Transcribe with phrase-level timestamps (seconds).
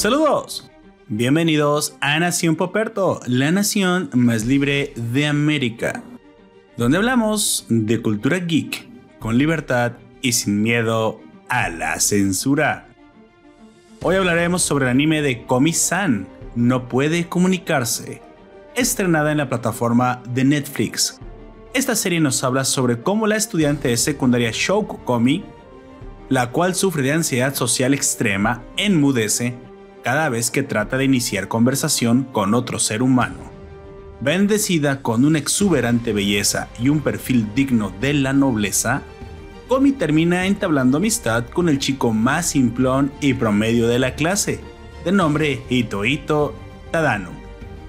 [0.00, 0.70] Saludos.
[1.08, 6.02] Bienvenidos a Nación Poperto, la nación más libre de América,
[6.78, 8.88] donde hablamos de cultura geek
[9.18, 9.92] con libertad
[10.22, 11.20] y sin miedo
[11.50, 12.88] a la censura.
[14.00, 18.22] Hoy hablaremos sobre el anime de Komi-san, No puede comunicarse,
[18.74, 21.20] estrenada en la plataforma de Netflix.
[21.74, 25.44] Esta serie nos habla sobre cómo la estudiante de secundaria Shouko Komi,
[26.30, 29.68] la cual sufre de ansiedad social extrema, enmudece
[30.02, 33.50] cada vez que trata de iniciar conversación con otro ser humano.
[34.20, 39.02] Bendecida con una exuberante belleza y un perfil digno de la nobleza,
[39.68, 44.60] Komi termina entablando amistad con el chico más simplón y promedio de la clase,
[45.04, 46.54] de nombre Hitohito
[46.90, 47.30] Tadano,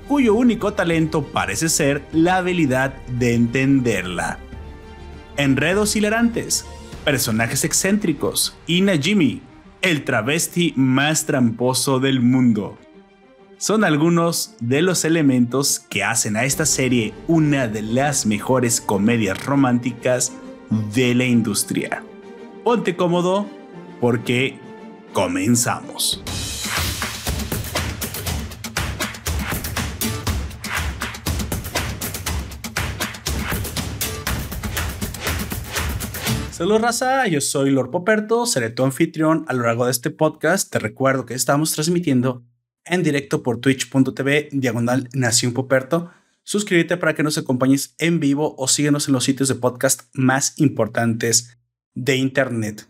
[0.08, 4.38] cuyo único talento parece ser la habilidad de entenderla.
[5.38, 6.66] Enredos hilarantes,
[7.04, 9.42] personajes excéntricos y Najimi,
[9.82, 12.78] el travesti más tramposo del mundo.
[13.58, 19.44] Son algunos de los elementos que hacen a esta serie una de las mejores comedias
[19.46, 20.34] románticas
[20.94, 22.04] de la industria.
[22.64, 23.48] Ponte cómodo
[24.00, 24.58] porque
[25.14, 26.24] comenzamos.
[36.62, 40.72] Saludos raza, yo soy Lord Poperto, seré tu anfitrión a lo largo de este podcast.
[40.72, 42.44] Te recuerdo que estamos transmitiendo
[42.86, 46.12] en directo por twitch.tv diagonal Nación Poperto
[46.44, 50.54] suscríbete para que nos acompañes en vivo o síguenos en los sitios de podcast más
[50.60, 51.58] importantes
[51.96, 52.88] de Internet.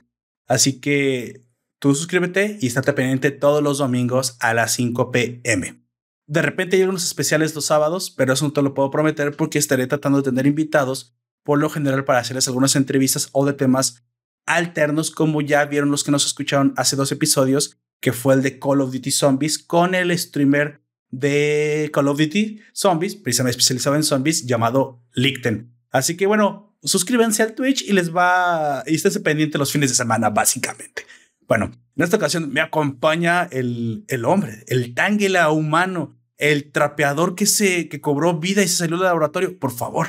[0.48, 1.40] Así que
[1.80, 5.82] tú suscríbete y estate pendiente todos los domingos a las 5 pm.
[6.28, 9.60] De repente hay unos especiales los sábados, pero eso no te lo puedo prometer porque
[9.60, 14.04] estaré tratando de tener invitados, por lo general para hacerles algunas entrevistas o de temas
[14.46, 18.60] alternos, como ya vieron los que nos escucharon hace dos episodios, que fue el de
[18.60, 24.04] Call of Duty Zombies con el streamer de Call of Duty Zombies, precisamente especializado en
[24.04, 25.74] zombies, llamado Lichten.
[25.92, 29.96] Así que bueno, suscríbanse al Twitch y les va, y esténse pendiente los fines de
[29.96, 31.06] semana, básicamente.
[31.48, 37.46] Bueno, en esta ocasión me acompaña el, el hombre, el tanguela humano, el trapeador que
[37.46, 39.60] se que cobró vida y se salió del laboratorio.
[39.60, 40.08] Por favor,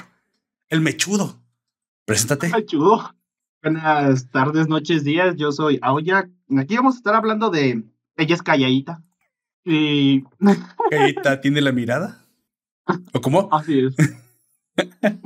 [0.72, 1.38] el mechudo.
[2.06, 2.48] Preséntate.
[2.48, 3.14] Mechudo.
[3.62, 5.36] Buenas tardes, noches, días.
[5.36, 6.30] Yo soy Aoya.
[6.56, 7.84] Aquí vamos a estar hablando de
[8.16, 9.02] ella es calladita.
[9.64, 10.24] Y.
[10.90, 12.24] ¿Ella tiene la mirada?
[13.12, 13.50] ¿O cómo?
[13.52, 13.94] Así es.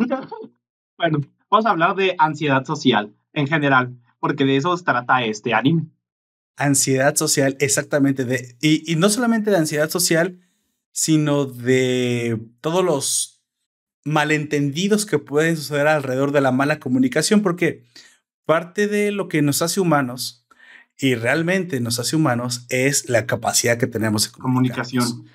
[0.98, 5.86] bueno, vamos a hablar de ansiedad social en general, porque de eso trata este anime.
[6.56, 8.24] Ansiedad social, exactamente.
[8.24, 10.40] De, y, y no solamente de ansiedad social,
[10.90, 13.35] sino de todos los
[14.06, 17.84] malentendidos que pueden suceder alrededor de la mala comunicación, porque
[18.44, 20.46] parte de lo que nos hace humanos
[20.96, 25.26] y realmente nos hace humanos es la capacidad que tenemos de comunicación.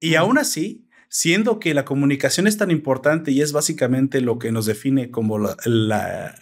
[0.00, 4.50] Y aún así, siendo que la comunicación es tan importante y es básicamente lo que
[4.50, 6.34] nos define como la,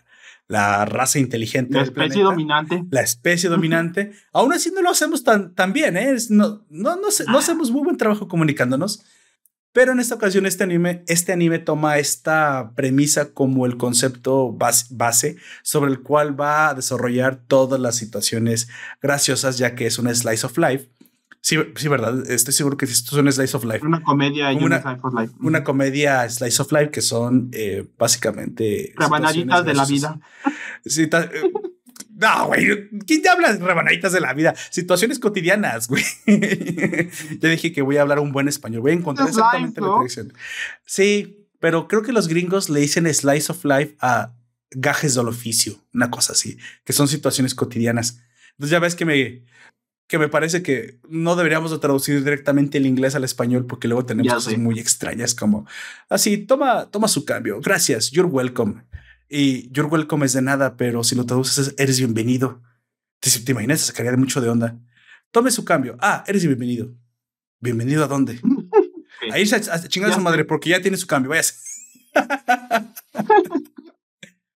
[0.46, 1.76] la, raza inteligente.
[1.76, 2.84] La especie dominante.
[2.90, 4.12] La especie dominante.
[4.32, 6.14] aún así no lo hacemos tan, tan bien, ¿eh?
[6.30, 9.04] No, no, no, no hacemos muy buen trabajo comunicándonos.
[9.74, 15.36] Pero en esta ocasión este anime, este anime toma esta premisa como el concepto base
[15.64, 18.68] sobre el cual va a desarrollar todas las situaciones
[19.02, 20.88] graciosas, ya que es un slice of life.
[21.40, 22.30] Sí, sí, verdad.
[22.30, 23.84] Estoy seguro que esto es un slice of life.
[23.84, 25.34] Una comedia y una, slice of life.
[25.40, 28.94] Una comedia slice of life que son eh, básicamente.
[28.96, 30.20] Rebanaditas de la vida.
[30.86, 31.10] Sí,
[32.24, 34.54] no, güey, ¿quién te habla de rebanaditas de la vida?
[34.70, 36.02] Situaciones cotidianas, güey.
[37.38, 38.80] ya dije que voy a hablar un buen español.
[38.80, 40.32] Voy a encontrar exactamente la dirección.
[40.86, 44.32] Sí, pero creo que los gringos le dicen slice of life a
[44.70, 48.20] gajes del oficio, una cosa así, que son situaciones cotidianas.
[48.52, 49.44] Entonces ya ves que me,
[50.06, 54.06] que me parece que no deberíamos de traducir directamente el inglés al español porque luego
[54.06, 55.66] tenemos cosas muy extrañas como
[56.08, 57.60] así, toma, toma su cambio.
[57.60, 58.82] Gracias, you're welcome.
[59.28, 62.62] Y you're welcome es de nada, pero si lo traduces eres bienvenido.
[63.20, 63.80] ¿Te, te imaginas?
[63.80, 64.78] Se sacaría de mucho de onda.
[65.30, 65.96] Tome su cambio.
[66.00, 66.94] Ah, eres bienvenido.
[67.60, 68.38] ¿Bienvenido a dónde?
[69.32, 71.30] Ahí se a chingar a su madre porque ya tiene su cambio.
[71.30, 71.42] Vaya.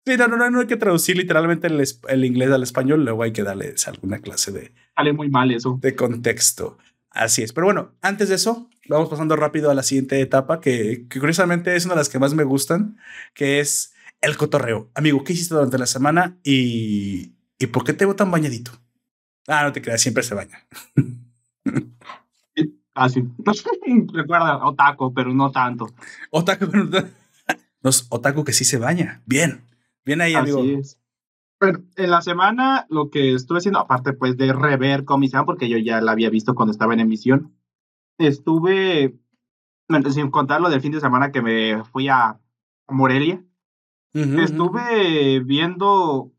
[0.05, 3.05] sí, no, no, no hay que traducir literalmente el, el, inglés al español.
[3.05, 4.73] Luego hay que darle alguna clase de.
[4.97, 5.79] Sale muy mal eso.
[5.81, 6.79] De contexto.
[7.11, 7.53] Así es.
[7.53, 11.77] Pero bueno, antes de eso, vamos pasando rápido a la siguiente etapa que, que curiosamente
[11.77, 12.97] es una de las que más me gustan,
[13.35, 13.94] que es
[14.25, 14.91] el cotorreo.
[14.95, 18.73] Amigo, ¿qué hiciste durante la semana y, y por qué te veo tan bañadito?
[19.47, 20.67] Ah, no te creas, siempre se baña.
[22.95, 23.25] Ah, sí.
[24.13, 25.89] Recuerda, otaku, pero no tanto.
[26.31, 26.99] Otaku, pero no,
[27.91, 29.21] es otaku que sí se baña.
[29.27, 29.65] Bien.
[30.05, 30.63] Bien ahí, amigo.
[31.61, 35.79] Bueno, en la semana lo que estuve haciendo, aparte pues de rever Comisan, porque yo
[35.79, 37.57] ya la había visto cuando estaba en emisión,
[38.19, 39.19] estuve,
[40.11, 42.39] sin contar lo del fin de semana que me fui a
[42.89, 43.43] Morelia,
[44.15, 46.33] estuve viendo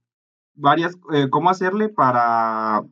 [0.56, 2.86] varias, eh, cómo hacerle para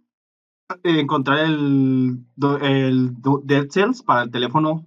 [0.84, 2.26] encontrar el,
[2.62, 4.86] el Dead Cells para el teléfono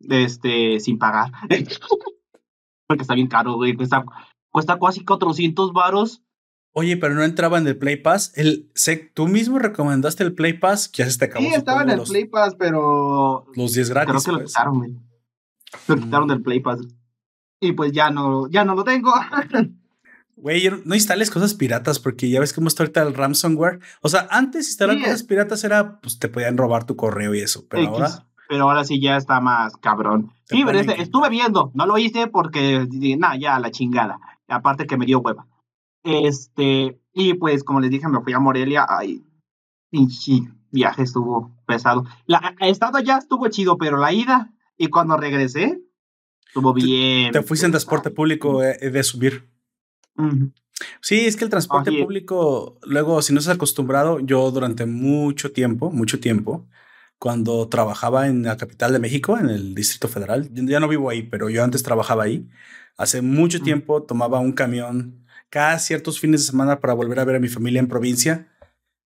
[0.00, 1.32] este, sin pagar.
[2.86, 3.74] Porque está bien caro, güey.
[3.74, 4.04] Cuesta,
[4.50, 6.22] cuesta casi 400 varos.
[6.72, 8.32] Oye, pero no entraba en el Play Pass.
[8.36, 8.70] El,
[9.14, 11.44] tú mismo recomendaste el Play Pass, que ya se te acabó.
[11.44, 13.46] Sí, estaba en el Play Pass, pero.
[13.54, 14.10] Los 10 gratis.
[14.10, 14.52] Creo que lo pues.
[14.52, 14.96] quitaron, güey.
[15.88, 16.80] Lo quitaron del Play Pass.
[17.60, 19.12] Y pues ya no, ya no lo tengo.
[20.36, 23.80] Güey, no instales cosas piratas porque ya ves cómo está ahorita el ransomware.
[24.02, 27.66] O sea, antes instalar cosas piratas era, pues te podían robar tu correo y eso,
[27.68, 28.24] pero ahora.
[28.48, 30.32] Pero ahora sí ya está más cabrón.
[30.44, 32.86] Sí, pero este, estuve viendo, no lo hice porque,
[33.18, 34.20] nada, ya la chingada.
[34.46, 35.46] Aparte que me dio hueva.
[36.04, 38.86] Este, y pues como les dije, me fui a Morelia.
[38.88, 39.24] Ay,
[39.90, 42.04] pinche viaje estuvo pesado.
[42.26, 45.82] La, el estado ya estuvo chido, pero la ida y cuando regresé,
[46.48, 47.32] estuvo bien.
[47.32, 49.48] Te, fuiste en transporte público eh, de subir.
[51.00, 55.90] Sí, es que el transporte público, luego, si no estás acostumbrado, yo durante mucho tiempo,
[55.90, 56.66] mucho tiempo,
[57.18, 61.22] cuando trabajaba en la capital de México, en el Distrito Federal, ya no vivo ahí,
[61.22, 62.48] pero yo antes trabajaba ahí,
[62.96, 67.36] hace mucho tiempo tomaba un camión cada ciertos fines de semana para volver a ver
[67.36, 68.48] a mi familia en provincia.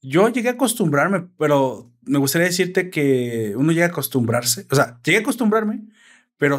[0.03, 5.01] Yo llegué a acostumbrarme, pero me gustaría decirte que uno llega a acostumbrarse, o sea,
[5.05, 5.85] llegué a acostumbrarme,
[6.37, 6.59] pero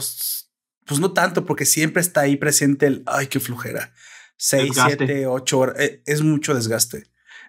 [0.85, 3.93] pues no tanto, porque siempre está ahí presente el, ay, qué flujera
[4.37, 5.75] 6, 7, 8 horas.
[6.05, 7.05] Es mucho desgaste.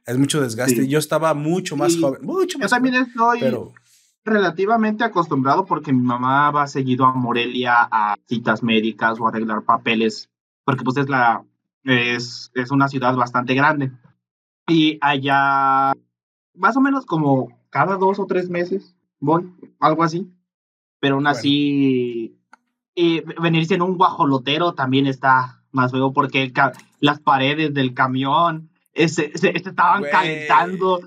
[0.06, 0.86] Es mucho desgaste.
[0.86, 3.40] Yo estaba mucho más joven, mucho más Yo también estoy
[4.24, 9.64] relativamente acostumbrado porque mi mamá va seguido a Morelia a citas médicas o a arreglar
[9.64, 10.30] papeles,
[10.64, 11.44] porque pues es la
[11.84, 13.92] es, es una ciudad bastante grande.
[14.68, 15.92] Y allá
[16.54, 20.30] más o menos como cada dos o tres meses voy, algo así.
[21.00, 22.38] Pero aún así,
[23.40, 26.52] venirse en un guajolotero también está más luego porque
[27.00, 31.00] las paredes del camión se, estaban calentando.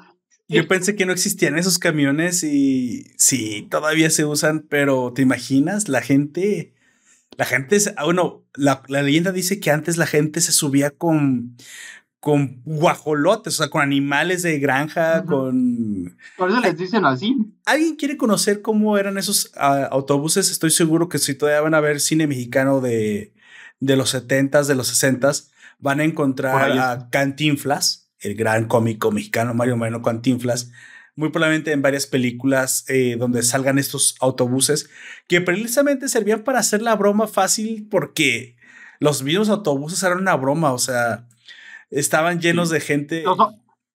[0.50, 5.90] Yo pensé que no existían esos camiones y sí, todavía se usan, pero ¿te imaginas?
[5.90, 6.74] La gente,
[7.38, 11.58] la gente, ah, bueno, la, la leyenda dice que antes la gente se subía con,
[12.20, 16.18] con guajolotes, o sea, con animales de granja, con...
[16.36, 17.38] Por eso les dicen así.
[17.66, 20.52] ¿Alguien quiere conocer cómo eran esos ah, autobuses?
[20.52, 23.34] Estoy seguro que si todavía van a ver cine mexicano de,
[23.80, 25.50] de los 70s, de los 60s,
[25.80, 30.72] van a encontrar a Cantinflas, el gran cómico mexicano Mario Moreno Cantinflas,
[31.16, 34.90] muy probablemente en varias películas eh, donde salgan estos autobuses
[35.28, 38.56] que precisamente servían para hacer la broma fácil porque
[39.00, 41.28] los mismos autobuses eran una broma, o sea,
[41.90, 43.24] estaban llenos de gente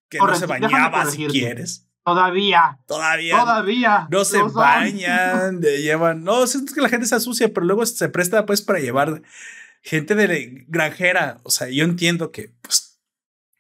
[0.08, 1.88] que no se bañaba si quieres.
[2.04, 2.78] Todavía.
[2.86, 3.38] Todavía.
[3.38, 4.08] Todavía.
[4.10, 6.24] No se bañan, llevan.
[6.24, 9.22] No, es que la gente se asucia, pero luego se presta pues para llevar
[9.82, 13.00] gente de granjera, o sea, yo entiendo que pues,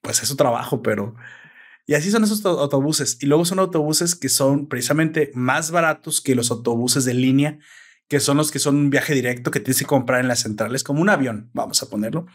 [0.00, 1.14] pues es su trabajo, pero...
[1.84, 3.18] Y así son esos autobuses.
[3.20, 7.58] Y luego son autobuses que son precisamente más baratos que los autobuses de línea,
[8.12, 10.84] que son los que son un viaje directo que tienes que comprar en las centrales,
[10.84, 12.26] como un avión, vamos a ponerlo.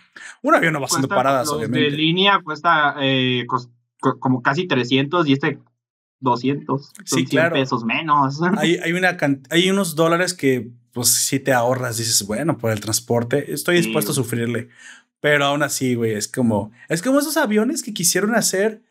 [0.41, 1.91] Un avión no va haciendo paradas, obviamente.
[1.91, 3.45] De línea cuesta eh,
[3.99, 5.59] como casi 300 y este
[6.19, 6.93] 200.
[7.05, 7.53] Sí, claro.
[7.53, 8.41] pesos menos.
[8.57, 9.15] Hay, hay, una,
[9.51, 14.13] hay unos dólares que pues si te ahorras, dices, bueno, por el transporte, estoy dispuesto
[14.13, 14.69] a sufrirle.
[15.19, 18.81] Pero aún así, güey, es como, es como esos aviones que quisieron hacer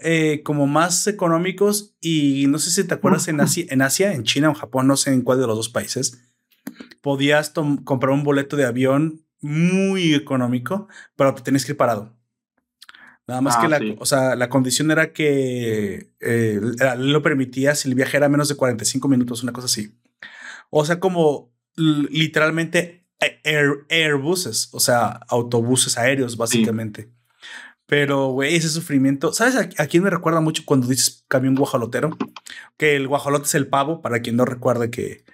[0.00, 4.22] eh, como más económicos y no sé si te acuerdas en Asia, en Asia, en
[4.22, 6.22] China o en Japón, no sé en cuál de los dos países,
[7.00, 7.52] podías
[7.84, 12.14] comprar un boleto de avión muy económico, pero te tenías que ir parado.
[13.26, 16.60] Nada más que ah, la, o sea, la condición era que eh,
[16.96, 19.94] lo permitía si el viaje era menos de 45 minutos, una cosa así.
[20.70, 27.10] O sea, como literalmente eh, air, airbuses, o sea, autobuses aéreos, básicamente.
[27.84, 29.32] Pero, güey, ese sufrimiento.
[29.32, 32.16] ¿Sabes a, quién me recuerda mucho cuando dices camión guajolotero?
[32.76, 35.24] Que el guajolote es el pavo, para quien no recuerde que,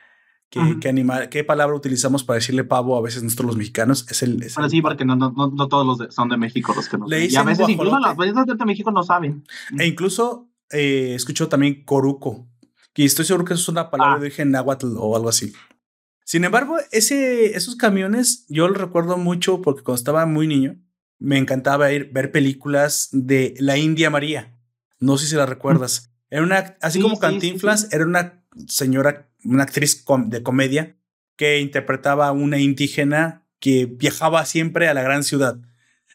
[0.81, 4.07] que, animal, qué palabra utilizamos para decirle pavo a veces nosotros los mexicanos.
[4.11, 4.43] Es el.
[4.69, 7.07] sí, porque no, no, no, todos los son de México los que no.
[7.07, 9.45] Le y a veces incluso las personas de México no saben.
[9.79, 12.47] E incluso eh, escucho también coruco,
[12.97, 14.19] y estoy seguro que eso es una palabra ah.
[14.19, 15.53] de origen náhuatl o algo así.
[16.25, 20.77] Sin embargo, ese, esos camiones yo los recuerdo mucho porque cuando estaba muy niño
[21.19, 24.57] me encantaba ir ver películas de la India María.
[25.01, 26.13] No sé si la recuerdas.
[26.31, 30.97] Era una, así como Cantinflas, era una señora, una actriz de comedia
[31.37, 35.57] que interpretaba a una indígena que viajaba siempre a la gran ciudad.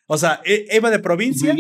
[0.05, 1.53] O sea, e, iba de provincia.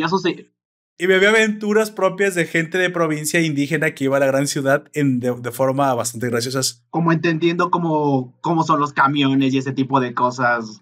[1.01, 4.47] Y me había aventuras propias de gente de provincia indígena que iba a la gran
[4.47, 6.61] ciudad en, de, de forma bastante graciosa.
[6.89, 10.81] como entendiendo cómo, cómo son los camiones y ese tipo de cosas.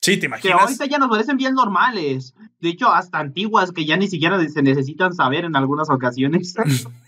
[0.00, 0.60] Sí, te Que imaginas.
[0.62, 2.34] ahorita ya nos parecen bien normales.
[2.60, 6.54] De hecho, hasta antiguas que ya ni siquiera se necesitan saber en algunas ocasiones.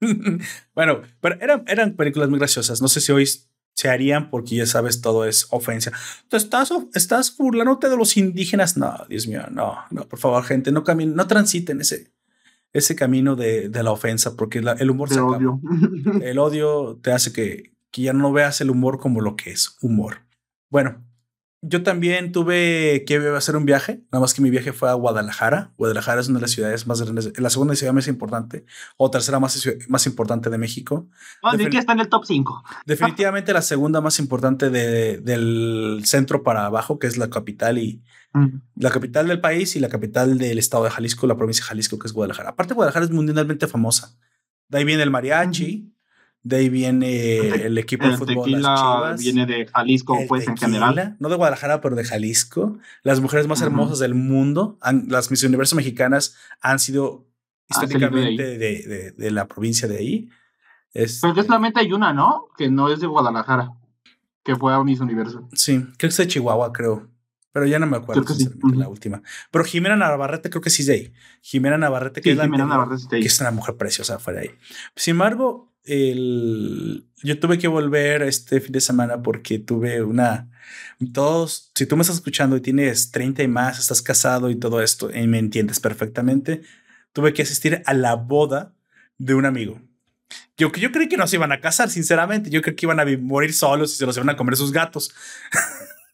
[0.74, 2.80] bueno, pero eran, eran películas muy graciosas.
[2.82, 3.28] No sé si hoy
[3.74, 5.92] se harían porque ya sabes, todo es ofensa.
[6.28, 8.76] ¿Tú estás, estás burlándote de los indígenas?
[8.76, 12.10] No, Dios mío, no, no, por favor, gente, no caminen, no transiten ese,
[12.72, 15.36] ese camino de, de la ofensa porque la- el humor se acaba.
[15.36, 15.60] odio.
[16.22, 19.76] El odio te hace que, que ya no veas el humor como lo que es
[19.80, 20.22] humor.
[20.68, 21.02] Bueno,
[21.62, 25.72] yo también tuve que hacer un viaje, nada más que mi viaje fue a Guadalajara.
[25.76, 28.64] Guadalajara es una de las ciudades más grandes, la segunda ciudad más importante
[28.96, 31.08] o tercera más, más importante de México.
[31.42, 32.64] No, ni Defin- que está en el top 5.
[32.86, 38.02] Definitivamente la segunda más importante de- del centro para abajo, que es la capital y
[38.76, 41.98] la capital del país y la capital del estado de Jalisco, la provincia de Jalisco,
[41.98, 42.50] que es Guadalajara.
[42.50, 44.16] Aparte, Guadalajara es mundialmente famosa.
[44.68, 45.92] De ahí viene el mariachi,
[46.42, 49.20] de ahí viene el equipo de fútbol, las tequila Chivas.
[49.20, 51.16] viene de Jalisco, el pues en general.
[51.18, 52.78] No de Guadalajara, pero de Jalisco.
[53.02, 57.26] Las mujeres más hermosas del mundo, han- las Miss Universo mexicanas, han sido
[57.68, 57.84] ahí.
[57.84, 60.28] históricamente de, de- de la provincia de ahí.
[60.92, 62.46] Este, Pero que solamente hay una, ¿no?
[62.56, 63.72] Que no es de Guadalajara.
[64.42, 65.46] Que fue a Miss Universo.
[65.52, 67.08] Sí, creo que es de Chihuahua, creo.
[67.52, 68.44] Pero ya no me acuerdo que sí.
[68.44, 69.22] sinceramente, la última.
[69.50, 71.12] Pero Jimena Navarrete creo que sí es de ahí.
[71.42, 73.22] Jimena Navarrete, que Sí, es la Jimena anterior, Navarrete está ahí.
[73.22, 74.54] que es una mujer preciosa fuera de ahí.
[74.96, 77.06] Sin embargo, el...
[77.22, 80.50] yo tuve que volver este fin de semana porque tuve una...
[81.12, 84.82] Todos, si tú me estás escuchando y tienes 30 y más, estás casado y todo
[84.82, 86.62] esto, y me entiendes perfectamente,
[87.12, 88.74] tuve que asistir a la boda
[89.18, 89.80] de un amigo.
[90.56, 92.50] Yo, yo creí que no se iban a casar, sinceramente.
[92.50, 95.14] Yo creí que iban a morir solos y se los iban a comer sus gatos.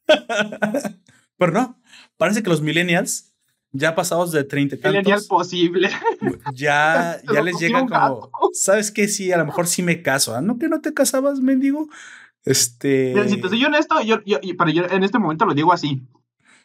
[1.39, 1.81] Pero no,
[2.17, 3.35] parece que los millennials,
[3.77, 5.91] ya pasados de 30 y tantos, posible.
[6.55, 8.31] ya, ya les llega como.
[8.53, 9.09] ¿sabes qué?
[9.09, 10.35] Sí, a lo mejor sí me caso.
[10.35, 10.41] ¿ah?
[10.41, 11.89] ¿No que no te casabas, mendigo?
[12.45, 13.15] Este...
[13.29, 16.03] Si te soy honesto, yo, yo, pero yo en este momento lo digo así.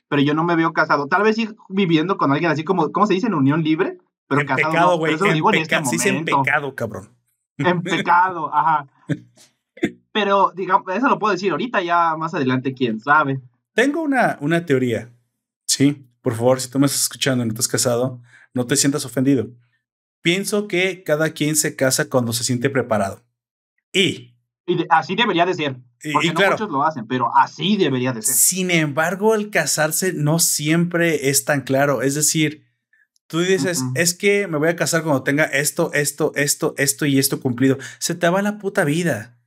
[0.08, 1.08] Pero yo no me veo casado.
[1.08, 3.27] Tal vez sí viviendo con alguien así como, ¿cómo se dice?
[3.27, 3.98] En unión libre.
[4.27, 5.13] Pero en casado pecado, güey.
[5.13, 7.10] Pero eso lo En, digo en este en pecado, cabrón.
[7.58, 8.88] En pecado, ajá.
[10.12, 13.41] Pero, digamos, eso lo puedo decir ahorita, ya más adelante, quién sabe.
[13.74, 15.10] Tengo una, una teoría.
[15.65, 18.22] Sí, por favor, si tú me estás escuchando y no estás casado,
[18.54, 19.50] no te sientas ofendido.
[20.22, 23.24] Pienso que cada quien se casa cuando se siente preparado.
[23.92, 24.36] Y,
[24.68, 25.78] Y así debería de ser.
[26.13, 28.34] Porque y no claro, muchos lo hacen, pero así debería de ser.
[28.34, 32.01] sin embargo, el casarse no siempre es tan claro.
[32.01, 32.66] Es decir,
[33.28, 37.18] tú dices, es que me voy a casar cuando tenga esto, esto, esto, esto y
[37.18, 37.78] esto cumplido.
[37.98, 39.40] Se te va la puta vida.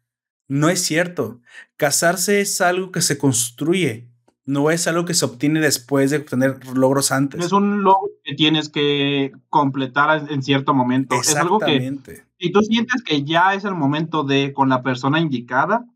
[0.49, 1.40] No es cierto.
[1.76, 4.13] Casarse es algo que se construye.
[4.46, 7.44] No es algo que se obtiene después de obtener logros antes.
[7.44, 11.14] Es un logro que tienes que completar en cierto momento.
[11.20, 12.24] Es algo que, Exactamente.
[12.38, 15.86] si tú sientes que ya es el momento de con la persona indicada,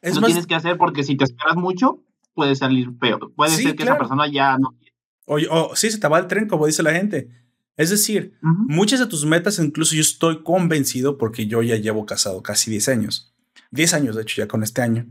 [0.00, 2.02] Es lo más, tienes que hacer porque si te esperas mucho,
[2.34, 3.32] puede salir peor.
[3.36, 3.92] Puede Sí, ser que claro.
[3.92, 4.74] esa persona ya no.
[5.26, 7.28] o, o sí, se te va el tren, como dice la gente.
[7.76, 12.42] Es decir, muchas de tus metas, incluso yo estoy convencido, porque yo ya llevo casado
[12.42, 13.34] casi 10 años.
[13.70, 15.06] 10 años, de hecho, ya con este año.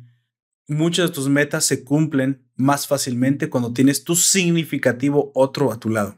[0.71, 5.89] Muchas de tus metas se cumplen más fácilmente cuando tienes tu significativo otro a tu
[5.89, 6.17] lado.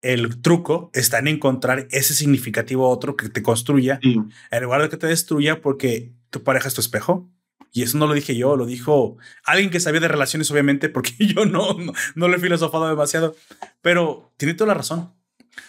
[0.00, 4.16] El truco está en encontrar ese significativo otro que te construya Sí.
[4.50, 7.30] en lugar de que te destruya porque tu pareja es tu espejo.
[7.72, 11.12] Y eso no lo dije yo, lo dijo alguien que sabía de relaciones, obviamente, porque
[11.36, 13.36] yo no, no, no lo he filosofado demasiado,
[13.82, 15.12] pero tiene toda la razón.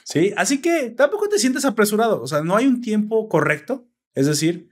[0.06, 4.26] Sí, así que tampoco te sientes apresurado, o sea, no hay un tiempo correcto, es
[4.26, 4.70] decir,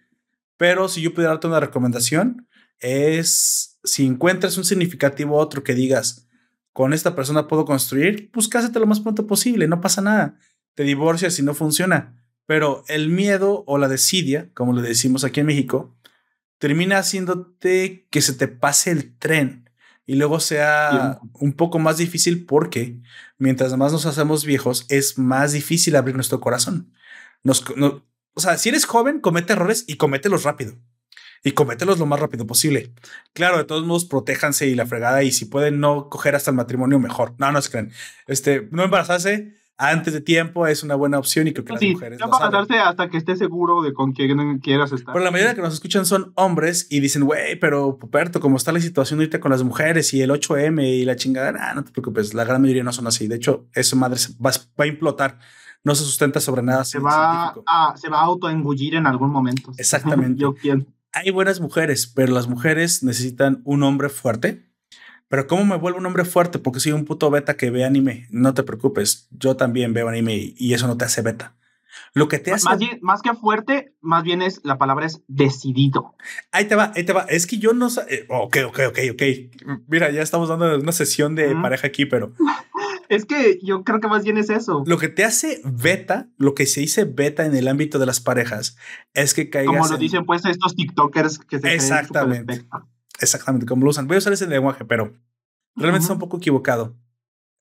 [0.58, 2.48] pero si yo pudiera darte una recomendación,
[2.84, 6.28] es si encuentras un significativo otro que digas,
[6.74, 10.38] con esta persona puedo construir, pues cásate lo más pronto posible, no pasa nada.
[10.76, 12.20] Te divorcias si no funciona.
[12.46, 15.96] Pero el miedo o la desidia, como le decimos aquí en México,
[16.58, 19.70] termina haciéndote que se te pase el tren
[20.06, 23.00] y luego sea un poco más difícil porque
[23.38, 26.92] mientras más nos hacemos viejos es más difícil abrir nuestro corazón.
[27.44, 30.76] Nos, no- o sea, si eres joven, comete errores y comételos rápido.
[31.44, 32.94] Y comételos lo más rápido posible.
[33.34, 35.24] Claro, de todos modos, protéjanse y la fregada.
[35.24, 37.34] Y si pueden no coger hasta el matrimonio, mejor.
[37.38, 37.92] No, no se crean.
[38.28, 41.94] Este, no embarazarse antes de tiempo es una buena opción y creo que las Sí,
[41.94, 45.14] mujeres no pasarse hasta que estés seguro de con quién quieras estar.
[45.14, 48.72] Pero la mayoría que nos escuchan son hombres y dicen, güey, pero Puperto, como está
[48.72, 51.92] la situación ahorita con las mujeres y el 8M y la chingada, nah, no te
[51.92, 53.28] preocupes, la gran mayoría no son así.
[53.28, 55.40] De hecho, eso madre va, va a implotar.
[55.84, 59.72] No se sustenta sobre nada se va, a, se va a autoengullir en algún momento.
[59.78, 60.40] Exactamente.
[60.42, 60.88] Yo pienso.
[61.14, 64.68] Hay buenas mujeres, pero las mujeres necesitan un hombre fuerte,
[65.28, 66.60] Pero ¿cómo me vuelvo un hombre fuerte?
[66.60, 68.28] Porque soy un puto beta que ve anime.
[68.30, 71.56] No te preocupes, yo también veo anime y, eso no te hace beta.
[72.14, 72.66] Lo que te hace...
[72.66, 76.16] Más, bien, más que fuerte, más bien es, la palabra es decidido.
[76.52, 77.22] Ahí te va, ahí te va.
[77.30, 78.02] Es que yo no sé...
[78.10, 79.24] Eh, ok, ok, ok, ok.
[79.88, 82.34] Mira, ya estamos dando una sesión de pareja aquí, pero...
[83.10, 84.84] es que yo creo que más bien es eso.
[84.86, 88.20] Lo que te hace beta, lo que se dice beta en el ámbito de las
[88.20, 88.78] parejas,
[89.14, 89.76] es que caigas.
[89.76, 92.66] Como lo dicen pues estos TikTokers que se Exactamente.
[93.20, 94.08] Exactamente, como lo usan.
[94.08, 95.14] Voy a usar ese lenguaje, pero
[95.76, 96.96] realmente está un poco equivocado.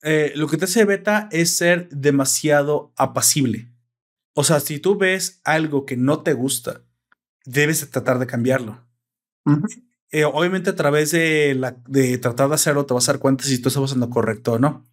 [0.03, 3.69] Eh, lo que te hace beta es ser demasiado apacible.
[4.35, 6.83] O sea, si tú ves algo que no te gusta,
[7.45, 8.81] debes tratar de cambiarlo.
[10.11, 13.45] Eh, obviamente a través de, la, de tratar de hacerlo te vas a dar cuenta
[13.45, 14.85] si tú estás haciendo correcto o no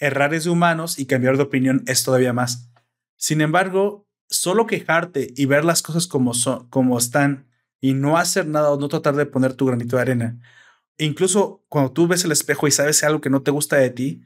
[0.00, 2.70] errar es de humanos y cambiar de opinión es todavía más.
[3.16, 7.46] Sin embargo, solo quejarte y ver las cosas como, son, como están
[7.80, 10.40] y no hacer nada o no tratar de poner tu granito de arena,
[10.98, 14.22] incluso cuando tú ves el espejo y sabes algo que no te gusta de ti,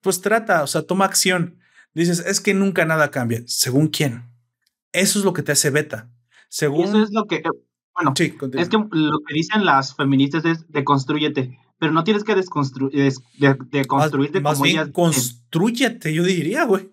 [0.00, 1.58] pues trata, o sea, toma acción.
[1.94, 3.42] Dices, es que nunca nada cambia.
[3.46, 4.24] ¿Según quién?
[4.92, 6.10] Eso es lo que te hace beta.
[6.48, 6.86] Según...
[6.86, 7.42] Eso es lo que,
[7.94, 12.92] bueno, es que lo que dicen las feministas es deconstrúyete pero no tienes que desconstruir,
[12.92, 16.88] de, de construirte más, como bien Construyete, yo diría, güey.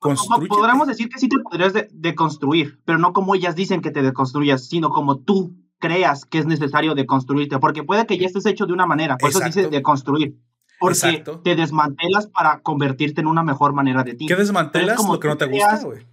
[0.00, 4.66] podríamos decir que sí te podrías deconstruir, pero no como ellas dicen que te deconstruyas,
[4.66, 8.72] sino como tú creas que es necesario deconstruirte, porque puede que ya estés hecho de
[8.72, 10.40] una manera, por eso dice deconstruir.
[10.80, 14.24] Porque te desmantelas para convertirte en una mejor manera de ti.
[14.24, 14.96] ¿Qué desmantelas?
[14.96, 16.06] Como lo que no te gusta, güey.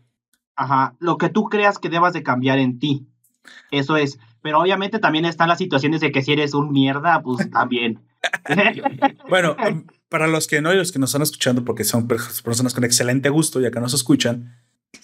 [0.57, 3.07] Ajá, lo que tú creas que debas de cambiar en ti.
[3.71, 4.19] Eso es.
[4.41, 7.99] Pero obviamente también están las situaciones de que si eres un mierda, pues también.
[9.29, 12.73] bueno, um, para los que no y los que nos están escuchando, porque son personas
[12.73, 14.57] con excelente gusto y acá nos escuchan,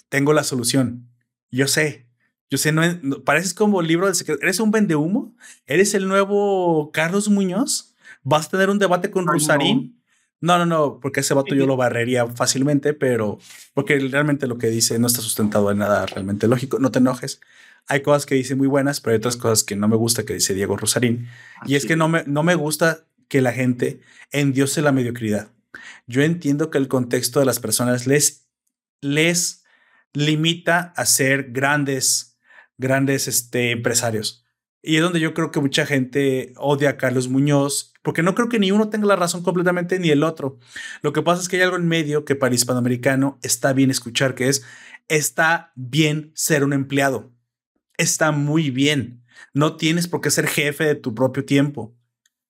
[0.08, 1.08] tengo la solución.
[1.50, 2.06] Yo sé,
[2.50, 2.82] yo sé, no,
[3.24, 4.42] pareces como libro del secreto.
[4.42, 5.34] ¿Eres un vendehumo?
[5.66, 7.94] ¿Eres el nuevo Carlos Muñoz?
[8.22, 9.98] ¿Vas a tener un debate con Rosarín?
[10.40, 13.38] No, no, no, porque ese vato yo lo barrería fácilmente, pero
[13.74, 16.78] porque realmente lo que dice no está sustentado en nada realmente lógico.
[16.78, 17.40] No te enojes
[17.88, 20.34] hay cosas que dice muy buenas, pero hay otras cosas que no me gusta que
[20.34, 21.28] dice Diego Rosarín.
[21.66, 25.50] y es que no me, no me gusta que la gente endiose la mediocridad.
[26.06, 28.48] Yo entiendo que el contexto de las personas les,
[29.00, 29.64] les
[30.12, 32.38] limita a ser grandes,
[32.76, 34.44] grandes este, empresarios.
[34.82, 38.48] Y es donde yo creo que mucha gente odia a Carlos Muñoz, porque no creo
[38.48, 40.58] que ni uno tenga la razón completamente ni el otro.
[41.02, 43.90] Lo que pasa es que hay algo en medio que para el hispanoamericano está bien
[43.90, 44.64] escuchar, que es,
[45.08, 47.37] está bien ser un empleado
[47.98, 49.22] está muy bien.
[49.52, 51.94] No tienes por qué ser jefe de tu propio tiempo.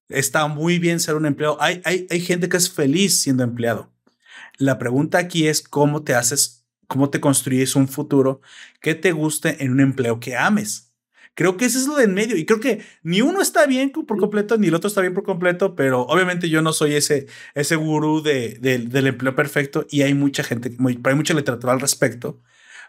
[0.08, 1.60] Está muy bien ser un empleado.
[1.60, 3.92] Hay, hay, hay gente que es feliz siendo empleado.
[4.56, 8.40] La pregunta aquí es cómo te haces, cómo te construyes un futuro
[8.80, 10.92] que te guste en un empleo que ames.
[11.34, 13.90] Creo que eso es lo de en medio y creo que ni uno está bien
[13.90, 17.26] por completo ni el otro está bien por completo, pero obviamente yo no soy ese,
[17.54, 22.40] ese gurú de, del empleo perfecto y hay mucha gente, hay mucha literatura al respecto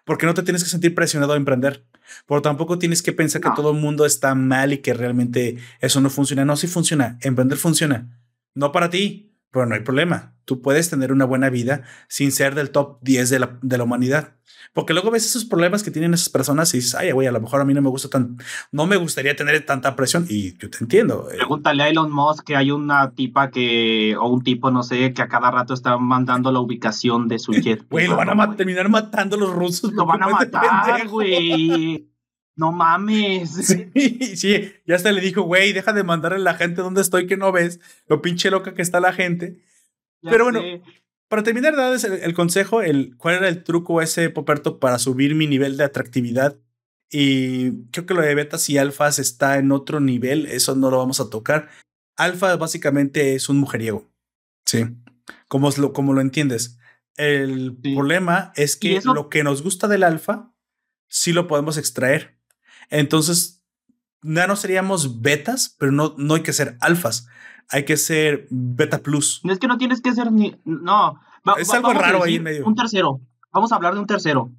[0.05, 1.85] porque no te tienes que sentir presionado a emprender.
[2.27, 6.01] Pero tampoco tienes que pensar que todo el mundo está mal y que realmente eso
[6.01, 6.45] no funciona.
[6.45, 7.17] No, sí funciona.
[7.21, 8.07] Emprender funciona.
[8.55, 10.33] No para ti, pero no hay problema.
[10.49, 13.83] Tú puedes tener una buena vida sin ser del top 10 de la, de la
[13.83, 14.33] humanidad.
[14.73, 17.39] Porque luego ves esos problemas que tienen esas personas y dices, ay, güey, a lo
[17.39, 18.37] mejor a mí no me gusta tan,
[18.71, 21.29] no me gustaría tener tanta presión y yo te entiendo.
[21.29, 21.35] Eh.
[21.37, 25.21] Pregúntale a Elon Musk que hay una tipa que, o un tipo, no sé, que
[25.21, 27.85] a cada rato está mandando la ubicación de su jet.
[27.91, 29.93] Güey, lo van a terminar matando los rusos.
[29.93, 32.09] Lo van a matar, güey.
[32.55, 33.51] No mames.
[33.93, 37.27] Sí, sí, ya hasta le dijo, güey, deja de mandarle a la gente donde estoy
[37.27, 39.59] que no ves, lo pinche loca que está la gente.
[40.21, 40.61] Pero bueno,
[41.27, 45.47] para terminar, darles el, consejo, el, cuál era el truco ese, Poperto, para subir mi
[45.47, 46.57] nivel de atractividad.
[47.11, 50.97] Y creo que lo de betas y alfas está en otro nivel, eso no lo
[50.97, 51.69] vamos a tocar.
[52.17, 54.11] Alfa básicamente es un mujeriego,
[54.65, 54.85] ¿sí?
[55.47, 56.77] Como lo, como lo entiendes.
[57.15, 60.53] El problema es que lo que nos gusta del alfa,
[61.09, 62.39] sí lo podemos extraer.
[62.89, 63.58] Entonces,
[64.21, 67.27] ya no seríamos betas, pero no, no hay que ser alfas
[67.69, 69.41] hay que ser beta plus.
[69.43, 70.55] Es que no tienes que ser ni.
[70.65, 71.19] No.
[71.57, 72.65] es algo raro ahí en medio.
[72.65, 73.21] Un tercero.
[73.51, 74.51] Vamos a hablar de un tercero.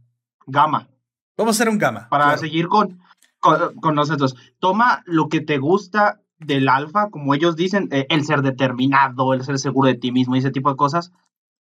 [0.46, 0.88] Gamma.
[1.36, 2.08] Vamos a hacer un gamma.
[2.08, 3.00] Para seguir con,
[3.40, 4.36] con, nosotros.
[4.58, 9.44] Toma lo que te gusta del alfa, como ellos dicen, eh, el ser determinado, el
[9.44, 11.12] ser seguro de ti mismo y ese tipo de cosas.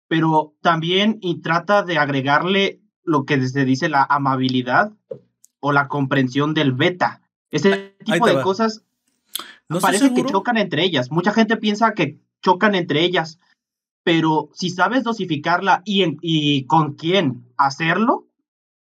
[0.08, 4.92] Pero también y trata de agregarle lo que se dice la amabilidad
[5.60, 7.22] o la comprensión del beta.
[7.54, 8.84] Ese tipo de cosas
[9.80, 11.10] parece que chocan entre ellas.
[11.10, 13.38] Mucha gente piensa que chocan entre ellas,
[14.02, 18.26] pero si sabes dosificarla y, y con quién hacerlo,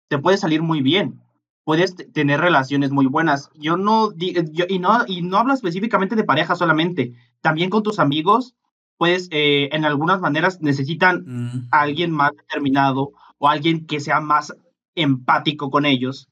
[0.10, 1.22] te puede salir muy bien.
[1.64, 3.50] puedes tener relaciones muy buenas.
[3.56, 8.00] Yo no, yo, y no, y no hablo específicamente de pareja solamente, también con tus
[8.00, 8.56] amigos,
[8.98, 11.68] pues eh, en algunas maneras necesitan mm.
[11.72, 14.54] a alguien más determinado o alguien que sea más
[14.96, 16.30] empático con ellos.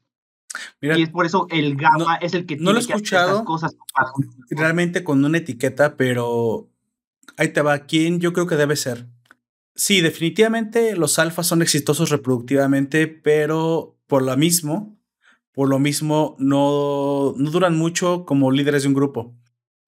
[0.81, 3.75] Y es por eso el gamma es el que no tiene lo he escuchado cosas.
[4.49, 6.69] Realmente con una etiqueta, pero
[7.37, 7.79] ahí te va.
[7.79, 9.07] ¿Quién yo creo que debe ser?
[9.75, 14.97] Sí, definitivamente los alfas son exitosos reproductivamente, pero por lo mismo,
[15.53, 19.35] por lo mismo no, no duran mucho como líderes de un grupo.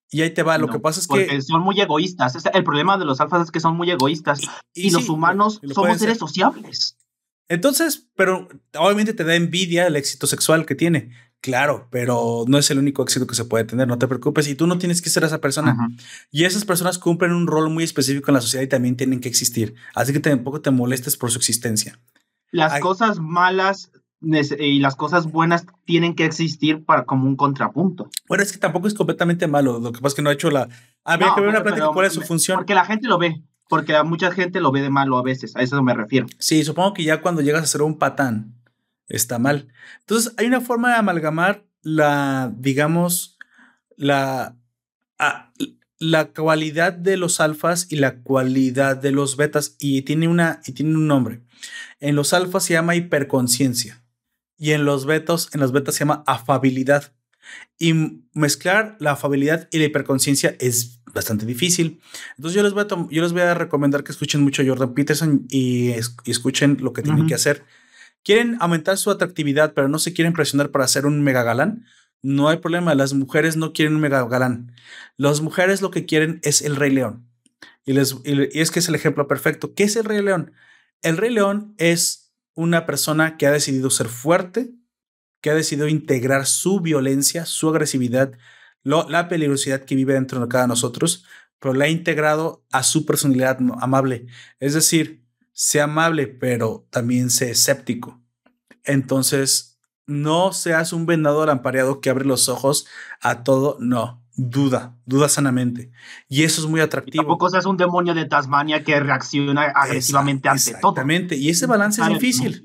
[0.09, 1.41] Y ahí te va, lo que pasa es que...
[1.41, 2.37] Son muy egoístas.
[2.53, 4.39] El problema de los alfas es que son muy egoístas.
[4.73, 6.96] Y, los humanos somos seres sociables.
[7.49, 11.11] Entonces, pero obviamente te da envidia el éxito sexual que tiene.
[11.39, 14.47] Claro, pero no es el único éxito que se puede tener, no te preocupes.
[14.47, 15.75] Y tú no tienes que ser esa persona.
[16.31, 19.29] Y esas personas cumplen un rol muy específico en la sociedad y también tienen que
[19.29, 19.75] existir.
[19.93, 21.99] Así que tampoco te molestes por su existencia.
[22.51, 28.09] Las cosas malas y las cosas buenas tienen que existir para como un contrapunto.
[28.27, 29.79] Bueno, es que tampoco es completamente malo.
[29.79, 30.67] Lo que pasa es que no ha hecho la.
[31.03, 32.57] Había que ver una plática cuál es su función.
[32.57, 33.43] Porque la gente lo ve.
[33.69, 35.55] Porque mucha gente lo ve de malo a veces.
[35.55, 36.27] A eso me refiero.
[36.39, 38.55] Sí, supongo que ya cuando llegas a ser un patán
[39.07, 39.67] está mal.
[39.99, 43.37] Entonces, hay una forma de amalgamar la, digamos,
[43.95, 44.55] la,
[45.99, 50.73] la cualidad de los alfas y la cualidad de los betas y tiene, una, y
[50.73, 51.41] tiene un nombre.
[51.99, 54.03] En los alfas se llama hiperconciencia
[54.57, 57.13] y en los betas, en los betas se llama afabilidad.
[57.79, 57.93] Y
[58.33, 62.01] mezclar la afabilidad y la hiperconciencia es bastante difícil.
[62.37, 64.93] Entonces yo les voy a, yo les voy a recomendar que escuchen mucho a Jordan
[64.93, 65.91] Peterson y,
[66.25, 67.63] escuchen lo que tienen que hacer
[68.27, 71.85] quieren aumentar su atractividad, pero no se quieren presionar para ser un mega galán,
[72.21, 72.93] no hay problema.
[72.93, 74.73] Las mujeres no quieren un mega galán.
[75.15, 77.25] Las mujeres lo que quieren es el Rey León.
[77.85, 79.73] Y, les, y es que es el ejemplo perfecto.
[79.73, 80.51] ¿Qué es el Rey León?
[81.03, 84.71] El Rey León es una persona que ha decidido ser fuerte,
[85.47, 88.33] que ha decidido integrar su violencia, su agresividad,
[88.83, 91.23] la peligrosidad que vive dentro de cada nosotros,
[91.57, 94.25] pero la ha integrado a su personalidad amable.
[94.59, 98.19] Es decir, sea amable, pero también sea escéptico.
[98.83, 102.85] Entonces, no seas un venado lampareado que abre los ojos
[103.21, 104.21] a todo, no.
[104.35, 105.91] Duda, duda sanamente.
[106.27, 107.23] Y eso es muy atractivo.
[107.23, 110.91] tampoco seas un demonio de Tasmania que reacciona agresivamente ante todo.
[110.91, 111.37] Exactamente.
[111.37, 112.63] Y ese balance es difícil.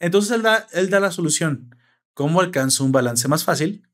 [0.00, 1.75] Entonces él da, él da la solución.
[2.16, 3.86] ¿Cómo alcanzo un balance más fácil?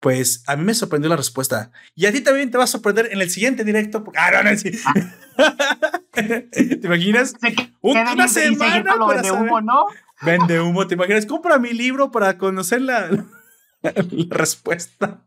[0.00, 1.70] Pues a mí me sorprendió la respuesta.
[1.94, 4.04] Y a ti también te va a sorprender en el siguiente directo.
[4.16, 4.70] Ah, no, no, sí.
[6.12, 7.34] ¿Te imaginas?
[7.82, 9.84] una semana de humo, ¿no?
[10.22, 11.26] Vende humo, ¿te imaginas?
[11.26, 13.26] Compra mi libro para conocer la,
[14.30, 15.20] respuesta.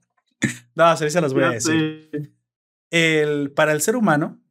[0.74, 2.34] No, se las voy a decir.
[2.90, 4.42] El, para el ser humano,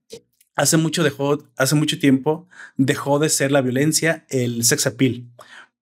[0.55, 5.29] hace mucho, dejó, hace mucho tiempo dejó de ser la violencia el sex appeal,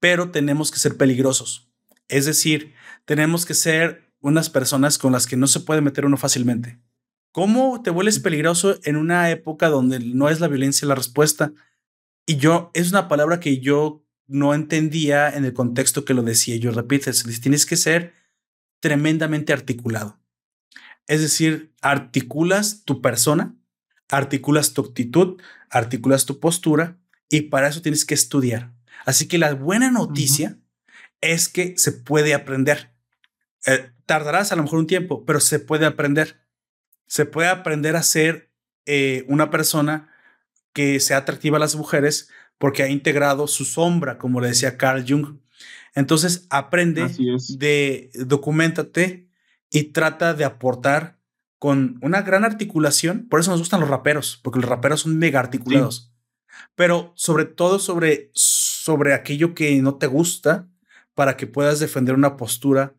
[0.01, 1.68] pero tenemos que ser peligrosos.
[2.09, 6.17] Es decir, tenemos que ser unas personas con las que no se puede meter uno
[6.17, 6.81] fácilmente.
[7.33, 11.53] ¿Cómo te vuelves peligroso en una época donde no es la violencia la respuesta?
[12.27, 16.57] Y yo, es una palabra que yo no entendía en el contexto que lo decía.
[16.57, 18.13] Yo repito, tienes que ser
[18.81, 20.19] tremendamente articulado.
[21.07, 23.57] Es decir, articulas tu persona,
[24.09, 25.41] articulas tu actitud,
[25.71, 28.75] articulas tu postura y para eso tienes que estudiar.
[29.07, 30.59] Así que la buena noticia
[31.21, 32.93] es que se puede aprender.
[33.67, 36.41] Eh, tardarás a lo mejor un tiempo, pero se puede aprender.
[37.07, 38.51] Se puede aprender a ser
[38.87, 40.13] eh, una persona
[40.73, 45.05] que sea atractiva a las mujeres porque ha integrado su sombra, como le decía Carl
[45.07, 45.39] Jung.
[45.95, 47.09] Entonces aprende,
[47.59, 49.29] de documentate
[49.71, 51.19] y trata de aportar
[51.59, 53.29] con una gran articulación.
[53.29, 56.13] Por eso nos gustan los raperos, porque los raperos son mega articulados.
[56.75, 60.69] Pero sobre todo sobre, sobre aquello que no te gusta
[61.19, 62.95] para que puedas defender una postura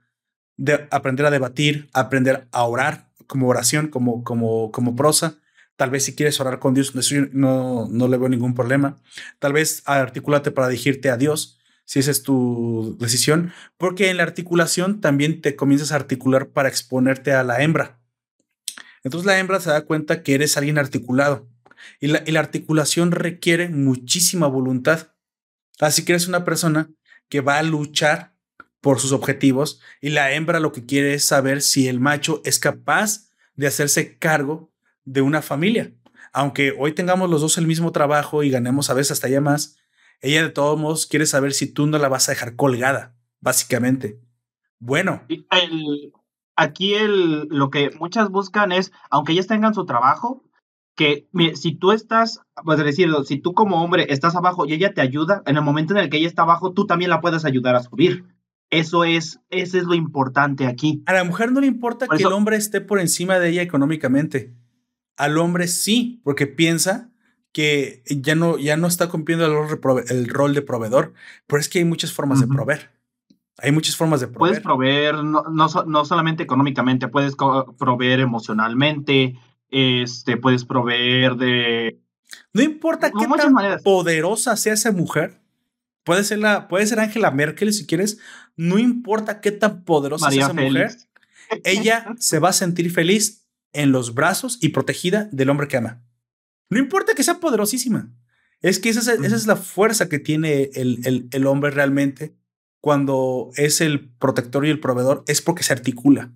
[0.57, 5.37] de aprender a debatir, aprender a orar como oración, como, como, como prosa.
[5.77, 6.93] Tal vez si quieres orar con Dios,
[7.31, 9.01] no, no le veo ningún problema.
[9.39, 14.23] Tal vez articulate para dirigirte a Dios, si esa es tu decisión, porque en la
[14.23, 18.01] articulación también te comienzas a articular para exponerte a la hembra.
[19.05, 21.47] Entonces la hembra se da cuenta que eres alguien articulado
[22.01, 25.13] y la, y la articulación requiere muchísima voluntad.
[25.79, 26.89] Así que eres una persona
[27.29, 28.33] que va a luchar
[28.81, 32.59] por sus objetivos y la hembra lo que quiere es saber si el macho es
[32.59, 34.71] capaz de hacerse cargo
[35.05, 35.93] de una familia.
[36.31, 39.77] Aunque hoy tengamos los dos el mismo trabajo y ganemos a veces hasta ya más,
[40.21, 44.19] ella de todos modos quiere saber si tú no la vas a dejar colgada, básicamente.
[44.79, 45.23] Bueno.
[46.55, 50.43] aquí el, lo que muchas buscan es, aunque ellas tengan su trabajo,
[50.99, 54.99] que si tú estás, pues decirlo, si tú como hombre estás abajo y ella te
[54.99, 57.77] ayuda, en el momento en el que ella está abajo, tú también la puedes ayudar
[57.77, 58.25] a subir.
[58.69, 61.01] Eso es, eso es lo importante aquí.
[61.05, 64.53] A la mujer no le importa que el hombre esté por encima de ella económicamente.
[65.15, 67.09] Al hombre sí, porque piensa
[67.53, 71.13] que ya no, ya no está cumpliendo el rol, de proveedor,
[71.47, 72.91] pero es que hay muchas formas de proveer.
[73.59, 74.39] Hay muchas formas de proveer.
[74.39, 77.37] Puedes proveer no, no, solamente económicamente, puedes
[77.77, 81.99] proveer emocionalmente, este, puedes proveer de...
[82.53, 85.41] No importa qué tan poderosa sea esa mujer,
[86.03, 88.19] puede ser, la, puede ser Angela Merkel si quieres,
[88.55, 90.91] no importa qué tan poderosa sea esa mujer,
[91.63, 96.03] ella se va a sentir feliz en los brazos y protegida del hombre que ama.
[96.69, 98.11] No importa que sea poderosísima.
[98.61, 102.35] Es que esa es, esa es la fuerza que tiene el, el, el, hombre realmente
[102.81, 106.33] cuando es el protector y el proveedor, es porque se articula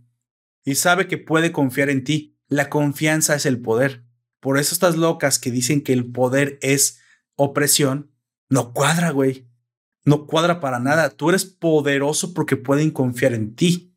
[0.63, 2.32] y sabe que puede confiar en ti.
[2.53, 4.03] La confianza es el poder.
[4.39, 7.01] Por eso estas locas que dicen que el poder es
[7.35, 8.11] opresión,
[8.47, 9.47] no cuadra, güey.
[10.05, 11.09] No cuadra para nada.
[11.09, 13.95] Tú eres poderoso porque pueden confiar en ti.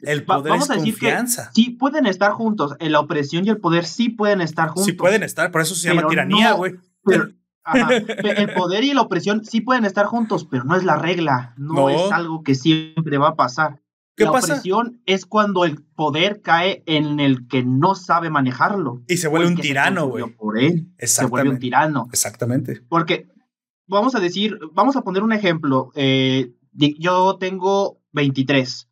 [0.00, 1.50] El poder Vamos es a decir confianza.
[1.52, 2.74] sí pueden estar juntos.
[2.80, 4.86] La opresión y el poder sí pueden estar juntos.
[4.86, 6.76] Sí pueden estar, por eso se llama tiranía, güey.
[7.04, 11.52] el poder y la opresión sí pueden estar juntos, pero no es la regla.
[11.58, 13.82] No, es algo que siempre va a pasar.
[14.20, 19.02] ¿Qué la opresión es cuando el poder cae en el que no sabe manejarlo.
[19.08, 20.30] Y se vuelve un tirano, güey.
[20.34, 20.92] Por él.
[20.98, 22.06] Se vuelve un tirano.
[22.12, 22.82] Exactamente.
[22.86, 23.28] Porque,
[23.86, 25.90] vamos a decir, vamos a poner un ejemplo.
[25.94, 28.90] Eh, yo tengo 23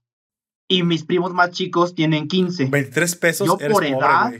[0.66, 2.66] y mis primos más chicos tienen 15.
[2.66, 3.46] 23 pesos.
[3.46, 4.32] Yo por edad.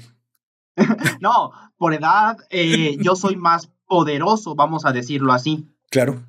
[1.20, 5.68] no, por edad, eh, yo soy más poderoso, vamos a decirlo así.
[5.90, 6.24] Claro.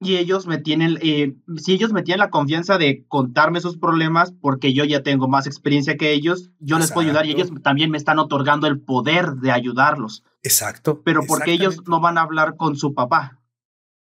[0.00, 4.32] Y ellos me tienen, eh, si ellos me tienen la confianza de contarme sus problemas,
[4.32, 7.90] porque yo ya tengo más experiencia que ellos, yo les puedo ayudar y ellos también
[7.90, 10.22] me están otorgando el poder de ayudarlos.
[10.42, 11.02] Exacto.
[11.04, 13.38] Pero porque ellos no van a hablar con su papá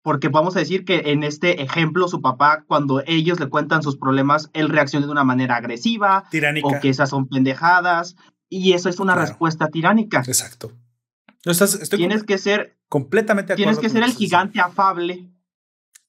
[0.07, 3.97] porque vamos a decir que en este ejemplo su papá cuando ellos le cuentan sus
[3.97, 6.65] problemas, él reacciona de una manera agresiva tiránica.
[6.65, 8.15] o que esas son pendejadas
[8.47, 10.19] y eso es una respuesta tiránica.
[10.25, 10.71] Exacto.
[11.89, 15.29] tienes que ser completamente Tienes que ser el gigante afable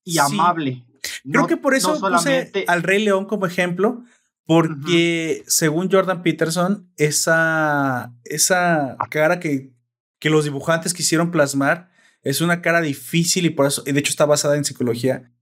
[0.08, 0.84] y amable.
[1.30, 2.64] Creo que por eso solamente...
[2.66, 4.04] al Rey León como ejemplo,
[4.44, 9.72] porque según Jordan Peterson, esa, esa cara que,
[10.18, 11.90] que los dibujantes quisieron plasmar
[12.22, 15.32] es una cara difícil y por eso, y de hecho está basada en psicología,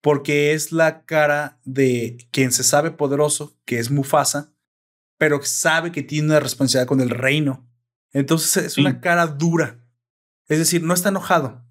[0.00, 4.52] porque es la cara de quien se sabe poderoso, que es Mufasa,
[5.18, 7.68] pero sabe que tiene una responsabilidad con el reino.
[8.12, 9.84] Entonces es una cara dura.
[10.46, 11.64] Es decir, no está enojado,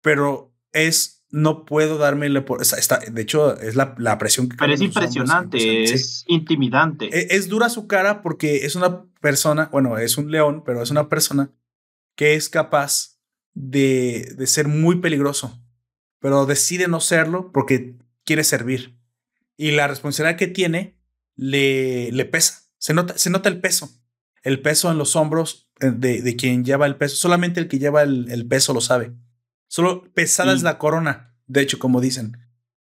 [0.00, 2.62] pero es, no puedo darme por...
[2.62, 4.56] Está, de hecho, es la, la presión que...
[4.56, 7.08] Pero es impresionante, es intimidante.
[7.12, 10.92] Es, es dura su cara porque es una persona, bueno, es un león, pero es
[10.92, 11.50] una persona
[12.14, 13.18] que es capaz
[13.52, 15.60] de, de ser muy peligroso,
[16.20, 18.96] pero decide no serlo porque quiere servir.
[19.56, 21.00] Y la responsabilidad que tiene
[21.34, 22.62] le, le pesa.
[22.78, 23.90] Se nota, se nota el peso.
[24.44, 27.16] El peso en los hombros eh, de, de quien lleva el peso.
[27.16, 29.14] Solamente el que lleva el, el peso lo sabe.
[29.68, 32.38] Solo pesada es la corona, de hecho, como dicen.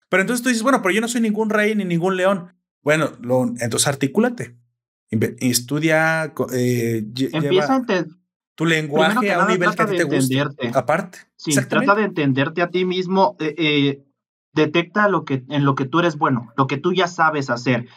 [0.09, 2.53] Pero entonces tú dices, bueno, pero yo no soy ningún rey ni ningún león.
[2.81, 4.57] Bueno, lo, entonces articúlate.
[5.09, 6.33] Estudia.
[6.53, 8.15] Eh, Empieza a entender
[8.55, 10.41] tu lenguaje a un nivel que te guste.
[10.73, 11.19] Aparte.
[11.35, 13.35] Sí, trata de entenderte a ti mismo.
[13.39, 14.05] Eh, eh,
[14.53, 17.87] detecta lo que, en lo que tú eres bueno, lo que tú ya sabes hacer.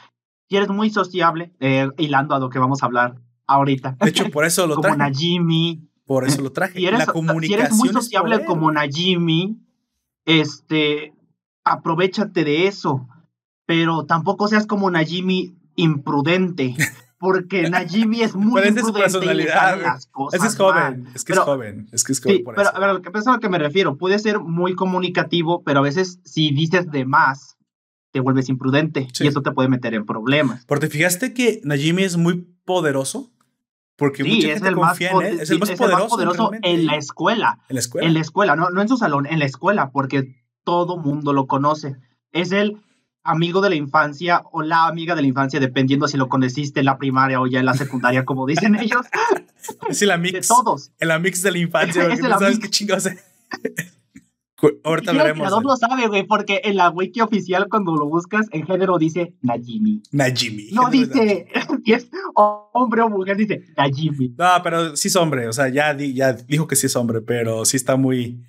[0.48, 3.96] Si eres muy sociable, eh, hilando a lo que vamos a hablar ahorita.
[4.00, 4.96] De hecho, por eso lo traje.
[4.96, 5.87] Como Najimi.
[6.08, 6.80] Por eso lo traje.
[6.80, 9.60] Si eres, la comunicación si eres muy sociable como Najimi,
[10.24, 11.12] este,
[11.62, 13.06] aprovechate de eso.
[13.66, 16.74] Pero tampoco seas como Najimi imprudente.
[17.18, 19.96] porque Najimi es muy es su personalidad.
[20.32, 22.42] es que es joven, es que es joven, es que es joven.
[22.56, 25.80] pero a ver, lo que, a lo que me refiero, puede ser muy comunicativo, pero
[25.80, 27.58] a veces si dices de más,
[28.12, 30.64] te vuelves imprudente y eso te puede meter en problemas.
[30.64, 33.30] Porque te fijaste que Najimi es muy poderoso.
[33.98, 35.40] Porque mucha es gente el confía en él.
[35.40, 37.58] Es el más poderoso, en la escuela.
[37.68, 38.06] En la escuela.
[38.06, 41.48] En la escuela, no, no en su salón, en la escuela, porque todo mundo lo
[41.48, 41.96] conoce.
[42.30, 42.80] Es el
[43.24, 46.86] amigo de la infancia o la amiga de la infancia, dependiendo si lo conociste en
[46.86, 49.04] la primaria o ya en la secundaria, como dicen ellos.
[49.88, 50.32] Es el amix.
[50.32, 50.92] De todos.
[51.00, 53.08] El amix de la infancia, es el no sabes qué chingados
[54.82, 55.52] Ahorita veremos.
[55.52, 59.34] El lo sabe, güey, porque en la wiki oficial, cuando lo buscas, en género dice
[59.40, 60.02] Najimi.
[60.10, 60.70] Najimi.
[60.72, 61.46] No dice
[61.84, 64.34] si es hombre o mujer, dice Najimi.
[64.36, 67.64] No, pero sí es hombre, o sea, ya, ya dijo que sí es hombre, pero
[67.64, 68.42] sí está muy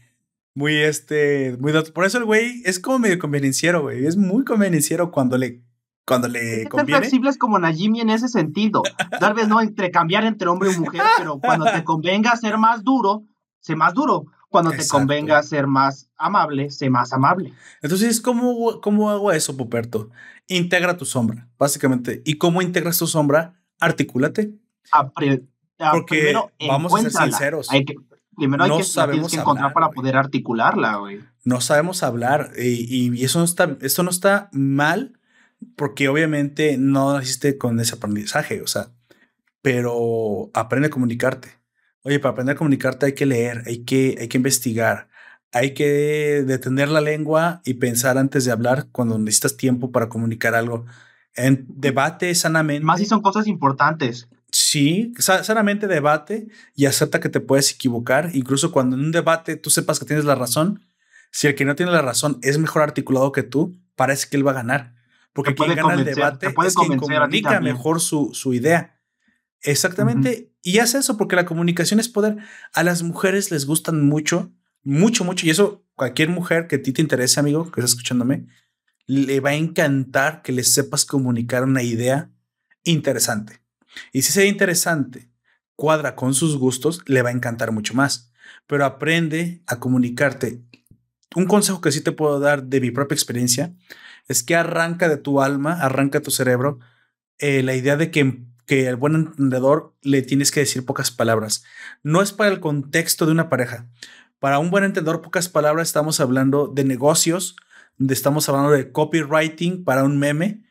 [0.56, 5.12] muy este, muy por eso el güey es como medio convenenciero, güey, es muy convenenciero
[5.12, 5.64] cuando le
[6.06, 7.02] cuando le conviene.
[7.02, 8.82] flexibles como Najimi en ese sentido.
[9.20, 12.84] Tal vez no entre cambiar entre hombre y mujer, pero cuando te convenga ser más
[12.84, 13.26] duro,
[13.60, 14.26] sé más duro.
[14.50, 17.54] Cuando te convenga ser más amable, sé más amable.
[17.82, 20.10] Entonces, ¿cómo, cómo hago eso, Poperto?
[20.48, 22.24] Integra tu sombra, básicamente.
[22.26, 23.54] ¿Y cómo integras tu sombra?
[23.80, 24.56] Articúlate.
[25.92, 26.36] Porque
[26.68, 27.68] vamos a ser sinceros.
[28.36, 31.20] primero hay que, sabemos encontrar para poder articularla, güey.
[31.46, 35.20] No sabemos hablar y, y, eso, no está, eso no está mal
[35.76, 38.90] porque obviamente no naciste con ese aprendizaje, o sea,
[39.62, 41.59] pero aprende a comunicarte.
[42.04, 45.10] Oye, para aprender a comunicarte hay que leer, hay que, hay que investigar,
[45.52, 50.56] hay que detener la lengua y pensar antes de hablar cuando necesitas tiempo para comunicar
[50.56, 50.86] algo.
[51.36, 52.86] En debate sanamente.
[52.86, 54.28] Más si son cosas importantes.
[54.52, 58.32] Sí, sanamente debate y acepta que te puedes equivocar.
[58.34, 60.82] Incluso cuando en un debate tú sepas que tienes la razón,
[61.32, 64.48] si el que no tiene la razón es mejor articulado que tú, parece que él
[64.48, 64.96] va a ganar.
[65.34, 69.00] Porque quien gana el debate es quien comunica mejor su, su idea.
[69.62, 70.49] Exactamente.
[70.62, 72.38] Y hace eso porque la comunicación es poder.
[72.74, 74.52] A las mujeres les gustan mucho,
[74.84, 75.46] mucho, mucho.
[75.46, 78.48] Y eso, cualquier mujer que a ti te interese, amigo, que estás escuchándome,
[79.06, 82.32] le va a encantar que le sepas comunicar una idea
[82.84, 83.62] interesante.
[84.14, 85.32] Y si idea interesante
[85.76, 88.32] cuadra con sus gustos, le va a encantar mucho más.
[88.68, 90.62] Pero aprende a comunicarte.
[91.36, 93.74] Un consejo que sí te puedo dar de mi propia experiencia
[94.28, 96.80] es que arranca de tu alma, arranca tu cerebro
[97.38, 101.64] eh, la idea de que que al buen entendedor le tienes que decir pocas palabras.
[102.04, 103.88] No es para el contexto de una pareja.
[104.38, 107.56] Para un buen entendedor, pocas palabras estamos hablando de negocios,
[107.98, 110.62] estamos hablando de copywriting para un meme.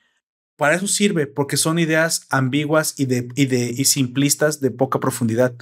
[0.55, 5.01] Para eso sirve, porque son ideas ambiguas y, de, y, de, y simplistas de poca
[5.01, 5.57] profundidad.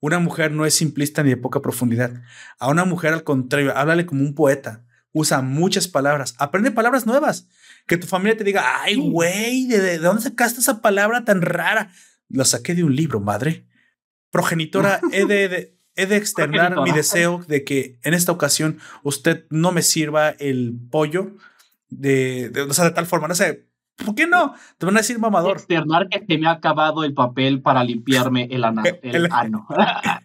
[0.00, 2.22] Una mujer no es simplista ni de poca profundidad.
[2.58, 4.86] A una mujer, al contrario, háblale como un poeta.
[5.16, 6.34] Usa muchas palabras.
[6.38, 7.48] Aprende palabras nuevas
[7.86, 11.90] que tu familia te diga, ay, güey, ¿de, dónde sacaste esa palabra tan rara?
[12.28, 13.66] La saqué de un libro, madre.
[14.30, 19.72] Progenitora, he de, he de externar mi deseo de que en esta ocasión usted no
[19.72, 21.36] me sirva el pollo
[21.90, 24.54] de, de, o sea, de tal forma, no sé, ¿por qué no?
[24.78, 25.58] Te van a decir mamador.
[25.58, 28.64] Externar que se me ha acabado el papel para limpiarme el,
[29.02, 29.68] el, ano.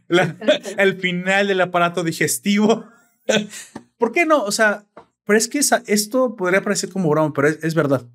[0.78, 2.86] el final del aparato digestivo.
[4.00, 4.44] ¿Por qué no?
[4.44, 4.86] O sea,
[5.26, 8.08] pero es que esto podría parecer como broma, pero es, verdad.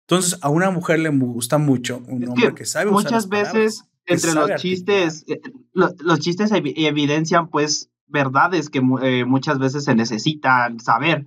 [0.00, 4.50] Entonces, a una mujer le gusta mucho un hombre que, sabe Muchas veces, entre los
[4.56, 5.40] chistes, eh,
[5.72, 11.26] los, chistes evidencian, pues, verdades que eh, muchas veces se necesitan saber.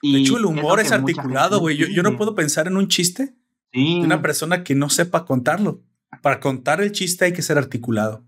[0.00, 1.76] Y de hecho, el humor es, articulado, güey.
[1.76, 3.36] Yo, no puedo pensar en un chiste
[3.72, 5.82] de una persona que no sepa contarlo.
[6.22, 8.24] Para contar el chiste hay que ser articulado.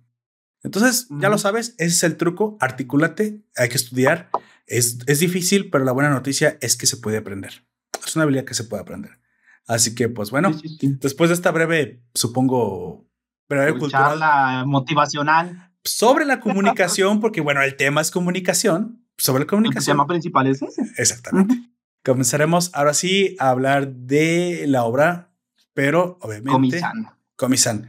[0.63, 2.57] Entonces, ya lo sabes, ese es el truco.
[2.61, 4.31] Articúlate, hay que estudiar
[4.71, 7.65] es, difícil, pero la buena noticia es que se puede aprender.
[8.07, 9.19] Es una habilidad que se puede aprender.
[9.67, 13.07] Así que, pues bueno, después de esta breve, supongo,
[13.49, 14.67] breve cultural.
[14.67, 15.73] motivacional.
[15.85, 19.05] Sobre la comunicación, porque bueno, el tema es comunicación.
[19.19, 19.95] Sobre la comunicación.
[19.95, 20.83] El tema principal es ese.
[20.97, 21.61] Exactamente.
[22.05, 25.33] Comenzaremos ahora sí a hablar de la obra,
[25.75, 26.53] pero obviamente.
[26.53, 27.11] Comisan.
[27.37, 27.89] Comisan.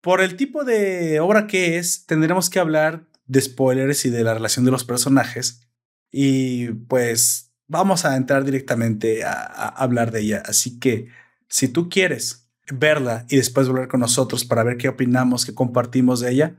[0.00, 4.34] Por el tipo de obra que es, tendremos que hablar de spoilers y de la
[4.34, 5.68] relación de los personajes
[6.10, 10.42] y pues vamos a entrar directamente a, hablar de ella.
[10.46, 11.08] Así que
[11.48, 16.20] si tú quieres verla y después volver con nosotros para ver qué opinamos, qué compartimos
[16.20, 16.56] de ella,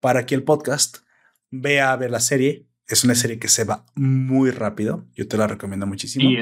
[0.00, 0.98] para aquí el podcast,
[1.50, 2.66] ve a ver la serie.
[2.86, 5.04] Es una serie que se va muy rápido.
[5.14, 6.28] Yo te la recomiendo muchísimo.
[6.28, 6.36] Sí,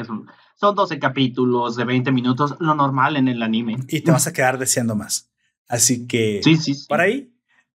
[0.55, 3.77] son 12 capítulos de 20 minutos, lo normal en el anime.
[3.89, 5.33] Y te vas a quedar deseando más.
[5.69, 7.33] Así que sí, sí, para ahí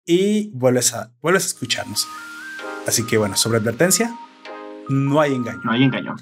[0.07, 2.07] y vuelves a, vuelves a escucharnos.
[2.87, 4.17] Así que bueno, sobre advertencia,
[4.89, 5.61] no hay engaño.
[5.65, 6.17] No hay engaño.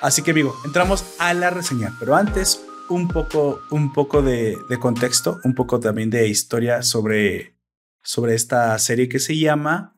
[0.00, 5.40] Así que amigo, entramos a la reseña, pero antes un poco, un poco de, contexto,
[5.44, 7.56] un poco también de historia sobre,
[8.02, 9.96] sobre esta serie que se llama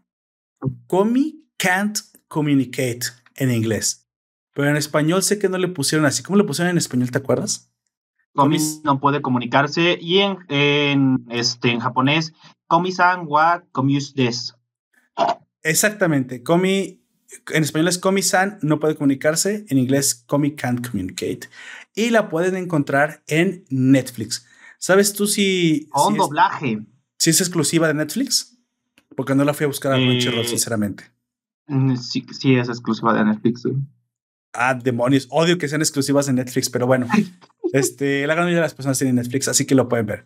[0.87, 4.06] Comi Can't Communicate en inglés.
[4.57, 6.23] Pero en español sé que no le pusieron así.
[6.23, 7.11] ¿Cómo le pusieron en español?
[7.11, 7.71] ¿Te acuerdas?
[8.35, 12.33] Komi no puede comunicarse y en, en, este, en japonés,
[12.67, 13.63] Komi-san wa
[14.15, 14.57] des.
[15.63, 17.03] Exactamente, Komi,
[17.53, 21.51] en español es Komi-san, no puede comunicarse, en inglés Komi can't communicate.
[21.95, 24.47] Y la pueden encontrar en Netflix.
[24.79, 25.87] ¿Sabes tú si...
[25.91, 26.81] Con doblaje.
[27.19, 28.59] si es exclusiva de Netflix?
[29.17, 31.05] Porque no la fui a buscar a eh, sinceramente.
[31.67, 33.63] Mm, sí, sí, es exclusiva de Netflix.
[34.57, 35.27] Ah, demonios.
[35.31, 37.07] Odio que sean exclusivas de Netflix, pero bueno.
[37.73, 40.25] Este, la gran mayoría de las personas tienen Netflix, así que lo pueden ver.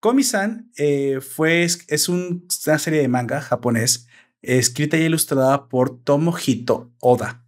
[0.00, 4.08] Komi-san eh, fue, es una serie de manga japonés
[4.40, 7.44] escrita y ilustrada por Tomohito Oda.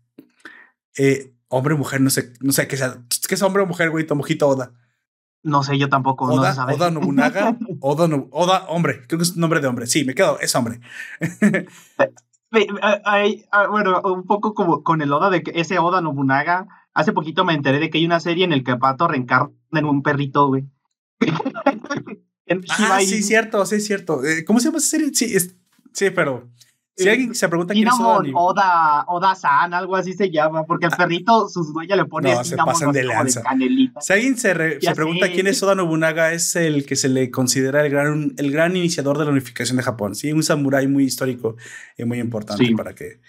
[0.96, 3.90] Eh, hombre o mujer, no sé, no sé qué sea, qué es hombre o mujer,
[3.90, 4.72] güey, Tomohito Oda.
[5.42, 6.24] No sé, yo tampoco.
[6.32, 7.58] Oda, no Oda Nobunaga.
[7.80, 9.86] Oda, Oda, hombre, creo que es nombre de hombre.
[9.86, 10.80] Sí, me quedo, es hombre.
[13.70, 16.66] Bueno, un poco como con el Oda de que ese Oda Nobunaga.
[16.92, 19.84] Hace poquito me enteré de que hay una serie en el que Pato reencarna en
[19.84, 20.64] un perrito, güey.
[22.70, 24.24] ah, sí, cierto, sí, cierto.
[24.24, 25.12] Eh, ¿Cómo se llama esa serie?
[25.12, 25.36] Sí,
[25.92, 26.48] sí, pero
[26.96, 30.92] si alguien se pregunta quién es Oda, Oda San, algo así se llama, porque el
[30.92, 30.96] ah.
[30.96, 33.42] perrito, sus dueñas le pone no, se pasan de lanza.
[34.00, 34.54] si alguien se,
[34.94, 38.76] pregunta quién es Oda Nobunaga, es el que se le considera el gran, el gran
[38.76, 40.14] iniciador de la unificación de Japón.
[40.14, 41.56] Sí, un samurái muy histórico
[41.98, 43.20] y muy importante para que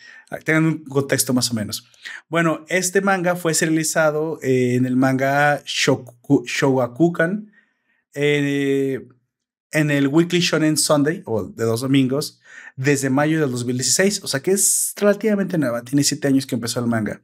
[0.44, 1.90] tengan un contexto más o menos.
[2.30, 7.52] Bueno, este manga fue serializado eh, en el manga Shogakukan
[8.14, 9.08] eh,
[9.76, 12.40] en el Weekly Shonen Sunday, o de dos domingos,
[12.78, 14.24] desde mayo del 2016.
[14.24, 15.84] O sea que es relativamente nueva.
[15.84, 17.22] Tiene siete años que empezó el manga.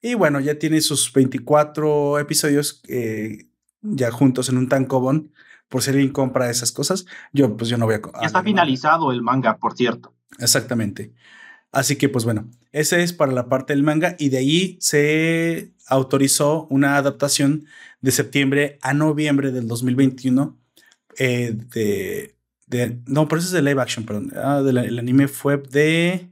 [0.00, 3.48] Y bueno, ya tiene sus 24 episodios eh,
[3.82, 5.30] ya juntos en un tankobon.
[5.68, 8.00] Por si alguien compra esas cosas, yo pues yo no voy a.
[8.20, 10.14] Ya está finalizado el manga, por cierto.
[10.38, 11.12] Exactamente.
[11.70, 15.72] Así que pues bueno, ese es para la parte del manga y de ahí se
[15.86, 17.66] autorizó una adaptación
[18.00, 20.56] de septiembre a noviembre del 2021
[21.18, 22.36] eh, de,
[22.66, 24.32] de, No, pero eso es de live action, perdón.
[24.36, 26.30] Ah, el anime fue de...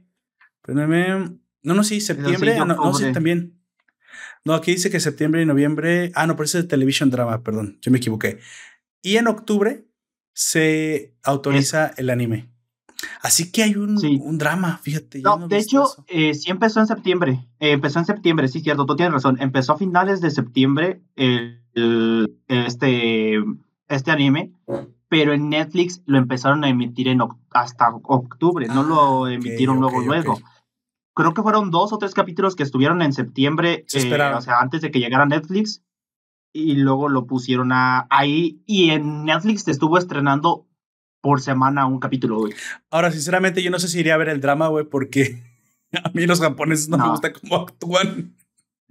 [0.61, 1.37] Perdóname.
[1.61, 2.57] No, no, sí, septiembre.
[2.57, 3.59] Ah, no, no, sí, también.
[4.45, 6.11] No, aquí dice que septiembre y noviembre.
[6.15, 8.39] Ah, no, pero eso es de television drama, perdón, yo me equivoqué.
[9.01, 9.85] Y en octubre
[10.33, 12.49] se autoriza el anime.
[13.21, 15.21] Así que hay un, un drama, fíjate.
[15.21, 17.45] No, de hecho, eh, sí empezó en septiembre.
[17.59, 19.37] Eh, empezó en septiembre, sí, cierto, tú tienes razón.
[19.39, 21.01] Empezó a finales de septiembre
[22.47, 23.43] este,
[23.87, 24.51] este anime,
[25.09, 27.21] pero en Netflix lo empezaron a emitir en
[27.51, 30.39] hasta octubre, no lo ah, emitieron luego luego.
[31.15, 34.81] Creo que fueron dos o tres capítulos que estuvieron en septiembre, eh, o sea, antes
[34.81, 35.83] de que llegara Netflix,
[36.51, 40.67] y luego lo pusieron a, ahí, y en Netflix te estuvo estrenando
[41.21, 42.53] por semana un capítulo, güey.
[42.89, 45.43] Ahora, sinceramente, yo no sé si iría a ver el drama, güey, porque
[46.03, 47.05] a mí los japoneses no, no.
[47.05, 48.35] me gusta cómo actúan.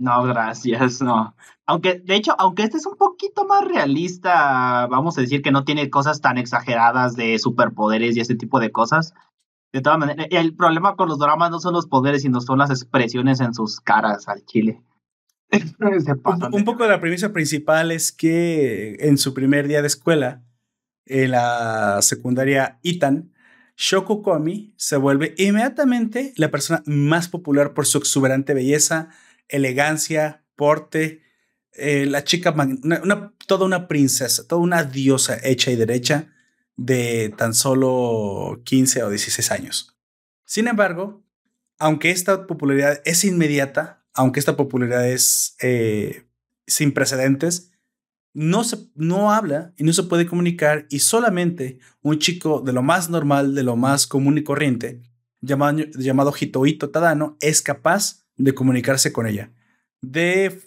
[0.02, 1.36] No, gracias, no.
[1.64, 5.64] Aunque, de hecho, aunque este es un poquito más realista, vamos a decir que no
[5.64, 9.14] tiene cosas tan exageradas de superpoderes y ese tipo de cosas.
[9.72, 12.70] De todas maneras, el problema con los dramas no son los poderes, sino son las
[12.70, 14.82] expresiones en sus caras al chile.
[16.52, 20.42] un, poco de la premisa principal es que en su primer día de escuela,
[21.06, 23.30] en la secundaria Itan,
[23.76, 29.10] Shoko Komi se vuelve inmediatamente la persona más popular por su exuberante belleza,
[29.48, 31.22] elegancia, porte,
[31.72, 32.54] eh, la chica,
[33.46, 36.32] toda una princesa, toda una diosa hecha y derecha
[36.76, 39.96] de tan solo 15 o 16 años.
[40.44, 41.24] Sin embargo,
[41.78, 46.26] aunque esta popularidad es inmediata, aunque esta popularidad es eh,
[46.66, 47.72] sin precedentes,
[48.34, 52.82] no, se, no habla y no se puede comunicar y solamente un chico de lo
[52.82, 55.02] más normal, de lo más común y corriente,
[55.40, 59.50] llamado, llamado Hitoito Tadano, es capaz de comunicarse con ella
[60.02, 60.60] de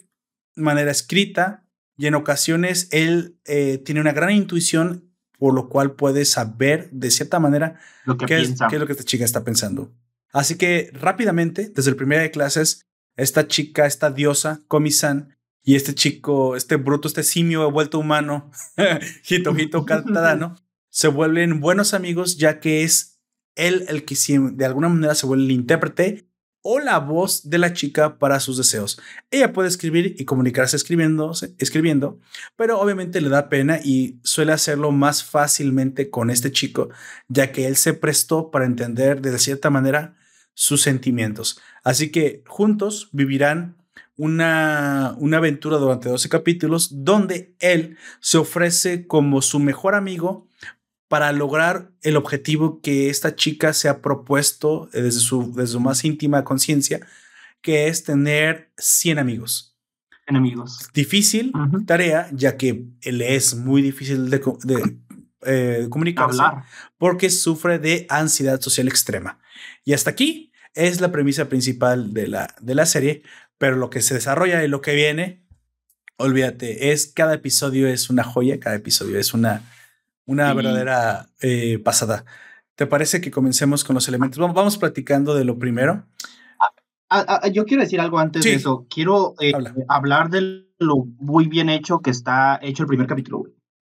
[0.56, 1.64] manera escrita
[1.96, 7.10] y en ocasiones él eh, tiene una gran intuición por lo cual puede saber de
[7.10, 9.92] cierta manera lo que qué, es, qué, es, lo que esta chica está pensando.
[10.32, 12.86] Así que rápidamente, desde el primer de clases,
[13.16, 18.50] esta chica, esta diosa, Komi-san, y este chico, este bruto, este simio vuelto humano,
[19.28, 20.56] Hito Hito Katadano,
[20.90, 23.20] se vuelven buenos amigos ya que es
[23.56, 24.16] él el que
[24.52, 26.25] de alguna manera se vuelve el intérprete
[26.68, 29.00] o la voz de la chica para sus deseos.
[29.30, 32.18] Ella puede escribir y comunicarse escribiendo,
[32.56, 36.88] pero obviamente le da pena y suele hacerlo más fácilmente con este chico,
[37.28, 40.16] ya que él se prestó para entender de cierta manera
[40.54, 41.60] sus sentimientos.
[41.84, 43.76] Así que juntos vivirán
[44.16, 50.48] una, una aventura durante 12 capítulos donde él se ofrece como su mejor amigo
[51.08, 56.04] para lograr el objetivo que esta chica se ha propuesto desde su, desde su más
[56.04, 57.06] íntima conciencia,
[57.60, 59.76] que es tener 100 amigos.
[60.26, 60.88] Enemigos.
[60.92, 61.52] Difícil
[61.86, 64.98] tarea, ya que él es muy difícil de, de,
[65.42, 66.42] eh, comunicarse
[66.98, 69.38] porque sufre de ansiedad social extrema.
[69.84, 73.22] Y hasta aquí es la premisa principal de la, de la serie,
[73.56, 75.46] pero lo que se desarrolla y lo que viene,
[76.16, 79.62] olvídate, es cada episodio es una joya, cada episodio es una
[80.26, 82.24] una verdadera eh, pasada.
[82.74, 84.38] ¿Te parece que comencemos con los elementos?
[84.38, 86.04] Vamos, platicando de lo primero.
[86.60, 88.86] Ah, ah, ah, yo quiero decir algo antes de eso.
[88.90, 89.52] Quiero eh,
[89.88, 93.44] hablar de lo muy bien hecho que está hecho el primer capítulo,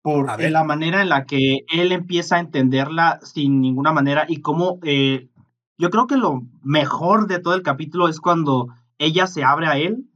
[0.03, 4.79] Por la manera en la que él empieza a entenderla sin ninguna manera y cómo
[4.83, 5.29] eh,
[5.77, 8.69] yo creo que lo mejor de todo el capítulo es cuando
[8.99, 10.07] ella se abre a él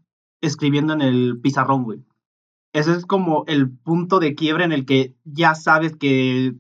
[0.41, 2.01] escribiendo en el pizarrón, güey.
[2.75, 6.55] Ese es como el punto de quiebre en el que ya sabes que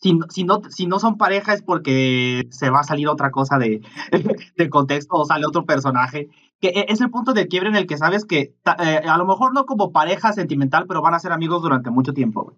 [0.00, 3.58] si, si, no, si no son pareja es porque se va a salir otra cosa
[3.58, 3.82] de,
[4.56, 6.28] de contexto o sale otro personaje.
[6.60, 9.26] Que e, es el punto de quiebre en el que sabes que eh, a lo
[9.26, 12.56] mejor no como pareja sentimental, pero van a ser amigos durante mucho tiempo.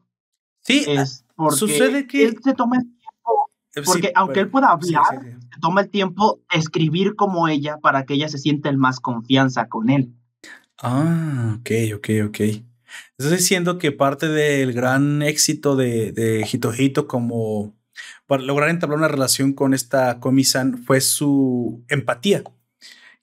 [0.60, 4.68] Sí, es porque sucede que él se toma el tiempo, eh, porque aunque él pueda
[4.68, 8.76] hablar, se toma el tiempo de escribir como ella para que ella se sienta en
[8.76, 10.12] más confianza con él.
[10.82, 12.67] Ah, ok, ok, ok.
[13.18, 17.74] Estás diciendo que parte del gran éxito de, de Hito como
[18.28, 22.44] para lograr entablar una relación con esta comisan fue su empatía.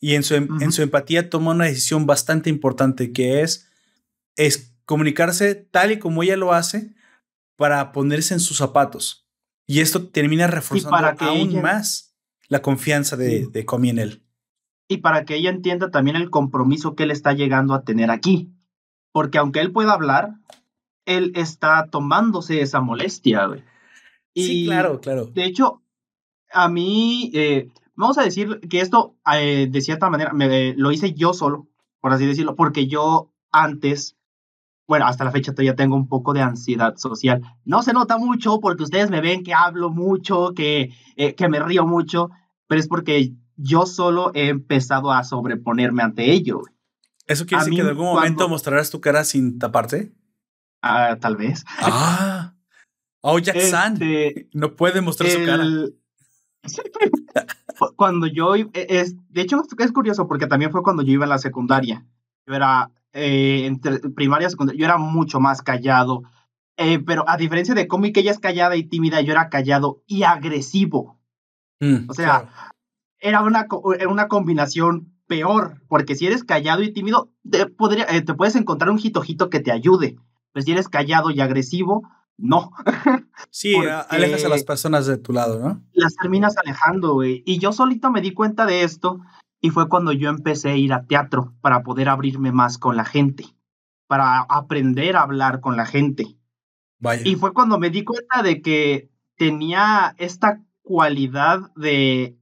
[0.02, 3.70] Y en su, em, en su empatía toma una decisión bastante importante que es,
[4.36, 6.93] es comunicarse tal y como ella lo hace
[7.56, 9.26] para ponerse en sus zapatos.
[9.66, 12.18] Y esto termina reforzando aún más
[12.50, 14.24] la confianza de, de Comi en él.
[14.89, 18.55] Y para que ella entienda también el compromiso que él está llegando a tener aquí
[19.16, 20.34] porque aunque él pueda hablar,
[21.05, 23.63] él está tomándose esa molestia, güey.
[24.36, 25.28] sí, claro, claro.
[25.28, 25.82] De hecho,
[26.51, 31.13] a mí, eh, vamos a decir que esto, eh, de cierta manera, me, lo hice
[31.13, 31.70] yo solo,
[32.01, 34.18] por así decirlo, porque yo antes,
[34.86, 37.41] bueno, hasta la fecha todavía tengo un poco de ansiedad social.
[37.63, 41.61] No se nota mucho porque ustedes me ven que hablo mucho, que, eh, que me
[41.61, 42.32] río mucho,
[42.68, 46.59] pero es porque yo solo he empezado a sobreponerme ante ello.
[46.59, 46.75] Güey.
[47.28, 50.14] ¿Eso quiere decir que en algún momento mostrarás tu cara sin taparte?
[50.82, 51.64] Ah, tal vez.
[51.80, 52.54] Ah.
[53.22, 53.94] Oh, Jackson.
[53.94, 55.64] Este, no puede mostrar su cara.
[57.96, 61.30] cuando yo e, es de hecho es curioso porque también fue cuando yo iba a
[61.30, 62.06] la secundaria
[62.48, 66.24] yo era eh, entre primaria secundaria yo era mucho más callado
[66.78, 70.24] eh, pero a diferencia de cómic ella es callada y tímida yo era callado y
[70.24, 71.20] agresivo
[71.80, 72.50] mm, o sea
[73.20, 73.68] era una
[74.00, 78.56] era una combinación peor, porque si eres callado y tímido, te, podría, eh, te puedes
[78.56, 80.18] encontrar un jitojito que te ayude.
[80.54, 82.04] Pues si eres callado y agresivo,
[82.38, 82.72] no.
[83.50, 83.76] Sí,
[84.10, 85.82] alejas a las personas de tu lado, ¿no?
[85.94, 87.44] Las terminas alejando, güey.
[87.46, 89.22] Y yo solito me di cuenta de esto
[89.62, 93.06] y fue cuando yo empecé a ir a teatro para poder abrirme más con la
[93.06, 93.46] gente,
[94.08, 96.38] para aprender a hablar con la gente.
[97.00, 97.22] Vaya.
[97.26, 102.38] Y fue cuando me di cuenta de que tenía esta cualidad de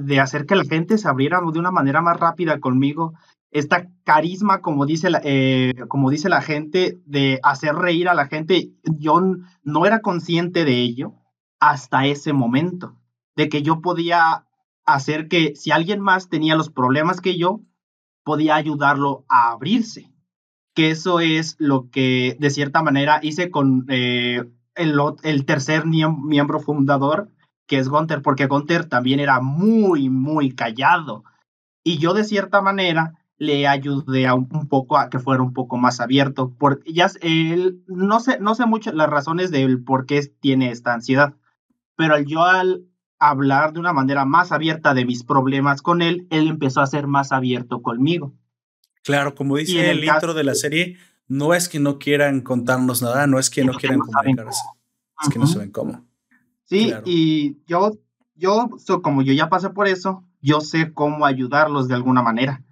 [0.00, 3.14] de hacer que la gente se abriera de una manera más rápida conmigo.
[3.50, 8.26] Esta carisma, como dice, la, eh, como dice la gente, de hacer reír a la
[8.26, 9.20] gente, yo
[9.62, 11.14] no era consciente de ello
[11.60, 12.96] hasta ese momento,
[13.36, 14.46] de que yo podía
[14.84, 17.60] hacer que si alguien más tenía los problemas que yo,
[18.24, 20.10] podía ayudarlo a abrirse.
[20.74, 24.42] Que eso es lo que de cierta manera hice con eh,
[24.74, 27.28] el, el, tercer miembro fundador
[27.66, 31.24] que es Gunter, porque Gunter también era muy, muy callado.
[31.82, 35.76] Y yo de cierta manera le ayudé a un, poco a que fuera un poco
[35.76, 40.22] más abierto, porque ya él, no sé, no sé mucho las razones del por qué
[40.40, 41.34] tiene esta ansiedad,
[41.96, 42.86] pero yo al
[43.18, 47.06] hablar de una manera más abierta de mis problemas con él, él empezó a ser
[47.06, 48.34] más abierto conmigo.
[49.02, 50.96] Claro, como dice el, intro de la serie,
[51.28, 54.62] no es que no quieran contarnos nada, no es que no quieran comunicarse,
[55.22, 56.06] es que no saben cómo.
[56.64, 57.92] Sí, y yo,
[58.34, 58.70] yo,
[59.02, 62.64] como yo ya pasé por eso, yo sé cómo ayudarlos de alguna manera.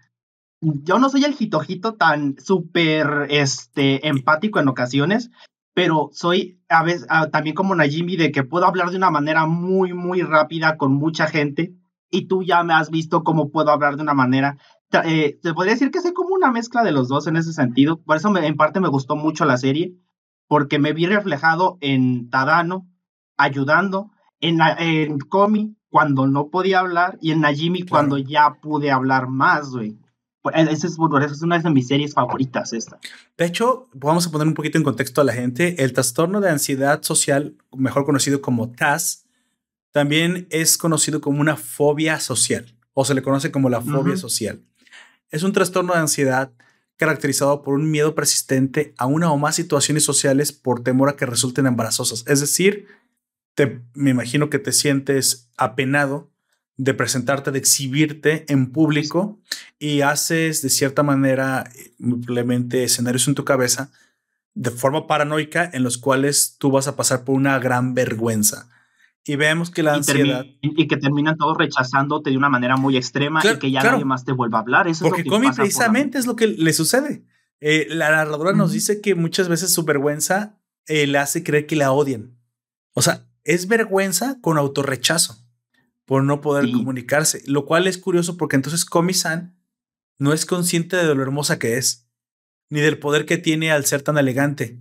[0.60, 5.30] Yo no soy el jitojito tan súper este, empático en ocasiones,
[5.74, 9.46] pero soy a veces ah, también como Najimi de que puedo hablar de una manera
[9.46, 11.74] muy, muy rápida con mucha gente
[12.10, 14.58] y tú ya me has visto cómo puedo hablar de una manera.
[15.04, 18.02] Eh, te podría decir que soy como una mezcla de los dos en ese sentido.
[18.02, 19.94] Por eso me, en parte me gustó mucho la serie,
[20.46, 22.86] porque me vi reflejado en Tadano,
[23.42, 29.28] ayudando, en, en Komi cuando no podía hablar y en Najimi cuando ya pude hablar
[29.28, 29.98] más, güey.
[30.42, 30.98] Pues, esa es,
[31.30, 32.98] es una de mis series favoritas esta.
[33.36, 35.82] De hecho, vamos a poner un poquito en contexto a la gente.
[35.84, 39.26] El trastorno de ansiedad social, mejor conocido como TAS,
[39.92, 44.62] también es conocido como una fobia social o se le conoce como la fobia social.
[45.30, 46.52] Es un trastorno de ansiedad
[46.96, 51.26] caracterizado por un miedo persistente a una o más situaciones sociales por temor a que
[51.26, 52.24] resulten embarazosas.
[52.26, 52.86] Es decir,
[53.94, 56.30] me imagino que te sientes apenado
[56.76, 59.40] de presentarte, de exhibirte en público
[59.78, 63.90] y haces de cierta manera simplemente escenarios en tu cabeza
[64.54, 68.68] de forma paranoica en los cuales tú vas a pasar por una gran vergüenza.
[69.24, 70.44] Y vemos que la ansiedad...
[70.60, 74.24] Y, que terminan todos rechazándote de una manera muy extrema y que ya nadie más
[74.24, 74.88] te vuelva a hablar.
[74.88, 77.24] Eso Porque Comi precisamente es lo que le sucede.
[77.60, 81.76] Eh, la narradora nos dice que muchas veces su vergüenza eh, le hace creer que
[81.76, 82.36] la odian.
[82.94, 85.38] O sea, es vergüenza con autorrechazo
[86.04, 89.56] por no poder comunicarse, lo cual es curioso porque entonces Komi-san
[90.18, 92.08] no es consciente de lo hermosa que es.
[92.70, 94.80] ni del poder que tiene al ser tan elegante.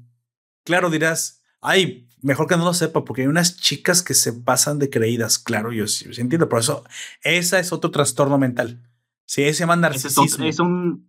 [0.63, 4.79] Claro, dirás, ay, mejor que no lo sepa, porque hay unas chicas que se pasan
[4.79, 5.39] de creídas.
[5.39, 6.83] Claro, yo sí, entiendo, por eso,
[7.23, 8.81] esa es otro trastorno mental.
[9.25, 10.45] Sí, se llama narcisismo.
[10.45, 11.07] Es, un.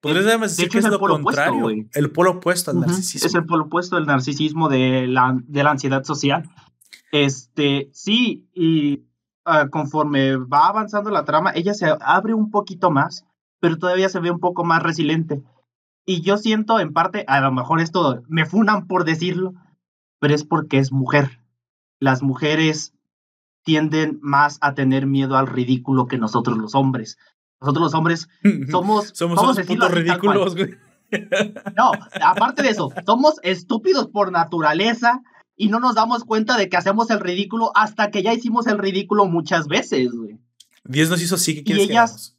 [0.00, 3.26] Podrías decir que es, lo contrario, el polo opuesto al narcisismo.
[3.26, 6.48] Es el polo opuesto del narcisismo de la, de la ansiedad social.
[7.12, 9.04] Este, sí, y
[9.44, 13.26] ah, conforme va avanzando la trama, ella se abre un poquito más,
[13.60, 15.42] pero todavía se ve un poco más resiliente.
[16.06, 19.54] Y yo siento, en parte, a lo mejor esto me funan por decirlo,
[20.18, 21.40] pero es porque es mujer.
[21.98, 22.94] Las mujeres
[23.64, 27.18] tienden más a tener miedo al ridículo que nosotros los hombres.
[27.60, 28.28] Nosotros los hombres
[28.70, 29.10] somos...
[29.14, 30.76] somos unos putos ridículos, güey.
[31.76, 31.90] No,
[32.22, 35.22] aparte de eso, somos estúpidos por naturaleza
[35.60, 38.78] y no nos damos cuenta de que hacemos el ridículo hasta que ya hicimos el
[38.78, 40.40] ridículo muchas veces, güey.
[40.84, 42.38] Dios nos hizo así, que y ellas,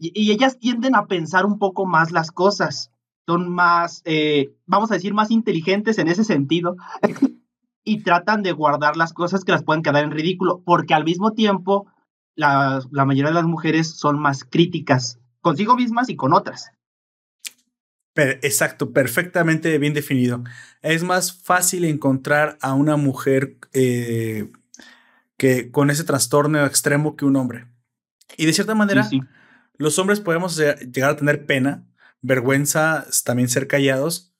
[0.00, 2.90] y, ellas tienden a pensar un poco más las cosas.
[3.24, 6.74] Son más, eh, vamos a decir, más inteligentes en ese sentido.
[7.84, 11.34] y tratan de guardar las cosas que las pueden quedar en ridículo, porque al mismo
[11.34, 11.86] tiempo
[12.34, 16.72] la, la mayoría de las mujeres son más críticas consigo mismas y con otras
[18.16, 20.44] exacto, perfectamente bien definido.
[20.82, 24.50] Es más fácil encontrar a una mujer eh,
[25.36, 27.66] que con ese trastorno extremo que un hombre.
[28.36, 29.08] Y de cierta manera,
[29.76, 31.86] los hombres podemos llegar a tener pena,
[32.20, 34.32] vergüenza, también ser callados,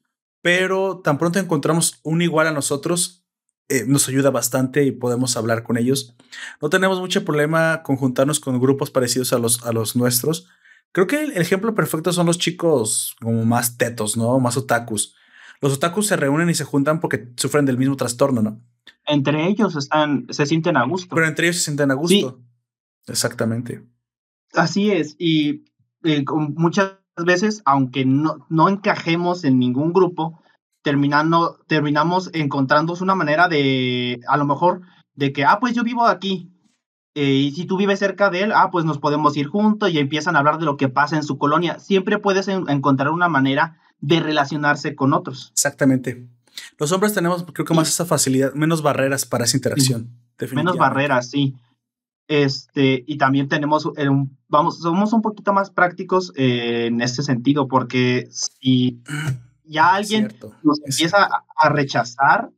[0.43, 3.25] pero tan pronto encontramos un igual a nosotros,
[3.69, 6.15] eh, nos ayuda bastante y podemos hablar con ellos.
[6.61, 10.49] No tenemos mucho problema con juntarnos con grupos parecidos a los, a los nuestros
[10.95, 14.39] Creo que el ejemplo perfecto son los chicos como más tetos, ¿no?
[14.39, 15.17] Más otakus.
[15.61, 18.61] Los otakus se reúnen y se juntan porque sufren del mismo trastorno, ¿no?
[19.05, 21.13] Entre ellos están, se sienten a gusto.
[21.13, 22.41] Pero entre ellos se sienten a gusto.
[23.09, 23.83] Exactamente.
[24.53, 25.17] Así es.
[25.19, 25.65] Y
[26.55, 30.45] muchas veces, aunque no, no encajemos en ningún grupo,
[30.83, 34.83] terminando, terminamos encontrando una manera de, a lo mejor,
[35.17, 36.54] de que, ah, pues yo vivo aquí,
[37.15, 39.99] eh, y si tú vives cerca de él, ah, pues nos podemos ir juntos y
[39.99, 41.79] empiezan a hablar de lo que pasa en su colonia.
[41.79, 45.51] Siempre puedes encontrar una manera de relacionarse con otros.
[45.53, 46.27] Exactamente.
[46.79, 50.11] Los hombres tenemos, creo que más esa facilidad, menos barreras para esa interacción.
[50.53, 51.55] Menos barreras, sí.
[52.27, 53.89] Este, y también tenemos,
[54.49, 59.03] vamos, somos un poquito más prácticos eh, en este sentido, porque si
[59.65, 62.51] ya alguien nos empieza a, rechazar,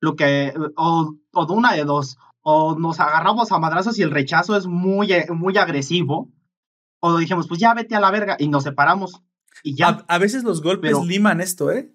[0.00, 4.10] lo que, o, o de una de dos, o nos agarramos a madrazos y el
[4.10, 6.30] rechazo es muy, eh, muy agresivo,
[7.00, 9.22] o dijimos, pues ya vete a la verga y nos separamos
[9.62, 10.04] y ya.
[10.08, 11.92] A, veces los golpes liman esto, ¿eh?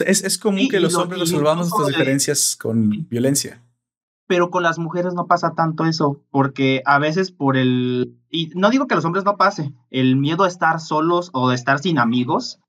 [0.00, 3.62] Es, es común que los hombres resolvamos estas diferencias con violencia.
[4.26, 8.16] Pero con las mujeres no pasa tanto eso, porque a veces por el...
[8.30, 11.56] Y no digo que los hombres no pase, el miedo a estar solos o de
[11.56, 12.60] estar sin amigos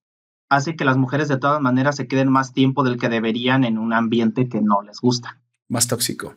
[0.50, 3.78] hace que las mujeres de todas maneras se queden más tiempo del que deberían en
[3.78, 5.40] un ambiente que no les gusta.
[5.70, 6.36] Más tóxico.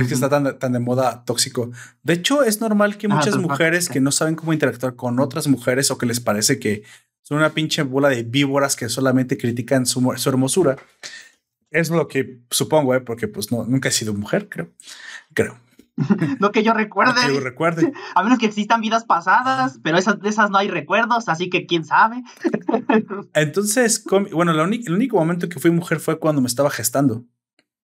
[0.00, 1.70] Es que está tan, tan de moda tóxico.
[2.02, 5.90] De hecho, es normal que muchas mujeres que no saben cómo interactuar con otras mujeres
[5.90, 6.82] o que les parece que
[7.22, 10.76] son una pinche bola de víboras que solamente critican su, hermosura.
[11.70, 13.00] Es lo que supongo, ¿eh?
[13.00, 14.70] porque pues no, nunca he sido mujer, creo.
[15.34, 15.58] Creo.
[16.40, 17.26] no que yo recuerde.
[17.26, 17.92] que yo recuerde.
[18.14, 21.66] A menos que existan vidas pasadas, pero esas, de esas no hay recuerdos, así que
[21.66, 22.22] quién sabe.
[23.34, 27.24] Entonces, bueno, el único momento que fui mujer fue cuando me estaba gestando,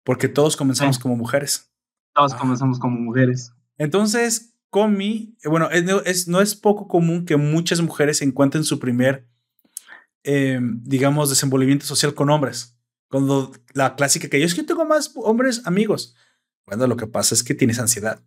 [0.03, 1.68] porque todos comenzamos como mujeres.
[2.13, 3.53] Todos comenzamos como mujeres.
[3.77, 9.27] Entonces, Comi, bueno, es, no es poco común que muchas mujeres encuentren su primer,
[10.23, 12.77] em, digamos, desenvolvimiento social con hombres.
[13.09, 16.15] Cuando la clásica que yo es que tengo más hombres amigos.
[16.67, 18.23] Bueno, lo que pasa es que tienes ansiedad.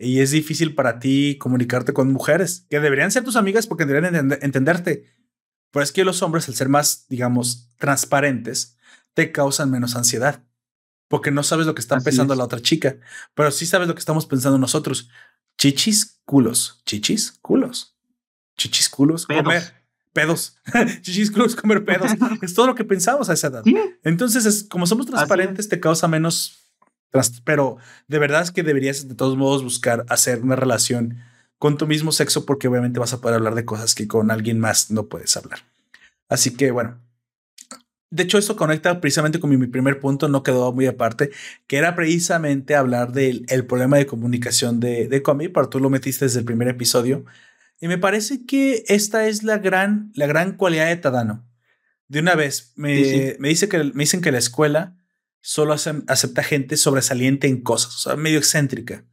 [0.00, 4.32] Y es difícil para ti comunicarte con mujeres, que deberían ser tus amigas porque deberían
[4.42, 5.04] entenderte.
[5.70, 8.76] Pero es que los hombres, al ser más, digamos, transparentes,
[9.14, 10.47] te causan menos ansiedad
[11.08, 12.96] porque no sabes lo que está pensando la otra chica,
[13.34, 15.08] pero sí sabes lo que estamos pensando nosotros.
[15.56, 17.96] Chichis, culos, chichis, culos,
[18.56, 19.74] chichis, culos, comer
[20.12, 20.56] pedos,
[21.02, 22.12] chichis, culos, comer pedos.
[22.42, 23.64] es todo lo que pensamos a esa edad.
[24.04, 26.58] Entonces, es, como somos transparentes, te causa menos,
[27.44, 31.18] pero de verdad es que deberías de todos modos buscar hacer una relación
[31.58, 34.60] con tu mismo sexo porque obviamente vas a poder hablar de cosas que con alguien
[34.60, 35.60] más no puedes hablar.
[36.28, 37.00] Así que bueno,
[38.10, 41.30] de hecho, esto conecta precisamente con mi, primer punto, no quedó muy aparte,
[41.66, 45.90] que era precisamente hablar del el problema de comunicación de, de Comi, pero tú lo
[45.90, 47.26] metiste desde el primer episodio.
[47.80, 51.46] Y me parece que esta es la gran, la gran cualidad de Tadano.
[52.08, 54.96] De una vez, me, me, dice que, me dicen que la escuela
[55.42, 59.04] solo acepta gente sobresaliente en cosas, o sea, medio excéntrica.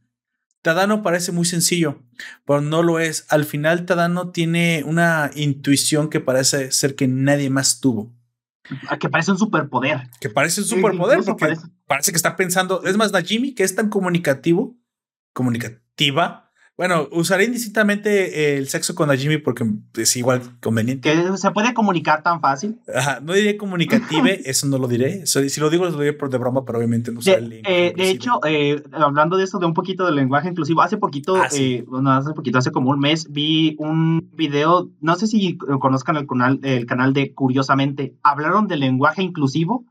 [0.62, 2.02] Tadano parece muy sencillo,
[2.46, 3.26] pero no lo es.
[3.28, 8.15] Al final, Tadano tiene una intuición que parece ser que nadie más tuvo.
[9.00, 10.08] Que parece un superpoder.
[10.20, 11.56] Que parece un superpoder, porque
[11.86, 12.12] parece.
[12.12, 12.82] que está pensando.
[12.84, 14.76] Es más, Najimi, que es tan comunicativo,
[15.32, 16.45] comunicativa,
[16.76, 19.64] bueno, usaré indistintamente el sexo con Najimi porque
[19.94, 21.10] es igual conveniente.
[21.10, 22.78] Que se puede comunicar tan fácil.
[22.94, 25.26] Ajá, no diré comunicative, eso no lo diré.
[25.26, 27.64] si lo digo, lo diré por de broma, pero obviamente no usaré el link.
[27.66, 31.36] Eh, de hecho, eh, hablando de eso, de un poquito del lenguaje inclusivo, hace poquito,
[31.36, 35.56] ah, eh, bueno, hace poquito, hace como un mes, vi un video, no sé si
[35.56, 39.86] conozcan el canal, el canal de Curiosamente, hablaron del lenguaje inclusivo,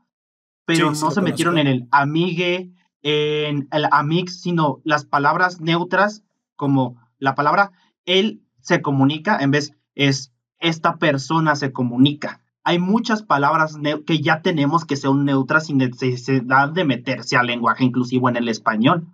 [0.64, 2.70] pero no se metieron en el amigue,
[3.02, 6.22] en el amix, sino las palabras neutras
[6.56, 7.72] como la palabra
[8.04, 12.40] él se comunica en vez es esta persona se comunica.
[12.64, 13.76] Hay muchas palabras
[14.06, 18.48] que ya tenemos que son neutras sin necesidad de meterse al lenguaje inclusivo en el
[18.48, 19.06] español.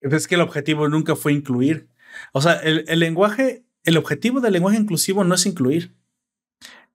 [0.00, 1.88] Es que el objetivo nunca fue incluir.
[2.32, 5.96] O sea, el, lenguaje, el objetivo del lenguaje inclusivo no es incluir,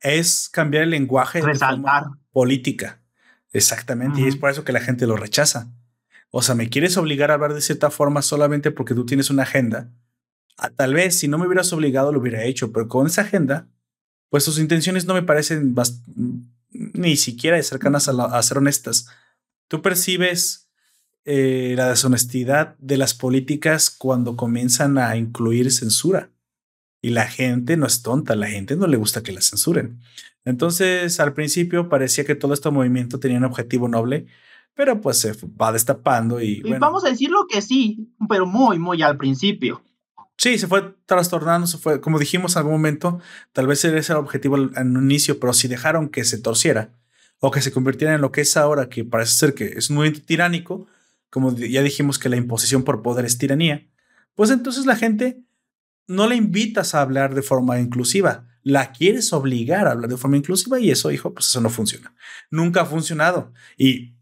[0.01, 2.05] es cambiar el lenguaje Resaltar.
[2.31, 3.01] política.
[3.51, 4.21] Exactamente.
[4.21, 5.71] Y es por eso que la gente lo rechaza.
[6.31, 9.43] O sea, me quieres obligar a hablar de cierta forma solamente porque tú tienes una
[9.43, 9.91] agenda.
[10.57, 13.67] Ah, tal vez si no me hubieras obligado lo hubiera hecho, pero con esa agenda,
[14.29, 15.75] pues tus intenciones no me parecen
[16.71, 19.07] ni siquiera cercanas a, ser honestas.
[19.67, 20.69] Tú percibes
[21.25, 26.31] eh, la deshonestidad de las políticas cuando comienzan a incluir censura.
[27.01, 29.99] Y la gente no es tonta, la gente no le gusta que la censuren.
[30.45, 34.27] Entonces, al principio parecía que todo este movimiento tenía un objetivo noble,
[34.77, 36.61] pero pues se va destapando y...
[36.79, 39.83] vamos a decirlo que sí, pero muy, muy al principio.
[40.37, 43.19] Sí, se fue trastornando, se fue, como dijimos en algún momento,
[43.53, 46.93] tal vez ese era el objetivo en un inicio, pero si dejaron que se torciera
[47.39, 50.11] o que se convirtiera en lo que es ahora, que parece ser que es muy
[50.11, 50.85] tiránico,
[51.31, 53.87] como ya dijimos que la imposición por poder es tiranía,
[54.35, 55.41] pues entonces la gente
[56.05, 60.37] no la invitas a hablar de forma inclusiva, la quieres obligar a hablar de forma
[60.37, 62.13] inclusiva y eso, hijo, pues eso no funciona.
[62.51, 63.53] Nunca ha funcionado.
[63.75, 64.16] Y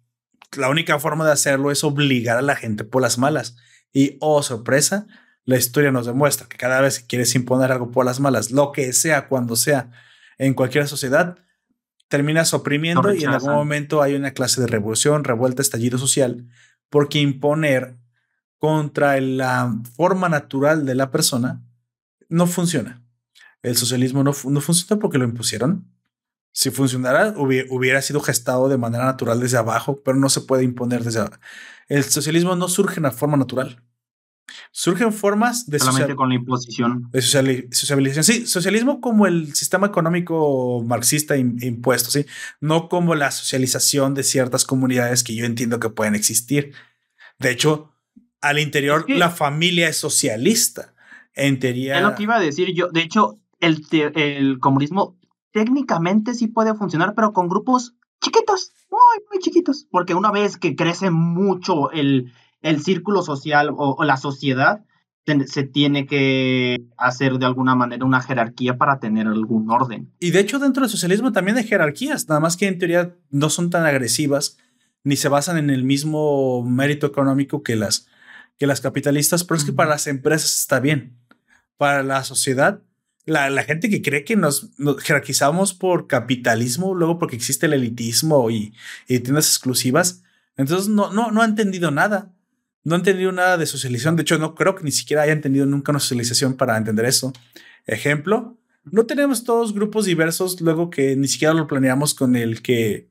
[0.58, 3.56] la única forma de hacerlo es obligar a la gente por las malas.
[3.92, 5.08] Y, oh, sorpresa,
[5.46, 8.72] la historia nos demuestra que cada vez que quieres imponer algo por las malas, lo
[8.72, 9.92] que sea, cuando sea,
[10.38, 11.38] en cualquier sociedad,
[12.08, 16.48] terminas oprimiendo y en algún momento hay una clase de revolución, revuelta, estallido social,
[16.90, 17.98] porque imponer
[18.58, 21.64] contra la forma natural de la persona
[22.30, 23.04] no funciona.
[23.62, 25.95] El socialismo no, no funciona porque lo impusieron
[26.56, 31.04] si funcionara, hubiera sido gestado de manera natural desde abajo, pero no se puede imponer
[31.04, 31.38] desde abajo.
[31.90, 33.84] El socialismo no surge en la forma natural.
[34.72, 37.10] Surgen formas de Solamente con la imposición.
[37.12, 38.24] De socialización.
[38.24, 42.26] Sí, socialismo como el sistema económico marxista impuesto, sí.
[42.62, 46.72] No como la socialización de ciertas comunidades que yo entiendo que pueden existir.
[47.38, 47.92] De hecho,
[48.40, 50.94] al interior la familia es socialista.
[51.34, 51.98] En teoría.
[51.98, 52.88] Es lo que iba a decir yo.
[52.88, 55.18] De hecho, el, el comunismo
[55.56, 60.76] técnicamente sí puede funcionar, pero con grupos chiquitos, muy, muy chiquitos, porque una vez que
[60.76, 64.84] crece mucho el, el círculo social o, la sociedad,
[65.48, 70.12] se tiene que hacer de alguna manera una jerarquía para tener algún orden.
[70.20, 73.50] Y de hecho dentro del socialismo también hay jerarquías, nada más que en teoría no
[73.50, 74.58] son tan agresivas
[75.06, 78.08] ni se basan en el mismo mérito económico que las,
[78.58, 81.18] que las capitalistas, pero es que para las empresas está bien.
[81.78, 82.82] Para la sociedad
[83.26, 84.72] la, gente que cree que nos,
[85.02, 88.74] jerarquizamos por capitalismo, luego porque existe el elitismo y,
[89.08, 90.22] tiendas exclusivas,
[90.58, 92.32] entonces no, no, no ha entendido nada.
[92.84, 94.16] No ha entendido nada de socialización.
[94.16, 97.34] De hecho, no creo que ni siquiera haya entendido nunca una socialización para entender eso.
[97.88, 103.10] Ejemplo, no tenemos todos grupos diversos luego que ni siquiera lo planeamos con el que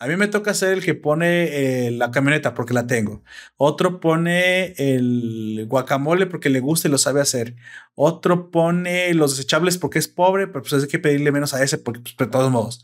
[0.00, 3.22] a mí me toca ser el que pone eh, la camioneta porque la tengo.
[3.58, 7.54] Otro pone el guacamole porque le gusta y lo sabe hacer.
[7.94, 11.76] Otro pone los desechables porque es pobre, pero pues hay que pedirle menos a ese
[11.76, 12.82] porque pues, de todos modos.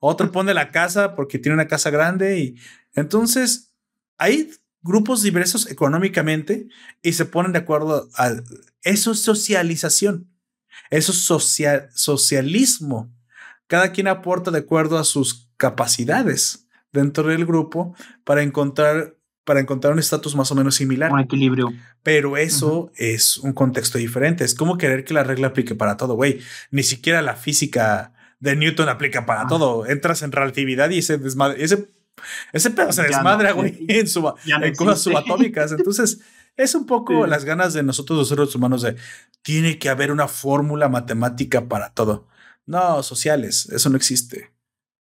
[0.00, 2.56] Otro pone la casa porque tiene una casa grande y
[2.94, 3.72] entonces
[4.18, 4.50] hay
[4.82, 6.66] grupos diversos económicamente
[7.00, 8.32] y se ponen de acuerdo a
[8.82, 10.28] eso es socialización.
[10.90, 13.14] Eso es social, socialismo.
[13.68, 17.94] Cada quien aporta de acuerdo a sus capacidades dentro del grupo
[18.24, 21.12] para encontrar para encontrar un estatus más o menos similar.
[21.12, 21.72] Un equilibrio.
[22.02, 24.42] Pero eso es un contexto diferente.
[24.42, 26.40] Es como querer que la regla aplique para todo, güey.
[26.72, 29.46] Ni siquiera la física de Newton aplica para ah.
[29.46, 29.86] todo.
[29.86, 31.86] Entras en relatividad y ese desmadre, ese,
[32.52, 34.08] ese pedo se desmadra, güey, en,
[34.64, 35.70] en cosas subatómicas.
[35.70, 36.22] Entonces,
[36.56, 38.96] es un poco las ganas de nosotros los seres humanos de
[39.42, 42.26] tiene que haber una fórmula matemática para todo.
[42.66, 44.55] No, sociales, eso no existe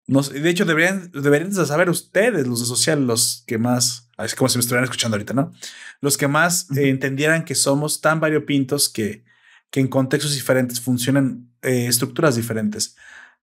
[0.06, 4.58] de hecho, deberían, deberían saber ustedes, los de social, los que más así como si
[4.58, 5.52] me estuvieran escuchando ahorita, ¿no?
[6.00, 9.24] Los que más eh, entendieran que somos tan variopintos que,
[9.70, 12.96] que en contextos diferentes funcionan eh, estructuras diferentes.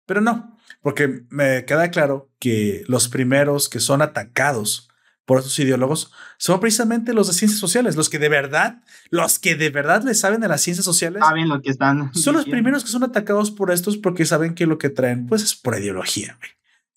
[0.06, 4.90] Pero no, porque me queda claro que los primeros que son atacados
[5.32, 9.56] por estos ideólogos son precisamente los de ciencias sociales, los que de verdad, los que
[9.56, 11.24] de verdad le saben de las ciencias sociales.
[11.26, 12.14] Saben lo que están.
[12.14, 15.42] Son los primeros que son atacados por estos porque saben que lo que traen, pues
[15.42, 16.38] es por ideología.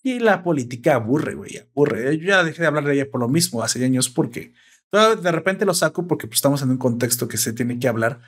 [0.03, 2.17] Y la política aburre, güey, aburre.
[2.17, 4.51] Yo ya dejé de hablar de ella por lo mismo hace años porque
[4.91, 8.19] de repente lo saco porque pues, estamos en un contexto que se tiene que hablar,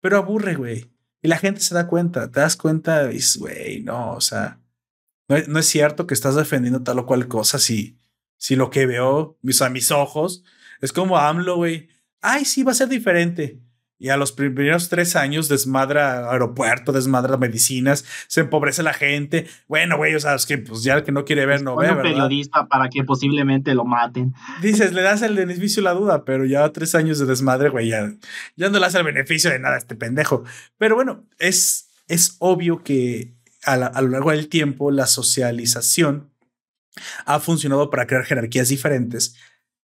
[0.00, 0.90] pero aburre, güey.
[1.22, 4.58] Y la gente se da cuenta, te das cuenta güey, no, o sea,
[5.28, 8.00] no, no, es cierto que estás defendiendo tal o cual cosa si
[8.44, 10.44] si lo que veo mis, a mis ojos
[10.82, 11.88] es como AMLO, güey.
[12.20, 13.58] Ay, sí, va a ser diferente.
[13.98, 19.46] Y a los primeros tres años desmadra aeropuerto, desmadra medicinas, se empobrece la gente.
[19.66, 21.90] Bueno, güey, o sea, es que pues ya el que no quiere ver no ve.
[21.90, 24.34] Un periodista para que posiblemente lo maten.
[24.60, 28.12] Dices, le das el beneficio la duda, pero ya tres años de desmadre, güey, ya,
[28.56, 30.44] ya no le das el beneficio de nada a este pendejo.
[30.76, 33.32] Pero bueno, es, es obvio que
[33.64, 36.33] a, a lo largo del tiempo la socialización
[37.24, 39.36] ha funcionado para crear jerarquías diferentes.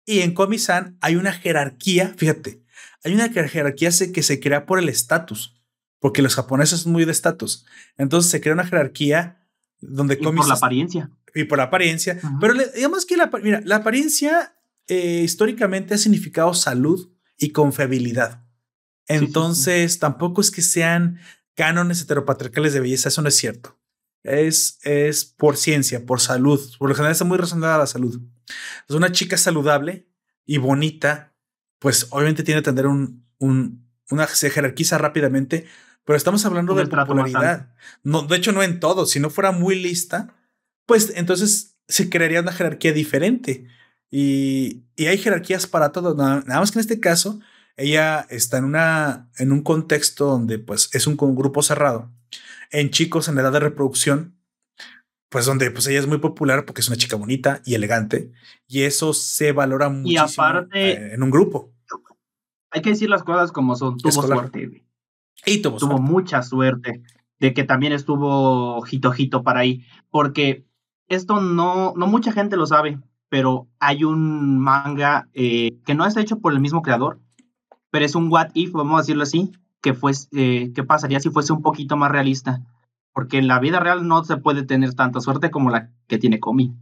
[0.04, 2.62] Y en Komi-san hay una jerarquía, fíjate,
[3.04, 5.60] hay una jerarquía que se crea por el estatus,
[5.98, 7.66] porque los japoneses son muy de estatus.
[7.96, 9.46] Entonces se crea una jerarquía
[9.80, 11.10] donde y por la apariencia.
[11.34, 12.20] Y por la apariencia.
[12.40, 18.44] Pero digamos que la, mira, la apariencia eh, históricamente ha significado salud y confiabilidad.
[19.08, 21.18] Entonces tampoco es que sean
[21.54, 23.81] cánones heteropatriarcales de belleza, eso no es cierto
[24.22, 26.60] es, es por ciencia, por salud.
[26.78, 28.20] Por lo general está muy relacionada a la salud.
[28.88, 30.08] Es una chica saludable
[30.44, 31.34] y bonita,
[31.78, 35.66] pues obviamente tiene que tener un, un, una, se jerarquiza rápidamente,
[36.04, 37.74] pero estamos hablando de popularidad.
[38.02, 39.06] No, de hecho, no en todo.
[39.06, 40.34] Si no fuera muy lista,
[40.86, 43.66] pues entonces se crearía una jerarquía diferente.
[44.10, 46.14] Y, y hay jerarquías para todo.
[46.14, 47.40] Nada, nada, más que en este caso,
[47.76, 52.12] ella está en, una, en un contexto donde pues es un grupo cerrado
[52.72, 54.36] en chicos en edad de reproducción,
[55.28, 58.32] pues donde pues ella es muy popular porque es una chica bonita y elegante
[58.66, 61.72] y eso se valora muchísimo y aparte, eh, en un grupo.
[62.70, 63.98] Hay que decir las cosas como son.
[63.98, 64.84] Tuvo suerte.
[65.44, 67.02] Y tuvo, tuvo mucha suerte
[67.38, 70.64] de que también estuvo Jito para ahí, porque
[71.08, 76.20] esto no, no mucha gente lo sabe, pero hay un manga eh, que no está
[76.20, 77.20] hecho por el mismo creador,
[77.90, 79.50] pero es un what if, vamos a decirlo así,
[79.82, 82.62] que fuese, eh, qué pasaría si fuese un poquito más realista.
[83.12, 86.40] Porque en la vida real no se puede tener tanta suerte como la que tiene
[86.40, 86.74] Komi.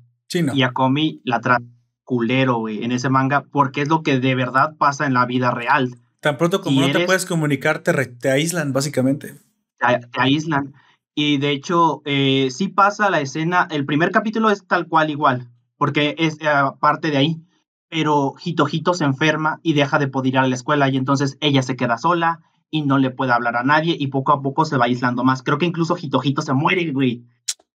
[0.54, 1.64] Y a Komi la trata
[2.10, 5.96] culero, en ese manga, porque es lo que de verdad pasa en la vida real.
[6.18, 9.36] Tan pronto como no te puedes comunicar, te, aíslan, básicamente.
[9.78, 10.74] Te, aíslan.
[11.14, 15.48] Y de hecho, eh, sí pasa la escena, el primer capítulo es tal cual igual,
[15.76, 16.48] porque es eh,
[16.80, 17.42] parte de ahí,
[17.88, 21.62] pero Hito se enferma y deja de poder ir a la escuela y entonces ella
[21.62, 22.40] se queda sola
[22.70, 25.42] y no le puede hablar a nadie y poco a poco se va aislando más.
[25.42, 27.24] Creo que incluso Hitojito se muere, güey,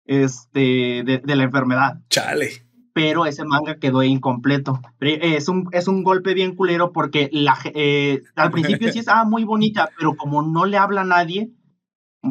[0.05, 2.01] este, de, la enfermedad.
[2.09, 2.67] Chale.
[2.95, 4.81] Pero ese manga quedó incompleto.
[5.01, 9.25] Es un, es un golpe bien culero porque la, eh, al principio sí es ah,
[9.25, 11.51] muy bonita, pero como no le habla a nadie,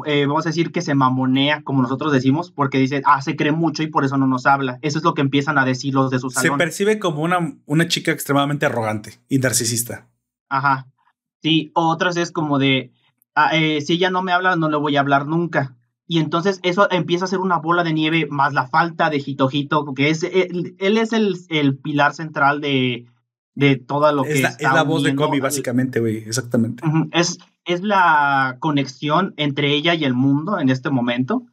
[0.05, 3.51] eh, vamos a decir que se mamonea, como nosotros decimos, porque dice, ah, se cree
[3.51, 4.77] mucho y por eso no nos habla.
[4.83, 6.53] Eso es lo que empiezan a decir los de su salón.
[6.53, 10.07] Se percibe como una, una chica extremadamente arrogante y narcisista.
[10.47, 10.87] Ajá.
[11.41, 12.91] Sí, otras es como de,
[13.35, 15.75] ah, eh, si ella no me habla, no le voy a hablar nunca.
[16.07, 19.85] Y entonces eso empieza a ser una bola de nieve más la falta de Hitojito,
[19.85, 23.05] porque es, él, es el, el, pilar central de,
[23.55, 26.83] de todo lo que es la, es la voz de Komi, básicamente, güey, exactamente.
[27.11, 31.45] Es, es la conexión entre ella y el mundo en este momento.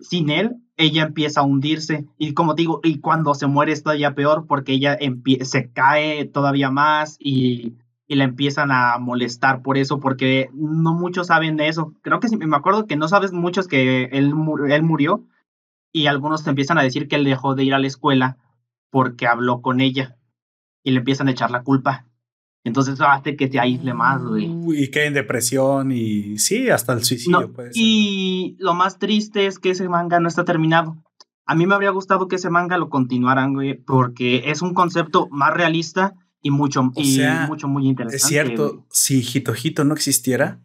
[0.00, 2.06] Sin él, ella empieza a hundirse.
[2.16, 4.96] Y como digo, y cuando se muere es todavía peor porque ella
[5.42, 7.74] se cae todavía más y
[8.10, 11.94] y la empiezan a molestar por eso, porque no muchos saben de eso.
[12.02, 14.34] Creo que sí, me acuerdo que no sabes muchos que él,
[14.68, 15.24] él murió
[15.92, 18.36] y algunos te empiezan a decir que él dejó de ir a la escuela
[18.90, 20.16] porque habló con ella
[20.82, 22.04] y le empiezan a echar la culpa.
[22.64, 24.50] Entonces eso hace que te aísle más, güey.
[24.74, 27.80] Y que en depresión y sí, hasta el suicidio puede ser.
[27.80, 30.96] Y lo más triste es que ese manga no está terminado.
[31.46, 35.28] A mí me habría gustado que ese manga lo continuaran, güey, porque es un concepto
[35.30, 38.16] más realista y mucho, y mucho, muy interesante.
[38.16, 40.62] Es cierto, si Hito no existiera,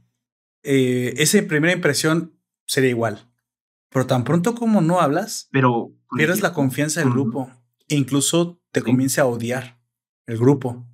[0.63, 3.29] eh, esa primera impresión sería igual.
[3.89, 7.49] Pero tan pronto como no hablas, pero pierdes la confianza del grupo
[7.87, 9.79] e incluso te comienza a odiar
[10.25, 10.85] el grupo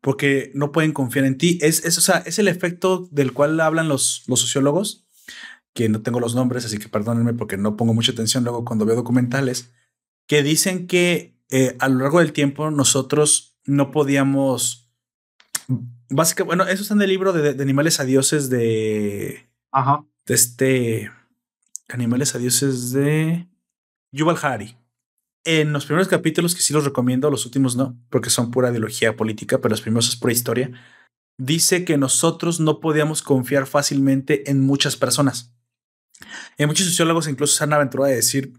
[0.00, 1.58] porque no pueden confiar en ti.
[1.60, 5.06] Es, es, o sea, es el efecto del cual hablan los, los sociólogos,
[5.74, 8.86] que no tengo los nombres, así que perdónenme porque no pongo mucha atención luego cuando
[8.86, 9.72] veo documentales,
[10.26, 14.90] que dicen que eh, a lo largo del tiempo nosotros no podíamos.
[16.08, 19.48] Básicamente, bueno, eso está en el libro de, de animales a dioses de.
[19.72, 20.04] Ajá.
[20.26, 21.10] De este.
[21.88, 23.48] Animales a dioses de.
[24.12, 24.76] Yuval Hari.
[25.44, 29.16] En los primeros capítulos, que sí los recomiendo, los últimos no, porque son pura ideología
[29.16, 30.70] política, pero los primeros es pura historia.
[31.38, 35.54] Dice que nosotros no podíamos confiar fácilmente en muchas personas.
[36.58, 38.52] Hay muchos sociólogos incluso se han aventurado a decir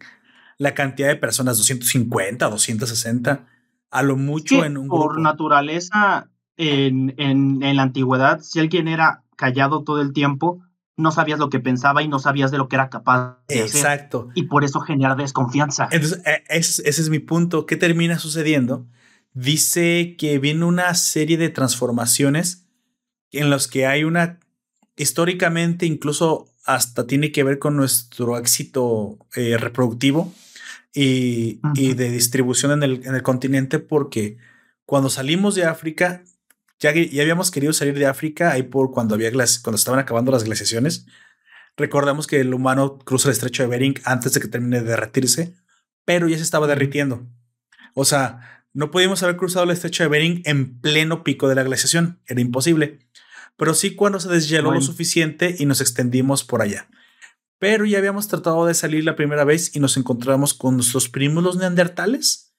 [0.57, 3.47] la cantidad de personas, 250, 260,
[3.91, 5.21] a lo mucho en un por grupo.
[5.21, 10.63] naturaleza, en, en, en la antigüedad, si alguien era callado todo el tiempo,
[10.97, 13.65] no sabías lo que pensaba y no sabías de lo que era capaz de hacer.
[13.65, 14.29] Exacto.
[14.35, 15.89] Y por eso genera desconfianza.
[15.91, 17.65] Entonces, eh, ese, ese es mi punto.
[17.65, 18.87] ¿Qué termina sucediendo?
[19.33, 22.67] Dice que viene una serie de transformaciones
[23.31, 24.39] en los que hay una,
[24.95, 30.31] históricamente, incluso hasta tiene que ver con nuestro éxito eh, reproductivo
[30.93, 34.37] y, y de distribución en el, en el continente, porque
[34.85, 36.23] cuando salimos de África,
[36.79, 40.43] ya, ya habíamos querido salir de África ahí por cuando había cuando estaban acabando las
[40.43, 41.05] glaciaciones.
[41.77, 45.53] Recordamos que el humano cruza el estrecho de Bering antes de que termine de derretirse,
[46.05, 47.25] pero ya se estaba derritiendo.
[47.93, 51.63] O sea, no pudimos haber cruzado el estrecho de Bering en pleno pico de la
[51.63, 52.99] glaciación, era imposible.
[53.57, 54.79] Pero sí cuando se deshieló Bueno.
[54.79, 56.87] lo suficiente y nos extendimos por allá.
[57.61, 61.43] Pero ya habíamos tratado de salir la primera vez y nos encontramos con nuestros primos
[61.43, 62.55] los neandertales.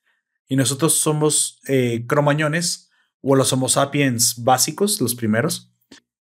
[0.46, 2.88] Y nosotros somos eh, cromañones
[3.20, 5.72] o los homo sapiens básicos, los primeros.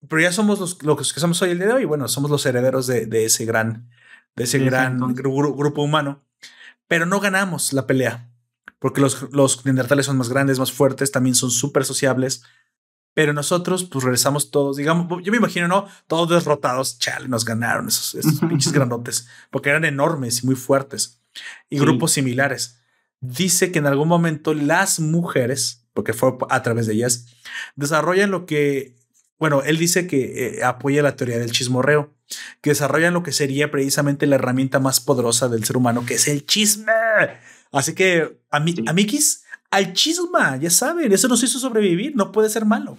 [0.09, 1.85] Pero ya somos los, los que somos hoy el día de hoy.
[1.85, 3.89] Bueno, somos los herederos de, de ese gran,
[4.35, 6.25] de ese gran gru- grupo humano.
[6.89, 8.29] Pero no ganamos la pelea.
[8.79, 12.43] Porque los, los neandertales son más grandes, más fuertes, también son súper sociables.
[13.15, 15.87] Pero nosotros, pues regresamos todos, digamos, yo me imagino, ¿no?
[16.05, 21.21] Todos derrotados, chale, nos ganaron esos, esos pinches grandotes, porque eran enormes y muy fuertes
[21.69, 21.81] y Sí.
[21.81, 22.81] grupos similares.
[23.21, 27.25] Dice que en algún momento las mujeres, porque fue a través de ellas,
[27.75, 28.95] desarrollan lo que,
[29.39, 32.13] bueno, él dice que eh, apoya la teoría del chismorreo,
[32.61, 36.27] que desarrollan lo que sería precisamente la herramienta más poderosa del ser humano, que es
[36.27, 36.91] el chisme.
[37.71, 38.83] Así que, ami Sí.
[38.87, 42.97] amiguis, al chisma, ya saben, eso nos hizo sobrevivir, no puede ser malo.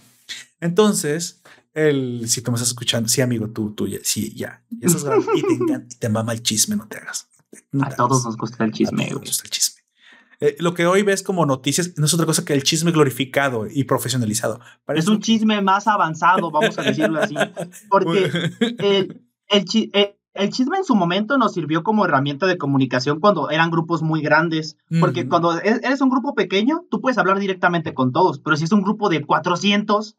[0.60, 1.40] Entonces,
[1.74, 5.04] el, si tú me estás escuchando, sí, amigo, tú, tú, ya, sí, ya, ya estás
[5.04, 7.28] grabando y te, encanta- y te mama el chisme, no te hagas.
[7.72, 9.76] No A todos nos gusta el A chisme, todos nos gusta el chisme.
[10.40, 13.66] Eh, lo que hoy ves como noticias no es otra cosa que el chisme glorificado
[13.70, 14.60] y profesionalizado.
[14.88, 17.34] Es un chisme más avanzado, vamos a decirlo así.
[17.88, 18.24] Porque
[18.78, 23.50] el, el, el- el chisme en su momento nos sirvió como herramienta de comunicación cuando
[23.50, 24.76] eran grupos muy grandes.
[25.00, 28.38] Porque cuando e- eres un grupo pequeño, tú puedes hablar directamente con todos.
[28.38, 30.16] Pero si es un grupo de 400,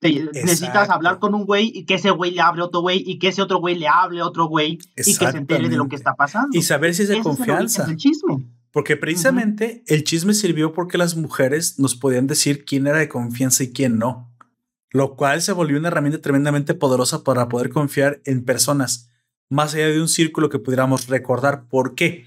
[0.00, 3.02] te- necesitas hablar con un güey y que ese güey le hable a otro güey
[3.06, 5.76] y que ese otro güey le hable a otro güey y que se entere de
[5.76, 6.56] lo que está pasando.
[6.56, 7.84] y saber si es de confianza.
[7.84, 8.46] del chisme.
[8.72, 13.64] Porque precisamente el chisme sirvió porque las mujeres nos podían decir quién era de confianza
[13.64, 14.30] y quién no.
[14.92, 19.09] Lo cual se volvió una herramienta tremendamente poderosa para poder confiar en personas,
[19.50, 21.66] más allá de un círculo que pudiéramos recordar.
[21.68, 22.26] ¿Por qué?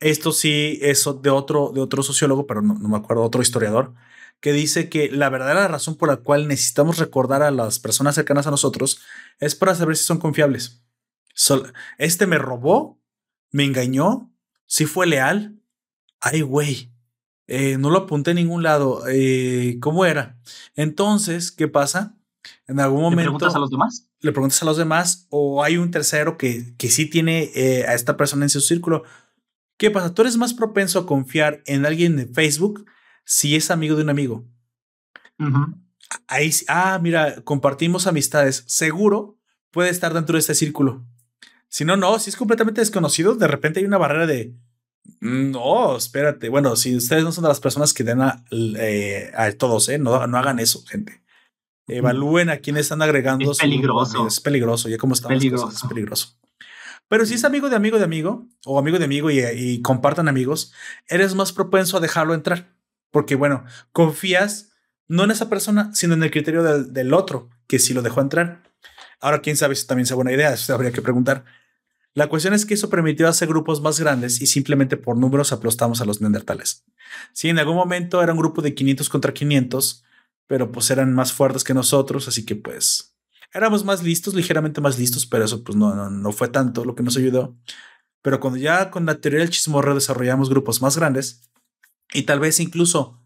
[0.00, 3.94] Esto sí es de otro, de otro sociólogo, pero no, no me acuerdo, otro historiador,
[4.40, 8.46] que dice que la verdadera razón por la cual necesitamos recordar a las personas cercanas
[8.46, 9.00] a nosotros
[9.38, 10.82] es para saber si son confiables.
[11.34, 13.00] Sol- este me robó,
[13.52, 14.32] me engañó,
[14.66, 15.60] si fue leal.
[16.20, 16.92] Ay, güey,
[17.46, 19.04] eh, no lo apunté en ningún lado.
[19.08, 20.38] Eh, ¿Cómo era?
[20.74, 22.18] Entonces, ¿qué pasa?
[22.66, 24.08] En algún ¿Le momento preguntas a los demás?
[24.26, 27.94] Le preguntas a los demás o hay un tercero que, que sí tiene eh, a
[27.94, 29.04] esta persona en su círculo.
[29.78, 30.12] ¿Qué pasa?
[30.14, 32.84] Tú eres más propenso a confiar en alguien de Facebook
[33.24, 34.46] si es amigo de un amigo.
[35.38, 35.76] Ujú.
[36.28, 38.64] Ahí, sí- ah, mira, compartimos amistades.
[38.66, 39.38] Seguro
[39.70, 41.06] puede estar dentro de este círculo.
[41.68, 44.54] Si no, no, si es completamente desconocido, de repente hay una barrera de
[45.20, 46.48] no, espérate.
[46.48, 49.98] Bueno, si ustedes no son de las personas que den a, eh, a todos, eh,
[49.98, 51.22] no, no hagan eso, gente.
[51.86, 53.50] Evalúen a quiénes están agregando.
[53.50, 54.26] Es su- peligroso.
[54.26, 55.64] Es peligroso, ya como estamos Peligroso.
[55.66, 56.28] cosas, es peligroso.
[57.08, 60.26] Pero si es amigo de amigo de amigo o amigo de amigo y, y compartan
[60.28, 60.72] amigos,
[61.08, 62.74] eres más propenso a dejarlo entrar.
[63.12, 64.72] Porque, bueno, confías
[65.06, 68.20] no en esa persona, sino en el criterio del, del otro, que sí lo dejó
[68.20, 68.62] entrar.
[69.20, 71.44] Ahora, quién sabe si también sea buena idea, eso habría que preguntar.
[72.12, 76.00] La cuestión es que eso permitió hacer grupos más grandes y simplemente por números aplastamos
[76.00, 76.84] a los neandertales.
[77.32, 80.02] Sí, en algún momento era un grupo de 500 contra 500,
[80.46, 83.16] pero pues eran más fuertes que nosotros, así que pues
[83.52, 86.94] éramos más listos, ligeramente más listos, pero eso pues no, no, no fue tanto lo
[86.94, 87.56] que nos ayudó.
[88.22, 91.48] Pero cuando ya con la teoría del chismorreo desarrollamos grupos más grandes
[92.12, 93.22] y tal vez incluso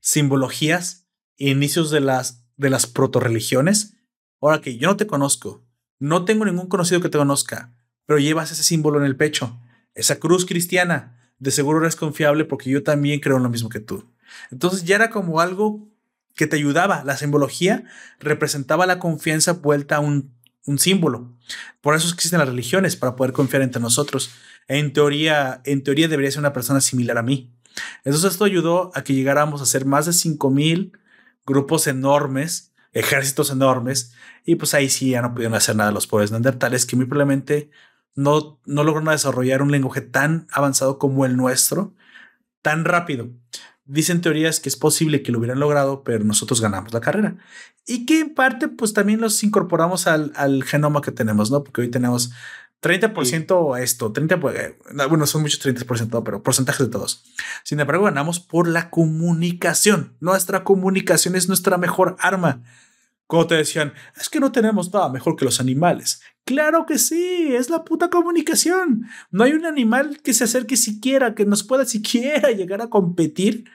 [0.00, 3.96] simbologías, inicios de las, de las proto-religiones,
[4.40, 5.64] ahora que yo no te conozco,
[5.98, 7.74] no tengo ningún conocido que te conozca,
[8.06, 9.60] pero llevas ese símbolo en el pecho,
[9.94, 13.80] esa cruz cristiana, de seguro eres confiable porque yo también creo en lo mismo que
[13.80, 14.10] tú.
[14.50, 15.88] Entonces ya era como algo
[16.36, 17.02] que te ayudaba.
[17.04, 17.84] La simbología
[18.20, 20.34] representaba la confianza vuelta a un,
[20.78, 21.32] símbolo.
[21.80, 24.30] Por eso existen las religiones, para poder confiar entre nosotros.
[24.68, 27.52] En teoría, en teoría debería ser una persona similar a mí.
[28.04, 30.92] Entonces esto ayudó a que llegáramos a ser más de 5000
[31.46, 34.12] grupos enormes, ejércitos enormes,
[34.44, 37.70] y pues ahí sí ya no pudieron hacer nada los pobres neandertales que muy probablemente
[38.16, 41.94] no, no lograron desarrollar un lenguaje tan avanzado como el nuestro,
[42.62, 43.30] tan rápido.
[43.86, 47.36] Dicen teorías que es posible que lo hubieran logrado, pero nosotros ganamos la carrera.
[47.86, 51.62] Y que en parte, pues también los incorporamos al, al genoma que tenemos, ¿no?
[51.62, 52.32] Porque hoy tenemos
[52.82, 54.78] 30% esto, 30%, eh,
[55.08, 57.24] bueno, son muchos 30%, pero porcentajes de todos.
[57.64, 60.16] Sin embargo, ganamos por la comunicación.
[60.20, 62.62] Nuestra comunicación es nuestra mejor arma.
[63.26, 66.20] Como te decían, es que no tenemos nada mejor que los animales.
[66.46, 69.06] Claro que sí, es la puta comunicación.
[69.32, 73.68] No hay un animal que se acerque siquiera, que nos pueda siquiera llegar a competir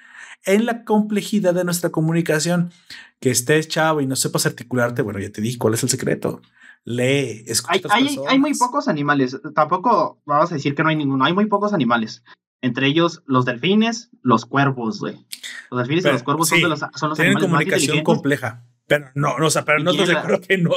[0.46, 2.72] en la complejidad de nuestra comunicación.
[3.20, 6.42] Que estés chavo y no sepas articularte, bueno, ya te dije cuál es el secreto.
[6.86, 7.90] Lee, escucha.
[7.92, 11.48] Hay, hay, muy pocos animales, tampoco vamos a decir que no hay ninguno, hay muy
[11.48, 12.24] pocos animales.
[12.62, 15.26] Entre ellos los delfines, los cuervos, güey.
[15.70, 18.64] Los delfines y los cuervos son, de los, son los tienen comunicación compleja.
[18.92, 20.72] Pero no, no, o sea, pero no estoy seguro que no,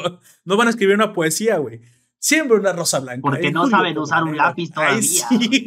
[0.45, 1.81] no van a escribir una poesía, güey.
[2.21, 3.23] Siempre una rosa blanca.
[3.23, 5.01] Porque no saben usar un lápiz todavía.
[5.01, 5.67] sí,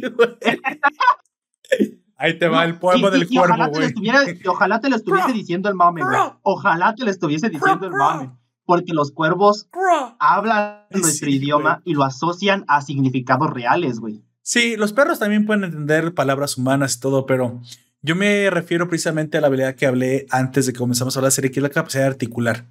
[2.16, 3.92] Ahí te va el poema del cuervo, güey.
[4.46, 6.18] Ojalá te lo estuviese diciendo el mame, güey.
[6.40, 8.30] Ojalá te lo estuviese diciendo el mame.
[8.64, 9.68] Porque los cuervos
[10.18, 14.24] hablan nuestro idioma y lo asocian a significados reales, güey.
[14.40, 17.60] Sí, los perros también pueden entender palabras humanas y todo, pero
[18.02, 21.32] yo me refiero precisamente a la habilidad que hablé antes de que comenzamos a hablar
[21.32, 22.66] de serie, que es la capacidad de articular.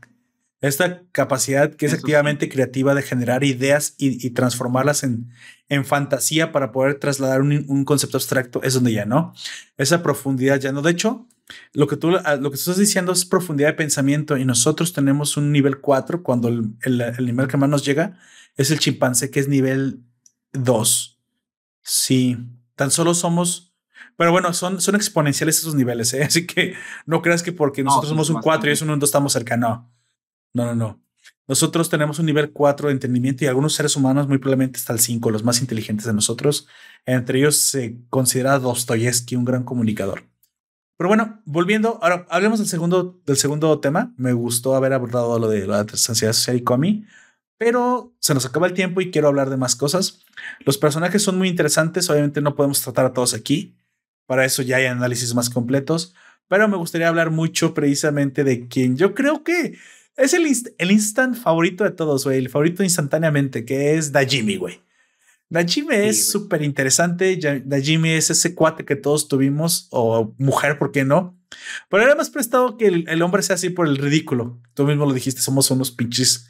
[0.59, 5.29] Esta capacidad que es activamente creativa de generar ideas y, transformarlas en,
[5.69, 9.33] en, fantasía para poder trasladar un, concepto abstracto es donde ya no.
[9.77, 10.81] Esa profundidad ya no.
[10.81, 11.27] De hecho,
[11.73, 15.51] lo que tú, lo que estás diciendo es profundidad de pensamiento y nosotros tenemos un
[15.51, 18.17] nivel 4 cuando el, el, el nivel que más nos llega
[18.55, 20.01] es el chimpancé que es nivel
[20.53, 21.19] 2.
[21.83, 22.37] Sí,
[22.75, 23.66] tan solo somos
[24.17, 26.23] pero bueno, son, son exponenciales esos niveles, ¿eh?
[26.27, 26.73] así que
[27.05, 29.89] no creas que porque nosotros somos un 4 y es un 1 estamos cerca, no.
[30.53, 31.01] No, no, no.
[31.47, 34.99] Nosotros tenemos un nivel 4 de entendimiento y algunos seres humanos muy probablemente hasta el
[34.99, 36.67] 5, los más inteligentes de nosotros.
[37.05, 40.23] Entre ellos se considera Dostoyevsky un gran comunicador.
[40.97, 44.13] Pero bueno, volviendo, ahora hablemos del segundo, del segundo tema.
[44.17, 47.05] Me gustó haber abordado lo de la ansiedad social y comi,
[47.57, 50.25] pero se nos acaba el tiempo y quiero hablar de más cosas.
[50.65, 53.77] Los personajes son muy interesantes, obviamente no podemos tratar a todos aquí.
[54.27, 56.13] Para eso ya hay análisis más completos,
[56.47, 59.77] pero me gustaría hablar mucho precisamente de quien yo creo que
[60.15, 60.45] es el,
[60.77, 64.81] el instant favorito de todos, güey, el favorito instantáneamente, que es Dajimi, güey.
[65.49, 67.39] Dajimi es súper interesante.
[67.63, 71.37] Dajimi es ese cuate que todos tuvimos, o mujer, ¿por qué no?
[71.89, 74.59] Pero era más prestado que el, el hombre sea así por el ridículo.
[74.73, 76.49] Tú mismo lo dijiste, somos unos pinches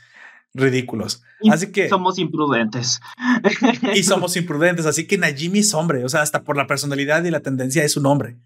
[0.58, 1.24] ridículos.
[1.50, 1.88] Así que.
[1.88, 3.00] Somos imprudentes.
[3.96, 4.86] y somos imprudentes.
[4.86, 6.04] Así que Najimi es hombre.
[6.04, 8.38] O sea, hasta por la personalidad y la tendencia es un hombre.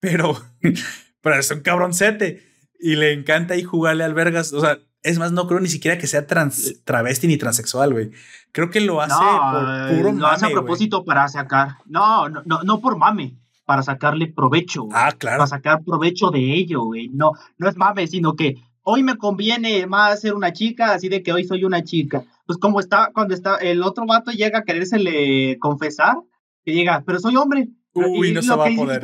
[0.00, 0.36] Pero,
[1.20, 2.42] pero es un cabroncete.
[2.80, 4.52] Y le encanta ahí jugarle al vergas.
[4.52, 8.10] O sea, es más, no creo ni siquiera que sea trans, travesti ni transexual, güey.
[8.52, 11.76] Creo que lo hace por puro Lo hace a propósito para sacar.
[11.86, 14.88] No, no, no, no por mame para sacarle provecho.
[14.92, 15.38] Ah, claro.
[15.38, 17.08] Para sacar provecho de ello, güey.
[17.08, 21.22] No, no es mame, sino que hoy me conviene más ser una chica, así de
[21.22, 22.24] que hoy soy una chica.
[22.46, 26.16] Pues como está, cuando está, el otro vato llega a querérsele confesar,
[26.64, 27.68] que llega, pero soy hombre.
[27.94, 29.02] Uy, no se va a poder.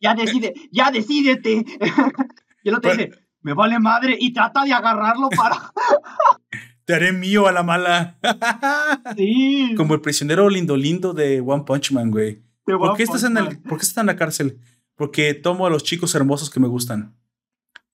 [0.00, 1.64] ya decide, ya decídete.
[2.64, 3.10] y el otro dice,
[3.40, 5.72] me vale madre, y trata de agarrarlo para.
[6.84, 8.18] Te haré mío a la mala.
[9.16, 9.72] sí.
[9.76, 12.42] Como el prisionero lindo lindo de One Punch Man, güey.
[12.64, 14.58] ¿Por qué, estás en el, ¿Por qué estás en la cárcel?
[14.96, 17.16] Porque tomo a los chicos hermosos que me gustan.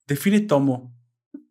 [0.07, 0.91] Define tomo.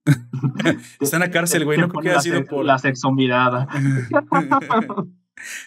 [1.01, 1.79] Está en la cárcel, güey.
[1.79, 2.65] No creo que haya sido por.
[2.65, 3.69] La sexo mirada.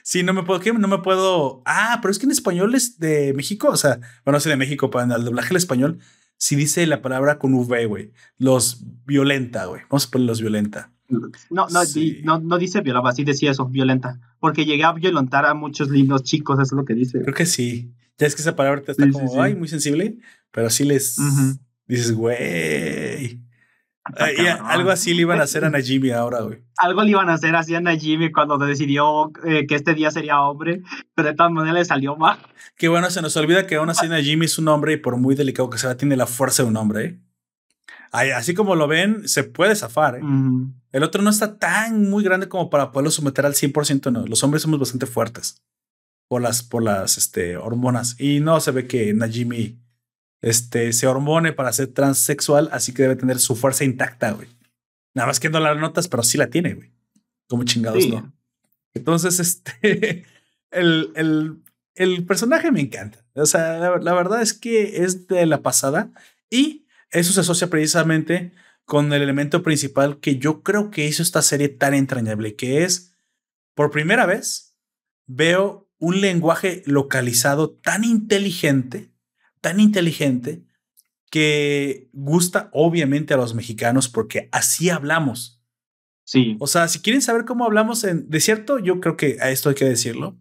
[0.04, 0.60] sí, no me puedo.
[0.60, 0.74] ¿qué?
[0.74, 1.62] No me puedo.
[1.66, 3.70] Ah, pero es que en español es de México.
[3.70, 6.00] O sea, bueno, no sé de México, para el doblaje al español,
[6.38, 8.12] sí dice la palabra con V, güey.
[8.38, 9.82] Los violenta, güey.
[9.90, 10.92] Vamos a poner los violenta.
[11.10, 11.82] No, no,
[12.24, 14.20] no, no dice violaba, sí decía eso, violenta.
[14.40, 17.22] Porque llegué a violentar a muchos lindos chicos, eso es lo que dice.
[17.22, 17.94] Creo que sí.
[18.18, 20.20] Ya es que esa palabra te está como, ay, muy sensible,
[20.52, 21.18] pero sí les
[21.86, 23.41] dices, güey
[24.04, 26.60] algo así le iban a hacer a Najimi ahora, güey.
[26.78, 30.42] Algo le iban a hacer así a Najimi cuando decidió eh, que este día sería
[30.42, 30.82] hombre,
[31.14, 32.40] pero de todas maneras le salió mal.
[32.78, 35.36] Qué bueno, se nos olvida que aún así Najimi es un hombre y por muy
[35.36, 37.06] delicado que sea, tiene la fuerza de un hombre.
[37.06, 37.20] ¿eh?
[38.12, 40.16] así como lo ven, se puede zafar.
[40.16, 40.22] ¿eh?
[40.92, 44.12] El otro no está tan muy grande como para poderlo someter al 100%.
[44.12, 45.62] No, los hombres somos bastante fuertes
[46.28, 48.20] por las, por las este, hormonas.
[48.20, 49.81] Y no se ve que Najimi
[50.42, 54.48] este, se hormone para ser transexual, así que debe tener su fuerza intacta, güey.
[55.14, 56.92] Nada más que no la notas, pero sí la tiene, güey.
[57.48, 58.34] Como chingados, ¿no?
[58.94, 60.26] Entonces, este,
[60.72, 61.62] el, el,
[61.96, 63.26] el, personaje me encanta.
[63.36, 66.12] O sea, la, la, verdad es que es de la pasada
[66.50, 68.52] y eso se asocia precisamente
[68.86, 73.14] con el elemento principal que yo creo que hizo esta serie tan entrañable, que es,
[73.74, 74.76] por primera vez,
[75.28, 79.11] veo un lenguaje localizado tan inteligente,
[79.62, 80.64] tan inteligente,
[81.32, 85.62] que gusta obviamente a los mexicanos porque así hablamos.
[86.26, 86.58] Sí.
[86.60, 89.70] O sea, si quieren saber cómo hablamos en, de cierto, yo creo que a esto
[89.70, 90.38] hay que decirlo,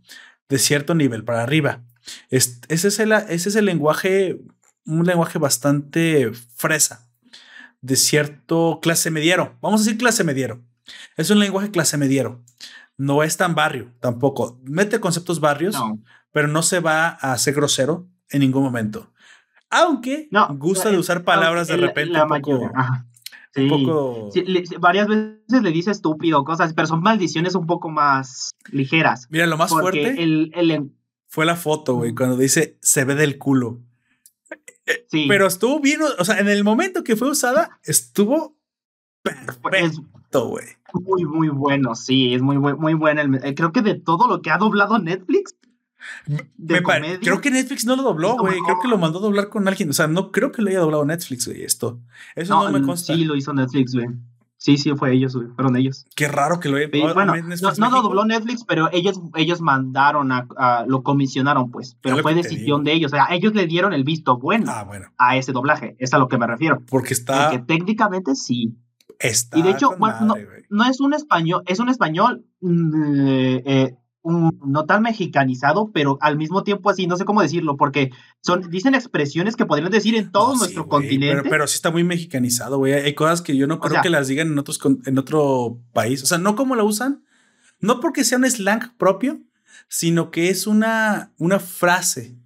[0.49, 1.85] de cierto nivel para arriba.
[2.29, 4.41] ese, es el, ese es el lenguaje,
[4.85, 7.09] un lenguaje bastante fresa,
[7.81, 9.57] de cierto clase mediero.
[9.63, 10.61] Vamos a decir clase mediero.
[11.17, 12.43] Es un lenguaje clase mediero.
[12.97, 14.61] No es tan barrio tampoco.
[14.65, 15.77] Mete conceptos barrios,
[16.33, 19.11] pero no se va a hacer grosero en ningún momento.
[19.71, 22.71] Aunque no, gusta de usar palabras de repente un poco.
[24.33, 24.45] Sí,
[24.79, 29.27] varias veces le dice estúpido, cosas, pero son maldiciones un poco más ligeras.
[29.31, 30.93] Mira, lo más fuerte el,
[31.27, 33.81] fue la foto, güey, cuando dice se ve del culo.
[35.09, 35.27] Sí.
[35.29, 38.57] Pero estuvo bien, o sea, en el momento que fue usada, estuvo
[39.23, 40.67] perfecto, güey.
[40.93, 43.39] Muy, muy bueno, sí, es muy, muy, muy bueno.
[43.43, 45.55] Eh, creo que de todo lo que ha doblado Netflix,
[47.23, 48.59] creo que Netflix no lo dobló, güey.
[48.65, 49.91] Creo que lo mandó a doblar con alguien.
[49.91, 51.63] O sea, no creo que lo haya doblado Netflix, güey.
[51.63, 52.01] Esto.
[52.35, 53.15] Eso no, me consta.
[53.15, 54.09] Sí, lo hizo Netflix, güey.
[54.61, 55.49] Sí, sí, fue ellos, güey.
[55.57, 56.05] Fueron ellos.
[56.15, 57.35] Qué raro que lo hayan Bueno,
[57.79, 61.97] no, lo dobló Netflix, pero ellos, ellos mandaron a, lo comisionaron, pues.
[62.03, 63.11] Pero fue decisión de ellos.
[63.11, 65.09] O sea, ellos le dieron el visto bueno, ah, bueno.
[65.17, 65.97] a ese doblaje.
[65.99, 66.83] Es a lo que me refiero.
[66.91, 67.51] Porque está.
[67.51, 68.77] Porque técnicamente sí.
[69.19, 70.35] Está y de hecho, bueno,
[70.71, 76.63] no, es un español, es un español mm, eh, no tan mexicanizado, pero al mismo
[76.63, 78.11] tiempo así, no sé cómo decirlo, porque
[78.41, 81.49] son, dicen expresiones que podrían decir en todo nuestro continente.
[81.49, 82.93] Pero, sí está muy mexicanizado, güey.
[82.93, 86.23] Hay cosas que yo no creo que las digan en, otros, en otro país.
[86.23, 87.25] O sea, no como la usan,
[87.81, 89.41] no porque sea un slang propio,
[89.89, 92.37] sino que es una, una frase.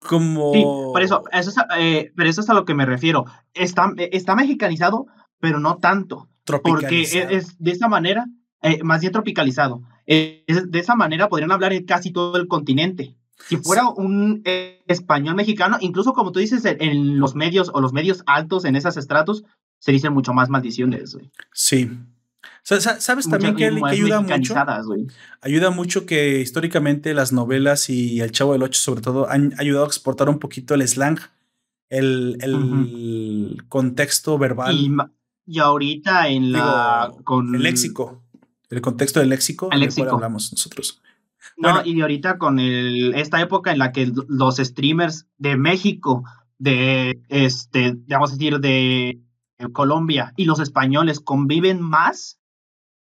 [0.00, 0.52] Como.
[0.52, 3.24] Sí, por eso, eso es, eh, pero eso es a lo que me refiero.
[3.54, 5.06] Está, está mexicanizado,
[5.40, 6.28] pero no tanto.
[6.44, 8.26] Porque es, de esa manera,
[8.60, 13.14] eh, más bien tropicalizado de esa manera podrían hablar en casi todo el continente.
[13.48, 17.92] Si fuera un eh, español mexicano, incluso como tú dices, en los medios o los
[17.92, 19.44] medios altos en esas estratos,
[19.78, 21.16] se dicen mucho más maldiciones.
[21.52, 21.90] Sí.
[22.62, 24.54] ¿Sabes también que, ayuda mucho?
[25.42, 29.84] Ayuda mucho que históricamente las novelas y el Chavo del Ocho, sobre todo, han ayudado
[29.84, 31.18] a exportar un poquito el slang,
[31.90, 34.74] el, contexto verbal.
[35.46, 37.12] Y, ahorita en la.
[37.24, 38.23] con, el léxico
[38.74, 40.14] el contexto del léxico, el léxico.
[40.14, 41.00] hablamos nosotros.
[41.56, 46.24] No, y ahorita con el, esta época en la que los streamers de México,
[46.58, 49.20] de este, vamos a decir, de
[49.72, 52.40] Colombia y los españoles conviven más,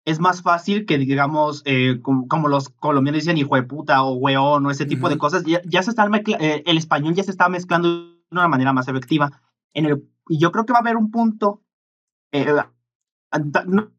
[0.05, 4.65] es más fácil que, digamos, eh, como, los colombianos dicen hijo de puta o weón
[4.65, 6.09] o ese tipo de cosas, ya, se está
[6.39, 9.41] eh, el español ya se está mezclando de una manera más efectiva.
[9.73, 11.61] En el, y yo creo que va a haber un punto,
[12.31, 12.47] eh,
[13.67, 13.91] no,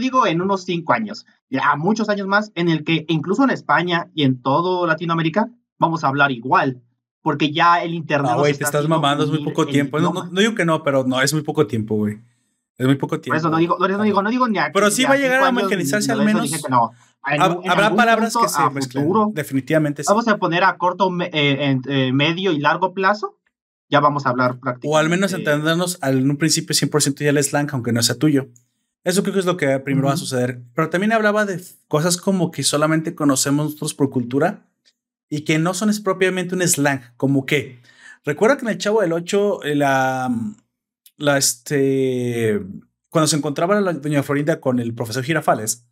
[0.00, 4.10] digo en unos cinco años, ya muchos años más, en el que incluso en España
[4.14, 6.82] y en todo Latinoamérica vamos a hablar igual,
[7.22, 8.32] porque ya el internet.
[8.32, 10.00] No, güey, te estás mamando, es muy poco tiempo.
[10.00, 12.20] No, digo que no, pero no, es muy poco tiempo, güey.
[12.78, 13.34] Es muy poco tiempo.
[13.34, 15.52] Por eso no digo, no digo, no digo ni Pero sí va a llegar a
[15.52, 16.50] mecanizarse al menos.
[17.22, 19.32] Habrá palabras que se mezclan.
[19.32, 20.08] Definitivamente sí.
[20.08, 23.38] Vamos a poner a corto, eh, eh, medio y largo plazo.
[23.88, 24.88] Ya vamos a hablar prácticamente.
[24.88, 28.48] O al menos entendernos en un principio 100% ya el slang, aunque no sea tuyo.
[29.04, 30.62] Eso creo que es lo que primero va a suceder.
[30.74, 34.68] Pero también hablaba de cosas como que solamente conocemos nosotros por cultura
[35.28, 37.80] y que no son es propiamente un slang, como que
[38.24, 40.30] recuerda que en el Chavo del 8 eh, la
[41.16, 42.60] la este
[43.08, 45.86] cuando se encontraba la doña Florinda con el profesor Girafales,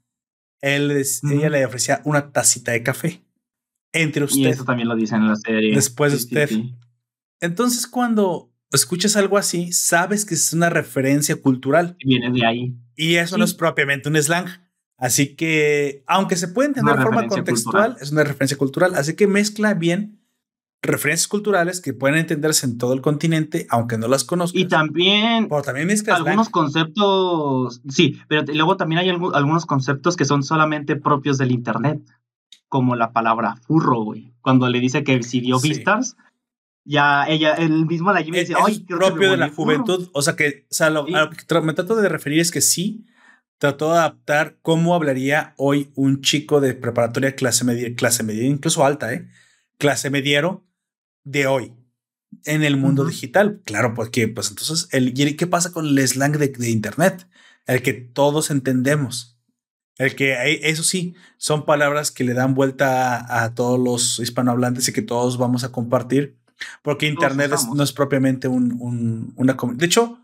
[0.61, 3.23] él ella le ofrecía una tacita de café
[3.93, 4.47] entre ustedes.
[4.47, 5.75] Y eso también lo dicen en la serie.
[5.75, 6.51] Después de usted.
[7.41, 11.97] Entonces cuando escuchas algo así, sabes que es una referencia cultural.
[12.05, 12.75] Viene de ahí.
[12.97, 14.47] Y eso no es propiamente un slang.
[14.97, 18.95] Así que, aunque se puede entender de forma contextual, es una referencia cultural.
[18.95, 20.21] Así que mezcla bien
[20.83, 24.61] referencias culturales que pueden entenderse en todo el continente, aunque no las conozcas.
[24.61, 30.97] Y también, también algunos conceptos, sí, pero luego también hay algunos conceptos que son solamente
[30.97, 32.01] propios del Internet,
[32.69, 34.33] como la palabra furro, güey.
[34.41, 36.17] Cuando le dice que si dio Vistars,
[36.85, 40.75] ya ella, el mismo la dice, es propio de la juventud, o sea que, o
[40.75, 43.07] sea, lo, que me trato de referir es que sí,
[43.59, 48.85] trató de adaptar cómo hablaría hoy un chico de preparatoria clase media, clase media, incluso
[48.85, 49.29] alta, ¿eh?
[49.79, 50.67] Clase mediero
[51.25, 51.75] de hoy.
[52.45, 53.61] en el mundo digital.
[53.65, 57.29] Claro, porque pues entonces, el, ¿qué pasa con el slang de, de Internet?
[57.67, 59.41] El que todos entendemos.
[60.01, 64.95] El que, eso sí, son palabras que le dan vuelta a, todos los hispanohablantes y
[64.95, 66.40] que todos vamos a compartir,
[66.83, 69.57] porque Internet no es propiamente un, un, una...
[69.75, 70.19] De hecho,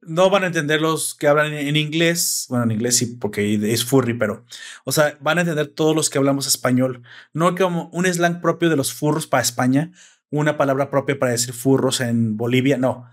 [0.00, 3.84] no van a entender los que hablan en, inglés, bueno, en inglés sí, porque es
[3.84, 4.44] furry, pero,
[4.84, 7.02] o sea, van a entender todos los que hablamos español,
[7.32, 9.92] no como un slang propio de los furros para España,
[10.30, 13.06] una palabra propia para decir furros en Bolivia, no,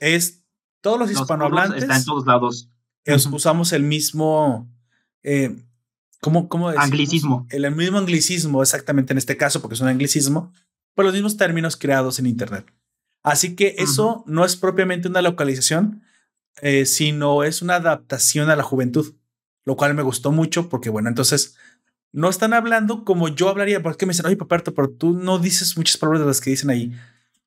[0.00, 0.44] es
[0.80, 1.82] todos los, hispanohablantes.
[1.82, 2.70] Está en todos lados.
[3.06, 4.68] Usamos el mismo
[5.22, 5.56] eh,
[6.20, 7.46] ¿cómo, cómo Anglicismo.
[7.50, 10.52] El, mismo anglicismo, exactamente en este caso, porque es un anglicismo,
[10.94, 12.66] por los mismos términos creados en Internet.
[13.22, 16.02] Así que eso no es propiamente una localización,
[16.60, 19.14] eh, sino es una adaptación a la juventud,
[19.64, 21.56] lo cual me gustó mucho porque, bueno, entonces
[22.12, 25.76] no están hablando como yo hablaría, porque me dicen, oye, Paperto, pero tú no dices
[25.76, 26.92] muchas palabras de las que dicen ahí.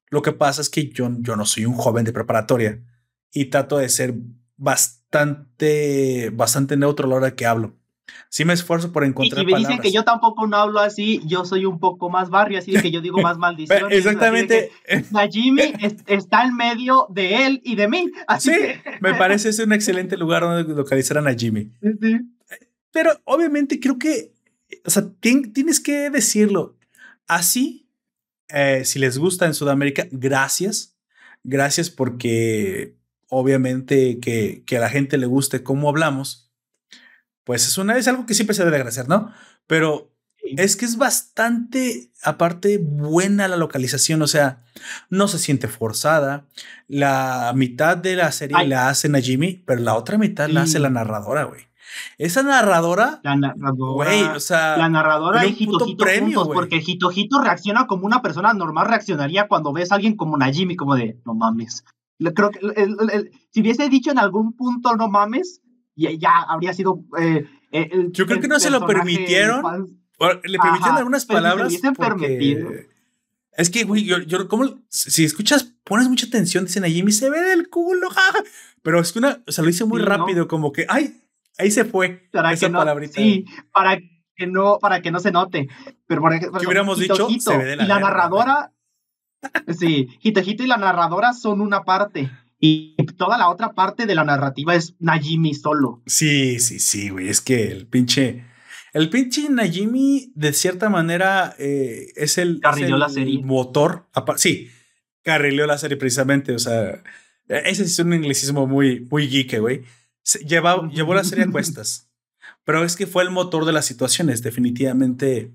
[0.10, 2.84] Lo que pasa es que yo, yo no soy un joven de preparatoria
[3.32, 4.16] y trato de ser
[4.58, 7.78] bastante, bastante neutro a la hora que hablo.
[8.30, 11.22] Sí me esfuerzo por encontrar y, y me dicen que yo tampoco no hablo así,
[11.26, 13.98] yo soy un poco más barrio, así que yo digo más maldiciones.
[13.98, 14.72] Exactamente.
[15.12, 15.74] Najimi
[16.08, 18.12] está en medio de él y de mí.
[18.28, 18.60] Así sí,
[19.02, 21.72] me parece es un excelente lugar donde localizar a Najimi.
[22.92, 24.34] Pero obviamente creo que,
[24.86, 26.76] o sea, tienes que decirlo.
[27.28, 27.88] Así,
[28.50, 30.98] eh, si les gusta en Sudamérica, gracias.
[31.44, 32.96] Gracias porque
[33.30, 36.47] obviamente que, que a la gente le guste cómo hablamos,
[37.48, 39.32] pues es, una, es algo que siempre se debe agradecer, ¿no?
[39.68, 40.12] Pero
[40.58, 44.66] es que es bastante, aparte, buena la localización, o sea,
[45.10, 46.46] no se siente forzada.
[46.90, 50.90] La mitad de la serie la hace Najimi, pero la otra mitad la hace la
[50.90, 51.62] narradora, güey.
[52.18, 53.22] Esa narradora.
[53.24, 54.34] La narradora.
[54.36, 54.76] o sea.
[54.76, 59.94] La narradora y Hito juntos, porque Hito reacciona como una persona normal reaccionaría cuando ves
[59.94, 61.86] a alguien como Najimi, como de, no mames,
[62.20, 62.60] Creo que
[63.52, 65.62] si hubiese dicho en algún punto no mames,
[65.98, 67.04] ya, ya habría sido.
[67.20, 70.00] Eh, eh, Yo creo que no se lo permitieron.
[70.20, 71.74] Le permitieron algunas palabras.
[71.96, 72.88] Porque...
[73.58, 77.30] Es que, güey, yo, yo, como si escuchas, pones mucha atención, dicen a Jimmy, se
[77.32, 78.44] ve del culo, jaja.
[78.84, 81.20] Pero es que una, o sea, lo hice muy rápido, como que, ay,
[81.58, 83.16] ahí se fue para esa que no, palabrita.
[83.16, 83.98] Sí, para
[84.36, 85.68] que no, para que no se note.
[86.06, 87.28] Pero por ejemplo, ¿qué hubiéramos dicho?
[87.40, 88.72] se ve de la y la narradora,
[89.78, 92.30] Sí, Hitehito y la narradora son una parte.
[92.60, 96.02] Y toda la otra parte de la narrativa es Najimi solo.
[96.06, 97.30] Sí, sí, sí, güey.
[97.30, 98.46] Es que el pinche.
[98.94, 103.44] El pinche Najimi, de cierta manera, eh, es el, la serie.
[103.44, 104.08] motor.
[104.38, 104.70] Sí,
[105.22, 106.54] carrileó la serie precisamente.
[106.54, 107.04] O sea,
[107.48, 109.84] ese es un inglesismo muy, muy geek, güey.
[110.46, 112.10] llevó la serie a cuestas.
[112.64, 115.54] Pero es que fue el motor de las situaciones, definitivamente.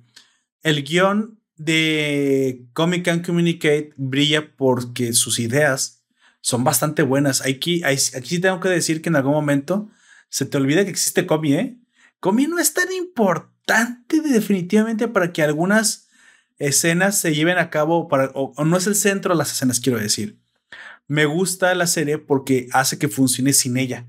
[0.63, 6.02] El guion de Comic and Communicate brilla porque sus ideas
[6.43, 7.41] son bastante buenas.
[7.47, 9.89] Aquí, aquí tengo que decir que en algún momento
[10.29, 11.79] se te olvida que existe Comi, ¿eh?
[12.21, 16.09] Comi no es tan importante definitivamente para que algunas
[16.59, 19.99] escenas se lleven a cabo para, o, no es el centro de las escenas, quiero
[19.99, 20.39] decir.
[21.07, 24.07] Me gusta la serie porque hace que funcione sin ella.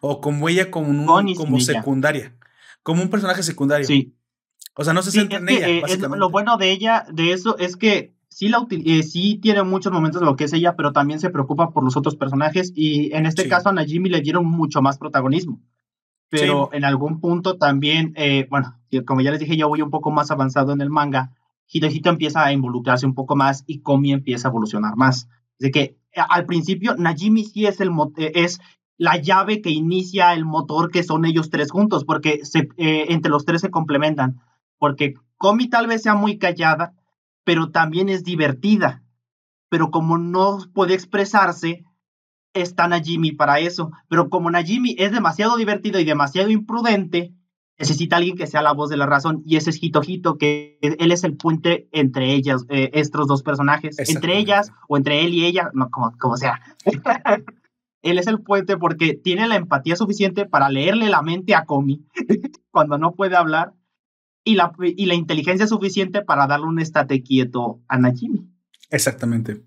[0.00, 2.36] O como ella como, un, como secundaria.
[2.82, 3.86] Como un personaje secundario.
[3.86, 4.14] Sí.
[4.76, 5.68] O sea, no se siente en ella.
[5.68, 5.82] Eh,
[6.16, 10.20] lo bueno de ella, de eso, es que sí, la eh, sí tiene muchos momentos
[10.20, 12.72] de lo que es ella, pero también se preocupa por los otros personajes.
[12.74, 15.60] Y en este caso a Najimi le dieron mucho más protagonismo.
[16.28, 20.10] Pero en algún punto también, eh, bueno, como ya les dije, yo voy un poco
[20.10, 21.30] más avanzado en el manga.
[21.68, 25.28] Hitohito empieza a involucrarse un poco más y Komi empieza a evolucionar más.
[25.60, 25.96] Así que
[26.28, 28.60] al principio Najimi sí es, el, es
[28.96, 33.44] la llave que inicia el motor que son ellos tres juntos, porque se, entre los
[33.44, 34.40] tres se complementan
[34.84, 36.92] porque Comi tal vez sea muy callada,
[37.44, 39.02] pero también es divertida.
[39.68, 41.84] Pero como no puede expresarse,
[42.54, 43.90] está Najimi para eso.
[44.08, 47.34] Pero como Najimi es demasiado divertido y demasiado imprudente,
[47.78, 49.42] necesita alguien que sea la voz de la razón.
[49.44, 53.98] Y ese es Hito que él es el puente entre ellas, eh, estos dos personajes.
[53.98, 56.60] Entre ellas o entre él y ella, no, como, como sea.
[58.02, 62.06] él es el puente porque tiene la empatía suficiente para leerle la mente a Comi
[62.70, 63.72] cuando no puede hablar
[64.44, 68.46] y la, y la inteligencia suficiente para darle un estate quieto a Najimi.
[68.90, 69.62] Exactamente.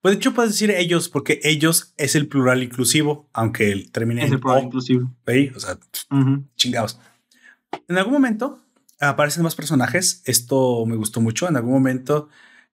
[0.00, 4.24] Pues de hecho puedes decir ellos, porque ellos es el plural inclusivo, aunque el termine
[4.24, 5.10] es el plural inclusivo.
[5.54, 5.78] O sea,
[6.56, 6.98] chingados.
[7.86, 8.60] En algún momento
[9.00, 10.22] aparecen más personajes.
[10.24, 11.48] Esto me gustó mucho.
[11.48, 12.28] En algún momento,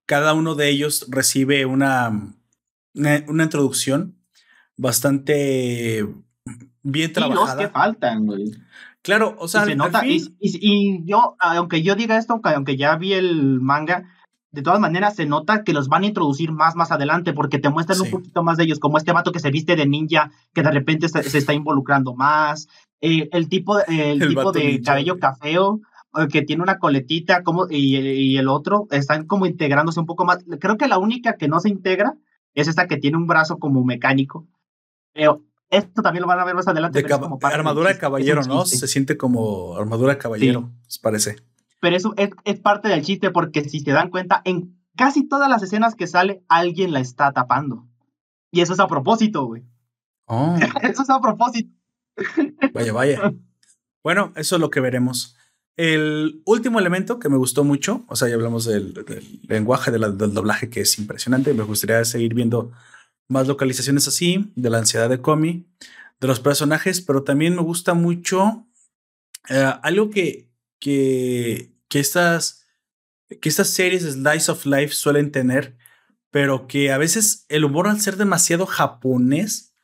[0.06, 2.34] cada uno de ellos recibe una,
[2.94, 4.16] una, introducción
[4.76, 6.06] bastante
[6.82, 7.60] bien trabajada.
[7.60, 8.52] Y los que faltan, güey.
[9.06, 9.64] Claro, o sea,
[10.04, 14.04] y, y, yo, aunque yo diga esto, aunque ya vi el manga,
[14.50, 17.70] de todas maneras se nota que los van a introducir más más adelante porque te
[17.70, 20.64] muestran un poquito más de ellos, como este vato que se viste de ninja, que
[20.64, 22.66] de repente se, está involucrando más,
[23.00, 25.80] eh, el tipo, el, tipo de cabello cafeo
[26.18, 30.44] eh, que tiene una coletita como, y, el otro están como integrándose un poco más.
[30.58, 32.14] Creo que la única que no se integra
[32.54, 34.48] es esta que tiene un brazo como mecánico.
[35.12, 37.02] Pero esto también lo van a ver más adelante.
[37.04, 38.66] como armadura de caballero, ¿no?
[38.66, 40.70] Se siente como armadura de caballero,
[41.02, 41.36] parece.
[41.80, 45.48] Pero eso es, es, parte del chiste porque si se dan cuenta, en casi todas
[45.48, 47.86] las escenas que sale, alguien la está tapando.
[48.50, 49.64] Y eso es a propósito, güey.
[50.26, 50.56] Oh.
[50.82, 51.70] eso es a propósito.
[52.72, 53.34] Vaya, vaya.
[54.02, 55.36] Bueno, eso es lo que veremos.
[55.76, 58.94] El último elemento que me gustó mucho, o sea, ya hablamos del,
[59.46, 61.52] lenguaje del doblaje que es impresionante.
[61.52, 62.72] Me gustaría seguir viendo
[63.28, 65.66] más localizaciones así, de la ansiedad de Comi,
[66.20, 68.66] de los personajes, pero también me gusta mucho
[69.48, 72.66] eh, algo que, que, que, estas,
[73.40, 75.76] que estas series Slice of Life suelen tener,
[76.30, 79.74] pero que a veces el humor al ser demasiado japonés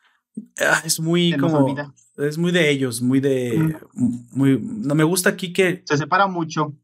[0.61, 1.75] ah, es muy como
[2.19, 6.75] es muy de ellos, muy de muy no me gusta aquí que se separa mucho.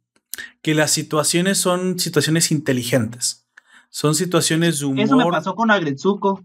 [0.63, 3.48] que las situaciones son situaciones inteligentes.
[3.89, 5.05] Son situaciones de humor.
[5.05, 6.43] Eso me pasó con Agretsuko.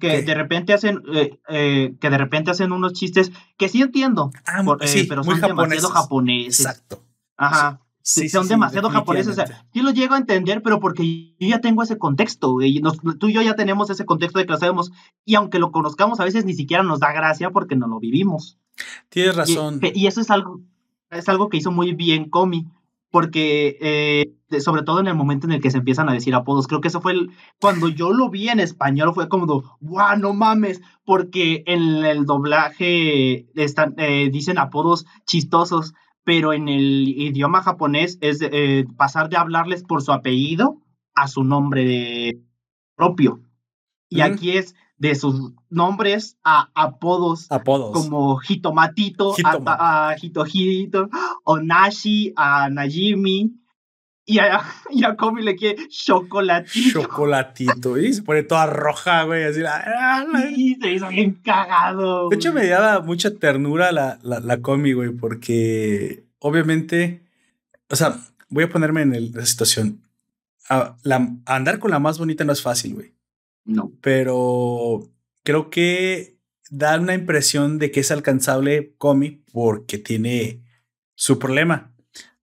[0.00, 4.30] Que de repente hacen eh, eh, que de repente hacen unos chistes que sí entiendo,
[4.46, 6.66] ah, eh, pero son demasiado japoneses.
[6.66, 7.02] Exacto.
[7.36, 7.80] Ajá.
[8.08, 9.32] Sí, son demasiado japoneses.
[9.32, 12.62] O sea, yo lo llego a entender, pero porque yo ya tengo ese contexto.
[12.62, 12.80] Y
[13.18, 14.92] tú y yo ya tenemos ese contexto de que lo sabemos.
[15.26, 18.58] Y aunque lo conozcamos, a veces ni siquiera nos da gracia porque no lo vivimos.
[19.10, 19.80] Tienes razón.
[19.82, 20.62] Y, eso es algo,
[21.10, 22.66] es algo que hizo muy bien Comi.
[23.10, 26.66] Porque, eh, sobre todo en el momento en el que se empiezan a decir apodos,
[26.66, 27.30] creo que eso fue el,
[27.60, 30.82] cuando yo lo vi en español, fue como, ¡guau, no mames!
[31.04, 35.94] Porque en el doblaje están, eh, dicen apodos chistosos
[36.28, 40.76] pero en el idioma japonés es eh, pasar de hablarles por su apellido
[41.14, 42.42] a su nombre
[42.96, 43.40] propio.
[44.10, 47.92] Y aquí es de sus nombres a apodos, apodos.
[47.92, 51.08] como Hitomatito, a, Hitohito,
[51.44, 53.52] o Nashi, a Najimi,
[54.28, 54.60] y a,
[54.90, 57.02] y a Komi le quiere chocolatito.
[57.02, 57.96] Chocolatito.
[57.96, 59.44] Y se pone toda roja, güey.
[59.44, 60.26] Así la.
[60.54, 62.28] Y se hizo bien cagado.
[62.28, 67.22] De hecho, me daba mucha ternura la, la, la güey, porque obviamente.
[67.90, 68.18] O sea,
[68.50, 70.02] voy a ponerme en la situación.
[71.04, 73.17] la, andar con la más bonita no es fácil, güey.
[73.68, 73.92] No.
[74.00, 75.08] Pero
[75.44, 76.36] creo que
[76.70, 80.64] da una impresión de que es alcanzable Komi porque tiene
[81.14, 81.94] su problema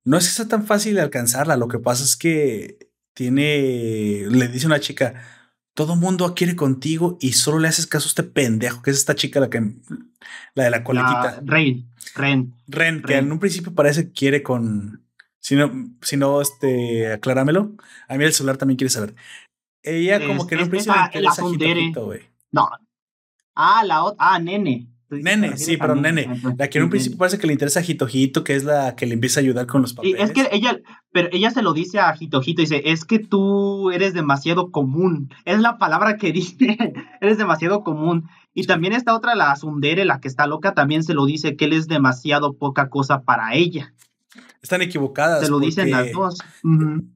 [0.05, 1.57] no es que sea tan fácil de alcanzarla.
[1.57, 2.77] Lo que pasa es que
[3.13, 5.15] tiene, le dice una chica,
[5.73, 9.15] todo mundo quiere contigo y solo le haces caso a este pendejo, que es esta
[9.15, 9.59] chica la que,
[10.53, 11.41] la de la coletita.
[11.43, 12.53] Ren, Ren.
[12.67, 15.03] Ren, que en un principio parece que quiere con,
[15.39, 15.71] si no,
[16.01, 17.75] si no, este, acláramelo.
[18.07, 19.15] A mí el celular también quiere saber.
[19.85, 22.21] Ella como que en un principio le güey.
[22.51, 22.69] No.
[23.53, 24.89] Ah, la otra, ah, nene.
[25.09, 26.41] Nene, sí, pero nene.
[26.57, 29.05] La que en un principio parece que le interesa a Jitojito, que es la que
[29.05, 30.19] le empieza a ayudar con los papeles.
[30.19, 30.79] es que ella,
[31.11, 35.29] pero ella se lo dice a Jitojito, dice, es que tú eres demasiado común.
[35.45, 36.75] Es la palabra que dice,
[37.21, 38.27] eres demasiado común.
[38.53, 41.65] Y también esta otra, la Sundere, la que está loca, también se lo dice que
[41.65, 43.93] él es demasiado poca cosa para ella.
[44.61, 45.45] Están equivocadas.
[45.45, 46.39] Se lo dicen las dos.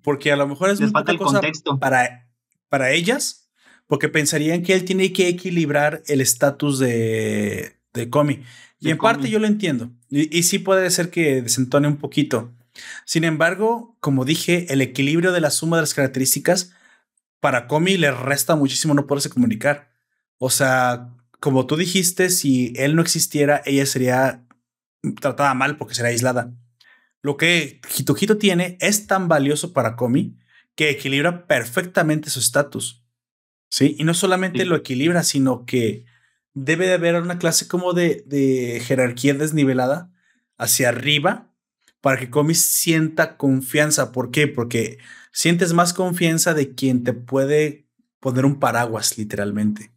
[0.04, 1.42] Porque a lo mejor es muy poca cosa
[1.80, 2.29] para,
[2.70, 3.50] para ellas,
[3.88, 8.44] porque pensarían que él tiene que equilibrar el estatus de de Comi.
[8.80, 9.92] Y en parte yo lo entiendo.
[10.10, 12.54] Y, sí puede ser que desentone un poquito.
[13.06, 16.72] Sin embargo, como dije, el equilibrio de la suma de las características
[17.42, 19.92] para Comi le resta muchísimo no poderse comunicar.
[20.38, 21.10] O sea,
[21.40, 24.46] como tú dijiste, si él no existiera, ella sería
[25.20, 26.54] tratada mal porque será aislada.
[27.22, 30.38] Lo que Hito tiene es tan valioso para Comi
[30.80, 33.04] que equilibra perfectamente su estatus.
[33.70, 36.06] Sí, y no solamente lo equilibra, sino que
[36.54, 40.10] debe de haber una clase como de, jerarquía desnivelada
[40.58, 41.52] hacia arriba
[42.00, 44.14] para que Comi sienta confianza.
[44.14, 44.48] ¿Por qué?
[44.48, 45.00] Porque
[45.34, 47.86] sientes más confianza de quien te puede
[48.22, 49.92] poner un paraguas, literalmente.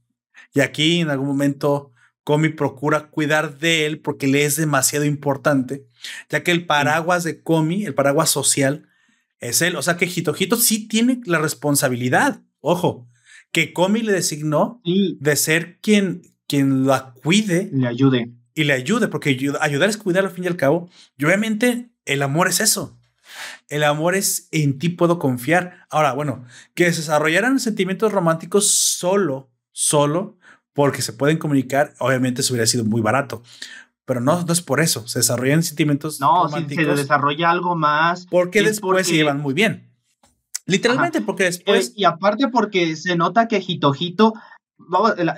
[0.52, 1.92] Y aquí en algún momento
[2.24, 5.86] Comi procura cuidar de él porque le es demasiado importante,
[6.28, 8.88] ya que el paraguas de Comi, el paraguas social,
[9.42, 9.76] es él.
[9.76, 13.08] O sea que Hitojito sí tiene la responsabilidad, ojo,
[13.50, 17.68] que Comi le designó de ser quien, quien la cuide.
[17.72, 18.32] Le ayude.
[18.54, 20.88] Y le ayude, porque ayudar es cuidar al fin y al cabo.
[21.18, 22.98] Y obviamente el amor es eso.
[23.68, 25.86] El amor es en ti puedo confiar.
[25.90, 26.44] Ahora, bueno,
[26.74, 30.38] que desarrollaran sentimientos románticos solo, solo,
[30.72, 33.42] porque se pueden comunicar, obviamente eso hubiera sido muy barato.
[34.04, 35.06] Pero no, no es por eso.
[35.06, 36.86] Se desarrollan sentimientos no, románticos.
[36.86, 38.26] No, se desarrolla algo más.
[38.26, 39.90] Porque después se llevan muy bien.
[40.66, 41.90] Literalmente, porque después.
[41.90, 44.34] Eh, y aparte, porque se nota que Hitojito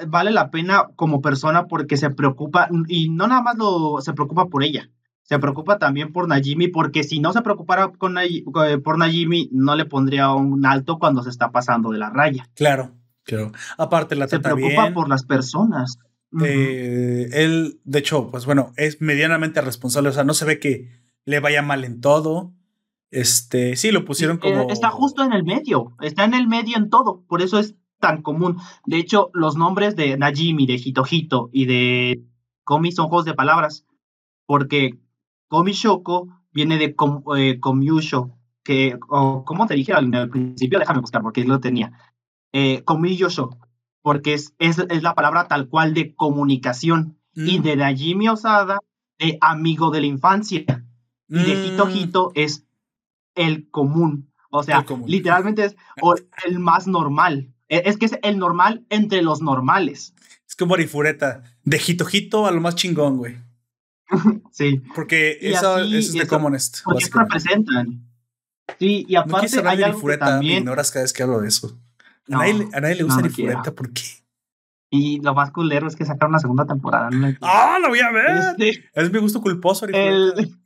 [0.07, 4.47] vale la pena como persona porque se preocupa, y no nada más lo, se preocupa
[4.47, 4.91] por ella,
[5.23, 8.17] se preocupa también por Najimi, porque si no se preocupara con
[8.83, 12.49] por Najimi, no le pondría un alto cuando se está pasando de la raya.
[12.55, 12.93] Claro,
[13.25, 13.53] claro.
[13.79, 15.99] Aparte, la Se preocupa por las personas.
[16.43, 20.91] Eh, él, de hecho, pues bueno, es medianamente responsable, o sea, no se ve que
[21.25, 22.53] le vaya mal en todo.
[23.11, 24.63] Este, sí, lo pusieron como.
[24.63, 27.77] Eh, está justo en el medio, está en el medio en todo, por eso es
[28.01, 28.59] tan común.
[28.87, 32.25] De hecho, los nombres de Najimi, de Hitojito y de
[32.65, 33.87] Komi son juegos de palabras,
[34.47, 34.99] porque
[35.49, 37.61] Komi Shoko viene de com, eh,
[38.63, 41.93] que, o como te dije al, principio, déjame buscar porque lo tenía.
[42.53, 43.59] Eh, Komi Yosho,
[44.05, 47.17] porque es, es, es, la palabra tal cual de comunicación.
[47.35, 47.63] Y mm.
[47.63, 48.79] de Najimi Osada,
[49.19, 50.85] de amigo de la infancia.
[51.27, 51.91] Y de Hito mm.
[51.91, 52.67] Hito es
[53.35, 54.31] el común.
[54.51, 55.77] O sea, literalmente es
[56.45, 57.55] el más normal.
[57.71, 60.13] E, es que es el normal entre los normales.
[60.47, 63.39] Es como Arifureta, de Hito Hito a lo más chingón, güey.
[64.53, 64.83] sí.
[64.95, 66.81] Porque eso, es de commonest.
[66.85, 68.07] Porque representan.
[68.79, 70.57] Sí, y aparte no hay algo que también...
[70.57, 71.81] Me ignoras cada vez que hablo de eso.
[72.31, 72.39] A,
[72.81, 74.03] nadie, le gusta no, Arifureta, ¿por qué?
[74.91, 77.11] Y lo más culero es que sacaron una segunda temporada.
[77.41, 78.37] ¡Ah, lo voy a ver!
[78.37, 79.87] Este, es mi gusto culposo.
[79.87, 80.57] El,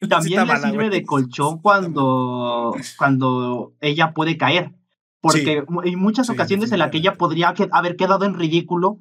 [0.08, 4.72] también le sirve de colchón cuando, cuando ella puede caer.
[5.20, 9.00] Porque hay muchas ocasiones en las que ella podría haber quedado en ridículo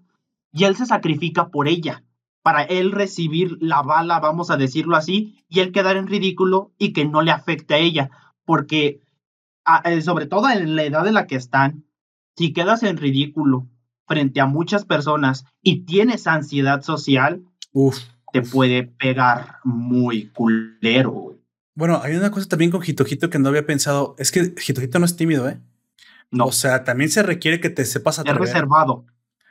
[0.51, 2.03] y él se sacrifica por ella,
[2.41, 6.91] para él recibir la bala, vamos a decirlo así, y él quedar en ridículo y
[6.91, 8.09] que no le afecte a ella.
[8.43, 9.01] Porque,
[9.85, 11.85] eh, sobre todo en la edad en la que están,
[12.39, 13.67] si quedas en ridículo
[14.07, 17.43] frente a muchas personas y tienes ansiedad social,
[18.31, 21.37] te puede pegar muy culero.
[21.75, 24.15] Bueno, hay una cosa también con Jitojito que no había pensado.
[24.17, 25.59] Es que Jitojito no es tímido, ¿eh?
[26.31, 26.45] No.
[26.45, 28.41] O sea, también se requiere que te sepas atrever.
[28.41, 29.05] Es reservado.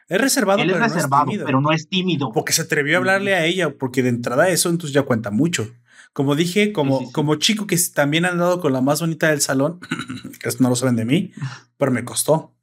[0.08, 2.32] Es reservado, Él es reservado, pero no es tímido.
[2.32, 5.70] Porque se atrevió a hablarle a ella, porque de entrada eso entonces ya cuenta mucho.
[6.14, 9.78] Como dije, como, como chico que también han andado con la más bonita del salón,
[10.40, 11.32] que no lo saben de mí,
[11.76, 12.54] pero me costó.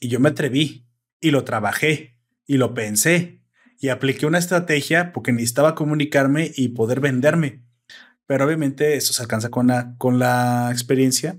[0.00, 0.88] Y yo me atreví
[1.20, 3.42] y lo trabajé y lo pensé
[3.78, 7.62] y apliqué una estrategia porque necesitaba comunicarme y poder venderme.
[8.26, 11.38] Pero obviamente eso se alcanza con la, con la experiencia,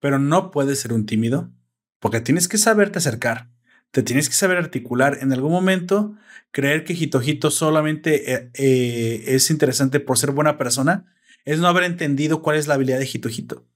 [0.00, 1.52] pero no puedes ser un tímido
[1.98, 3.50] porque tienes que saberte acercar,
[3.92, 5.18] te tienes que saber articular.
[5.20, 6.16] En algún momento,
[6.50, 11.06] creer que Jitojito solamente eh, eh, es interesante por ser buena persona
[11.44, 13.66] es no haber entendido cuál es la habilidad de Jitojito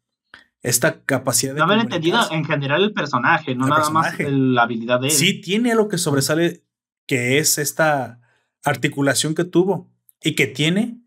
[0.66, 1.60] esta capacidad de.
[1.60, 5.12] No haber entendido en general el personaje, no nada más la habilidad de él.
[5.12, 6.64] Sí, tiene algo que sobresale,
[7.06, 8.20] que es esta
[8.64, 9.88] articulación que tuvo
[10.20, 11.01] y que tiene.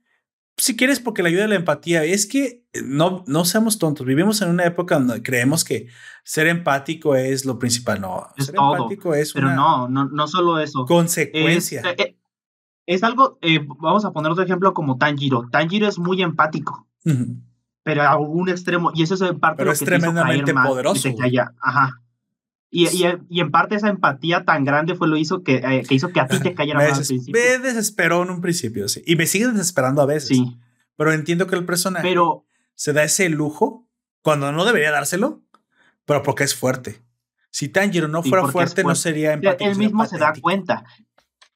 [0.56, 2.06] Si quieres, porque la ayuda de la empatía.
[2.06, 4.06] Es que eh, no, no seamos tontos.
[4.06, 5.88] Vivimos en una época donde creemos que
[6.23, 7.99] ser empático es lo principal.
[7.99, 10.86] No, es ser empático es Pero no, no, no solo eso.
[10.86, 11.81] Consecuencia.
[12.86, 15.49] Es, eh, algo, eh, vamos a poner otro ejemplo como Tanjiro.
[15.52, 16.88] Tanjiro es muy empático
[17.84, 21.10] pero a un extremo, y eso es en parte pero es tremendamente poderoso.
[21.61, 22.01] ajá.
[22.72, 22.88] Y,
[23.30, 26.19] y, en parte esa empatía tan grande fue lo hizo que, eh, que hizo que
[26.19, 27.41] a ti te cayera más al principio.
[27.41, 29.01] Me desesperó en un principio, sí.
[29.07, 30.38] Y me sigue desesperando a veces.
[30.38, 30.57] Sí.
[30.95, 32.45] Pero entiendo que el personaje pero,
[32.76, 33.88] se da ese lujo
[34.22, 35.41] cuando no debería dárselo,
[36.06, 37.01] pero porque es fuerte.
[37.49, 39.69] Si Tanjiro no fuera fuerte, no sería empático.
[39.69, 40.84] Él mismo se da cuenta.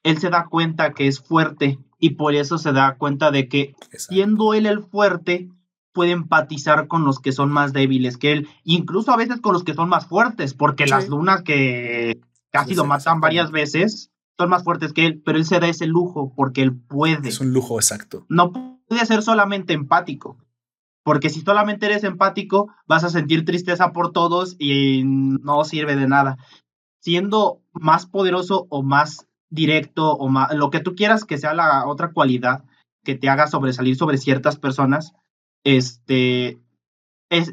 [0.02, 3.74] Él se da cuenta que es fuerte y por eso se da cuenta de que
[3.96, 5.48] siendo él el fuerte,
[5.94, 9.64] puede empatizar con los que son más débiles que él, incluso a veces con los
[9.64, 14.64] que son más fuertes, porque las lunas que casi lo matan varias veces son más
[14.64, 17.28] fuertes que él, pero él se da ese lujo porque él puede.
[17.28, 18.26] Es un lujo exacto.
[18.28, 18.52] No
[18.86, 20.36] puede ser solamente empático,
[21.04, 26.08] porque si solamente eres empático, vas a sentir tristeza por todos y no sirve de
[26.08, 26.38] nada.
[27.00, 31.86] Siendo más poderoso o más directo o más, lo que tú quieras que sea la
[31.86, 32.64] otra cualidad
[33.04, 35.12] que te haga sobresalir sobre ciertas personas,
[35.64, 36.58] este,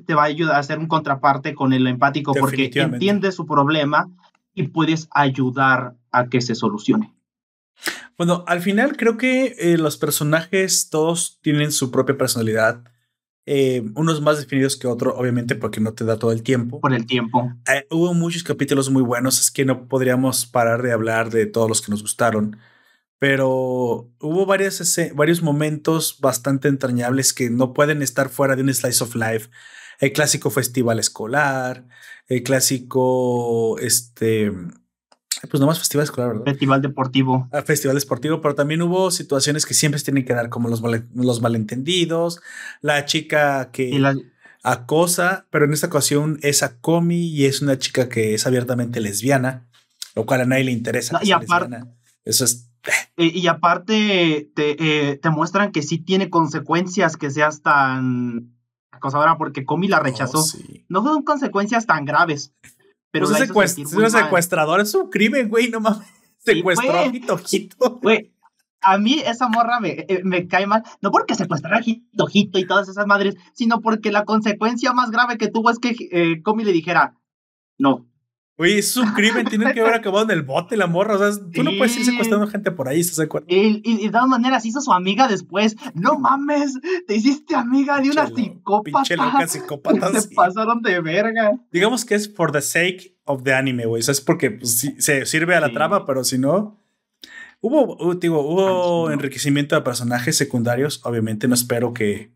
[0.06, 4.10] te va a ayudar a hacer un contraparte con el empático porque entiendes su problema
[4.54, 7.14] y puedes ayudar a que se solucione.
[8.18, 12.84] Bueno, al final creo que eh, los personajes todos tienen su propia personalidad.
[13.48, 16.80] Eh, unos más definidos que otros, obviamente, porque no te da todo el tiempo.
[16.80, 17.52] Por el tiempo.
[17.68, 21.68] Eh, hubo muchos capítulos muy buenos, es que no podríamos parar de hablar de todos
[21.68, 22.58] los que nos gustaron
[23.22, 24.82] pero hubo varios,
[25.14, 29.48] varios momentos bastante entrañables que no pueden estar fuera de un slice of life.
[30.00, 31.86] El clásico festival escolar,
[32.26, 34.52] el clásico, este,
[35.52, 36.46] pues no más festival escolar, ¿verdad?
[36.46, 37.48] Festival deportivo.
[37.52, 40.82] Ah, festival deportivo, pero también hubo situaciones que siempre se tienen que dar, como los,
[41.14, 42.42] los malentendidos,
[42.82, 44.02] la chica que...
[44.64, 49.00] acosa, pero en esta ocasión es a Comi y es una chica que es abiertamente
[49.00, 49.70] lesbiana,
[50.16, 51.20] lo cual a nadie le interesa.
[51.22, 51.84] y aparte,
[52.26, 52.71] eso es.
[53.18, 58.56] Y, aparte te, eh, te, muestran que sí tiene consecuencias que seas tan
[58.92, 60.44] acosadora porque Comi la oh, rechazó.
[60.90, 62.54] No son consecuencias tan graves.
[63.12, 66.08] Pero pues es, un secuestrador, es un crimen, güey, no mames.
[66.38, 68.00] Secuestró a Hitojito.
[68.02, 68.32] Güey,
[68.82, 72.66] a mí esa morra me, eh, me cae mal, no porque secuestrara a Hitojito y
[72.66, 76.64] todas esas madres, sino porque la consecuencia más grave que tuvo es que eh, Comi
[76.64, 77.18] le dijera,
[77.78, 78.08] no,
[78.62, 81.16] Oye, es un crimen, tienen que haber acabado en el bote la morra.
[81.16, 83.48] O sea, tú no puedes ir secuestrando gente por ahí, ¿estás de acuerdo?
[83.50, 85.76] Y, y, de todas maneras hizo su amiga después.
[85.96, 86.78] No mames,
[87.08, 88.84] te hiciste amiga de una psicópata.
[88.84, 90.14] Pinche loca psicópata.
[90.22, 91.60] Se pasaron de verga.
[91.72, 94.02] Digamos que es for the sake of the anime, güey.
[94.02, 96.80] O sea, es porque pues, se sirve a la trama, pero si no.
[97.62, 101.02] Hubo, digo, hubo enriquecimiento de personajes secundarios.
[101.04, 102.32] Obviamente, no espero que,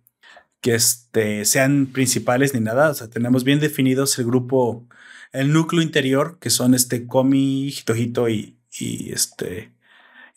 [0.59, 2.89] que este, sean principales ni nada.
[2.89, 4.87] O sea, tenemos bien definidos el grupo
[5.31, 9.71] el núcleo interior, que son este Komi, Hitojito y, y este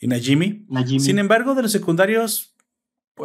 [0.01, 0.66] y Najimi.
[0.98, 2.55] Sin embargo, de los secundarios,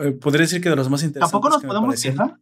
[0.02, 1.31] eh, podría decir que de los más interesantes.
[1.31, 2.40] Tampoco nos podemos quejar.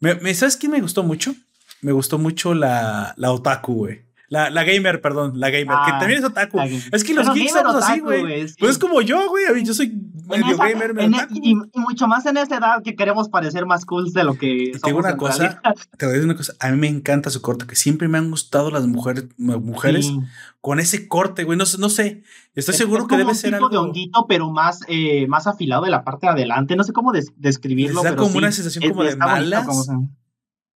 [0.00, 1.34] Me, ¿Sabes quién me gustó mucho?
[1.80, 4.05] Me gustó mucho la, la Otaku, güey.
[4.28, 6.60] La, la gamer, perdón, la gamer, que ah, también es otaku.
[6.90, 8.46] Es que los geeks somos así, güey.
[8.58, 9.64] Pues es como yo, güey.
[9.64, 9.92] Yo soy
[10.28, 14.12] medio gamer, medio e, y, mucho más en esta edad que queremos parecer más cool
[14.12, 15.60] de lo que te digo una cosa,
[15.96, 16.54] Te voy a decir una cosa.
[16.58, 20.12] A mí me encanta su corte, que siempre me han gustado las mujeres, mujeres
[20.60, 21.56] con ese corte, güey.
[21.56, 22.24] No, no sé.
[22.54, 23.68] Estoy seguro que debe ser algo.
[23.68, 26.74] de honguito, pero más, eh, más afilado de la parte de adelante.
[26.74, 28.02] No sé cómo describirlo.
[28.02, 29.88] Da como una sensación como de malas.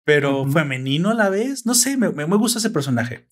[0.04, 1.64] pero femenino a la vez.
[1.64, 3.26] No sé, me, me, gusta ese personaje.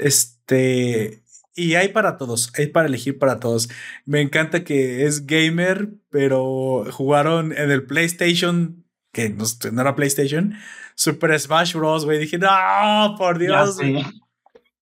[0.00, 1.22] Este,
[1.54, 3.70] y hay para todos, hay para elegir para todos.
[4.04, 9.46] Me encanta que es gamer, pero jugaron en el PlayStation, que no,
[9.80, 10.54] era PlayStation,
[10.94, 12.04] Super Smash Bros.
[12.04, 13.78] Güey, dije, no, por Dios.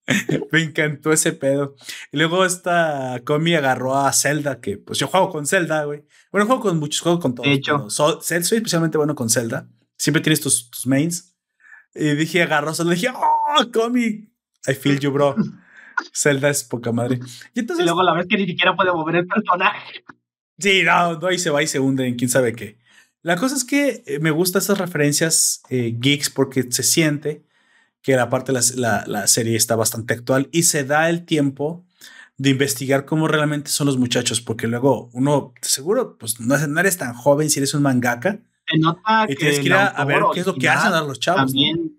[0.53, 1.77] Me encantó ese pedo.
[2.11, 6.05] Y luego esta Comi agarró a Zelda, que pues yo juego con Zelda, güey.
[6.33, 7.49] Bueno, juego con muchos, juegos con todos.
[7.49, 9.69] De hecho, soy, especialmente bueno con Zelda.
[9.97, 11.37] Siempre tienes tus, tus mains.
[11.95, 12.93] Y dije, agarró Zelda.
[12.93, 14.34] Dije, oh, Comi,
[14.67, 15.37] I feel you, bro.
[16.13, 17.21] Zelda es poca madre.
[17.55, 20.05] Y, entonces, luego la vez que ni siquiera puede mover el personaje.
[20.59, 22.79] Sí, no, no, ahí se va y se hunde en quién sabe qué.
[23.23, 27.45] La cosa es que eh, me gustan esas referencias eh, geeks porque se siente
[28.03, 31.87] que la parte de la, la, serie está bastante actual y se da el tiempo
[32.37, 37.15] de investigar cómo realmente son los muchachos, porque luego uno, seguro, pues no, eres tan
[37.15, 38.41] joven si eres un mangaka.
[38.67, 41.21] Se nota y tienes que ir a, ver qué es lo que hacen a los
[41.21, 41.53] chavos.
[41.53, 41.94] También,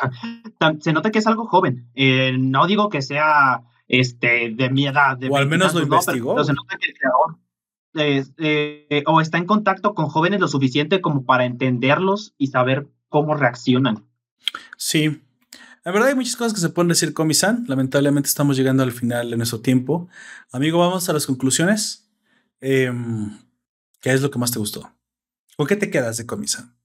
[0.80, 1.90] se nota que es algo joven.
[1.94, 5.16] Eh, no digo que sea este, de mi edad.
[5.16, 6.34] De o al menos lo investigó.
[6.34, 7.38] pero, se nota que el creador
[7.94, 13.34] eh, o está en contacto con jóvenes lo suficiente como para entenderlos y saber cómo
[13.34, 14.06] reaccionan.
[14.76, 15.22] Sí.
[15.84, 18.92] La verdad hay muchas cosas que se pueden decir con san Lamentablemente estamos llegando al
[18.92, 20.08] final de nuestro tiempo.
[20.52, 22.10] Amigo, vamos a las conclusiones.
[22.60, 23.38] Em,
[24.00, 24.92] ¿Qué es lo que más te gustó?
[25.56, 26.76] ¿Con qué te quedas de Comisan?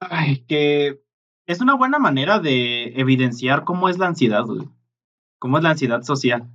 [0.00, 1.02] Ay, que
[1.50, 4.44] es una buena manera de evidenciar cómo es la ansiedad,
[5.40, 6.48] cómo es la ansiedad social.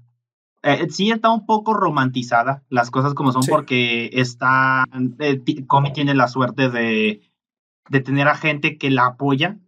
[0.64, 4.86] Eh, sí está un poco romantizada las cosas como son porque está,
[5.20, 7.22] eh, Comi tiene la suerte de,
[7.90, 9.60] de tener a gente que la apoya,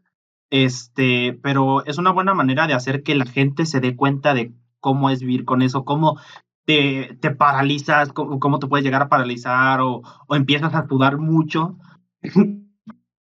[0.49, 4.53] este, pero es una buena manera de hacer que la gente se dé cuenta de
[4.79, 6.17] cómo es vivir con eso, cómo
[6.65, 11.17] te, te paralizas, cómo, cómo, te puedes llegar a paralizar o, o empiezas a sudar
[11.17, 11.77] mucho.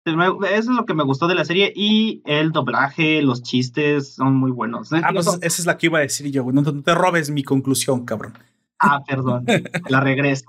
[0.05, 4.35] Eso es lo que me gustó de la serie y el doblaje, los chistes son
[4.35, 4.93] muy buenos.
[4.93, 6.45] Ah, pues esa es la que iba a decir yo.
[6.51, 8.35] No, te robes mi conclusión, cabrón.
[8.79, 9.45] Ah, perdón.
[9.89, 10.47] la regreso.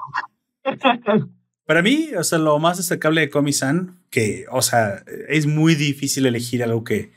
[1.66, 6.26] Para mí, o sea, lo más destacable de Komi-san, que, o sea, es muy difícil
[6.26, 7.12] elegir algo que,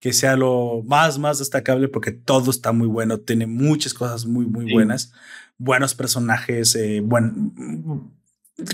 [0.00, 4.46] que sea lo más, más destacable porque todo está muy bueno, tiene muchas cosas muy,
[4.46, 5.12] muy buenas,
[5.56, 8.12] buenos personajes, eh, bueno,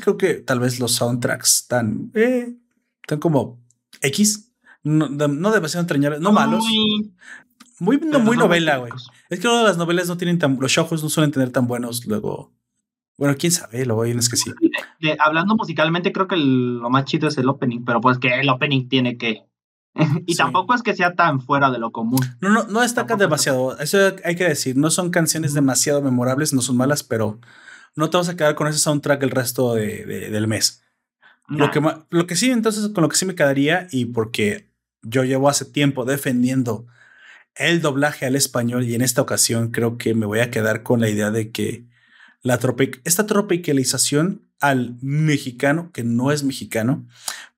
[0.02, 2.54] creo que tal vez los soundtracks están, eh,
[3.02, 3.60] están como
[4.00, 4.52] X,
[4.82, 6.64] no, no demasiado entrañables, no malos.
[7.78, 8.92] Muy, muy novela, güey.
[9.28, 12.52] Es que las novelas no tienen tan, los ojos no suelen tener tan buenos luego.
[13.18, 14.52] Bueno, quién sabe, lo es que sí.
[15.18, 18.88] hablando musicalmente, creo que lo más chido es el opening, pero pues que el opening
[18.88, 19.44] tiene que.
[20.26, 22.20] y tampoco es que sea tan fuera de lo común.
[22.40, 23.78] No, no, no destaca demasiado.
[23.78, 24.76] Eso hay que decir.
[24.76, 27.38] No son canciones demasiado memorables, no son malas, pero
[27.94, 30.81] no te vas a quedar con ese soundtrack el resto de, del mes.
[31.48, 34.70] Lo, que, lo que sí, entonces, con lo que sí me quedaría, y porque
[35.02, 36.86] yo llevo hace tiempo defendiendo
[37.54, 41.00] el doblaje al español, y en esta ocasión creo que me voy a quedar con
[41.00, 41.86] la idea de que
[42.42, 47.06] la tropic esta tropicalización al mexicano, que no es mexicano,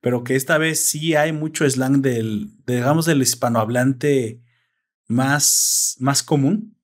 [0.01, 4.41] pero que esta vez sí hay mucho slang del, digamos, del hispanohablante
[5.07, 6.77] más, más común,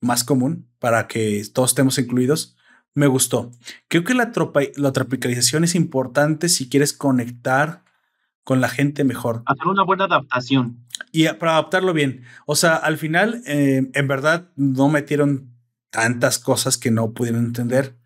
[0.00, 2.56] más común, para que todos estemos incluidos.
[2.94, 3.50] Me gustó.
[3.88, 4.32] Creo que la,
[4.76, 7.84] la tropicalización es importante si quieres conectar
[8.44, 9.42] con la gente mejor.
[9.46, 10.84] Hacer una buena adaptación.
[11.12, 12.24] Y para adaptarlo bien.
[12.46, 15.54] O sea, al final, eh, en verdad, no metieron
[15.90, 17.96] tantas cosas que no pudieron entender.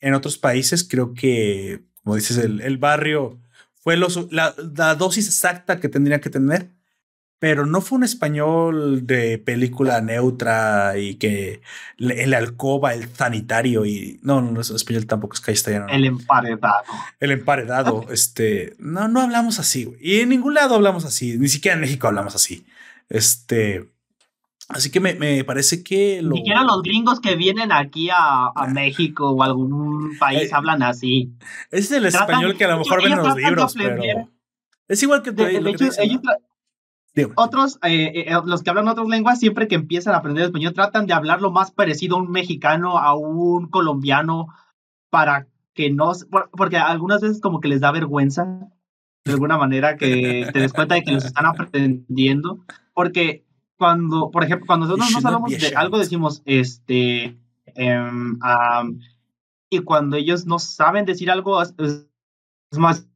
[0.00, 3.40] En otros países, creo que, como dices, el, el barrio
[3.74, 6.72] fue la, la, dosis exacta que tendría que tener
[7.48, 11.60] pero no fue un español de película neutra y que
[11.96, 15.86] el alcoba, el sanitario y no, no, es español tampoco es castellano.
[15.88, 16.82] El emparedado.
[17.20, 21.76] El emparedado, este, no, no hablamos así, y en ningún lado hablamos así, ni siquiera
[21.76, 22.66] en México hablamos así.
[23.08, 23.92] Este,
[24.68, 28.52] así que me, me parece que Ni siquiera los gringos que vienen aquí a, a
[28.56, 28.66] ah.
[28.66, 31.30] México o algún país eh, hablan así.
[31.70, 34.02] es el español que a lo mejor ven en los libros, pero
[34.88, 36.20] es igual que, de, hecho, ellos
[37.34, 40.74] otros, eh, eh, eh, los que hablan otras lenguas, siempre que empiezan a aprender español,
[40.74, 44.48] tratan de hablar lo más parecido a un mexicano, a un colombiano,
[45.10, 46.12] para que no,
[46.52, 48.68] porque algunas veces como que les da vergüenza,
[49.24, 53.44] de alguna manera, que te des cuenta de que los están aprendiendo, porque
[53.76, 57.36] cuando, por ejemplo, cuando nosotros nos hablamos de algo, decimos, este,
[57.74, 58.38] em,
[59.70, 63.06] y cuando ellos no saben decir algo, es, es más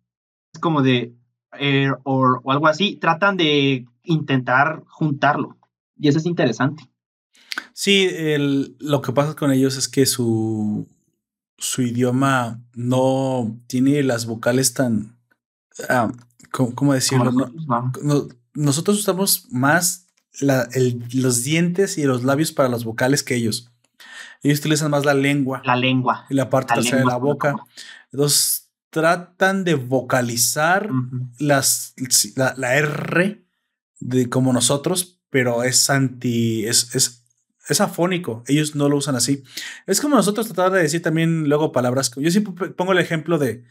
[0.60, 1.14] como de,
[1.58, 5.56] eh, o, algo así, tratan de intentar juntarlo.
[5.98, 6.88] Y eso es interesante.
[7.72, 10.86] Sí, el, lo que pasa con ellos es que su,
[11.58, 15.16] su idioma no tiene las vocales tan...
[15.88, 16.10] Ah,
[16.50, 17.32] ¿cómo, decirlo?
[18.54, 20.08] nosotros, usamos más
[20.40, 23.70] la, el, los dientes y los labios para las vocales que ellos.
[24.42, 25.62] Ellos utilizan más la lengua.
[25.64, 26.26] La lengua.
[26.30, 27.54] Y la parte trasera de la boca.
[28.12, 28.59] Entonces,
[28.90, 30.90] tratan de vocalizar
[31.38, 31.94] las,
[32.36, 33.44] la, R
[34.00, 37.24] de como nosotros, pero es anti, es, es,
[37.68, 38.42] es, afónico.
[38.46, 39.44] Ellos no lo usan así.
[39.86, 42.10] Es como nosotros tratar de decir también luego palabras.
[42.16, 43.64] Yo siempre pongo el ejemplo de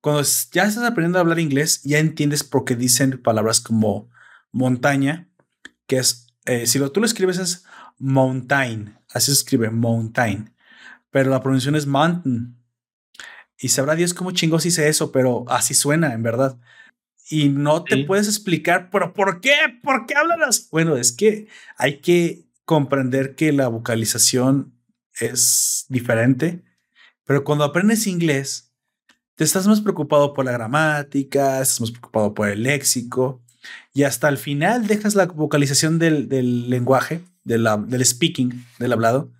[0.00, 0.22] cuando
[0.52, 4.10] ya estás aprendiendo a hablar inglés, ya entiendes por qué dicen palabras como
[4.50, 5.28] montaña,
[5.86, 7.64] que es, eh, si lo, tú lo escribes es
[7.98, 10.54] mountain, así se escribe mountain,
[11.10, 12.56] pero la pronunciación es mountain.
[13.58, 16.58] Y sabrá Dios cómo chingos hice eso, pero así suena, en verdad.
[17.30, 19.54] Y no te puedes explicar, pero ¿por qué?
[19.82, 20.66] ¿Por qué hablan así?
[20.70, 24.74] Bueno, es que hay que comprender que la vocalización
[25.18, 26.62] es diferente,
[27.24, 28.72] pero cuando aprendes inglés,
[29.34, 33.40] te estás más preocupado por la gramática, estás más preocupado por el léxico,
[33.94, 39.32] y hasta el final dejas la vocalización del, del lenguaje, del, del speaking, del hablado,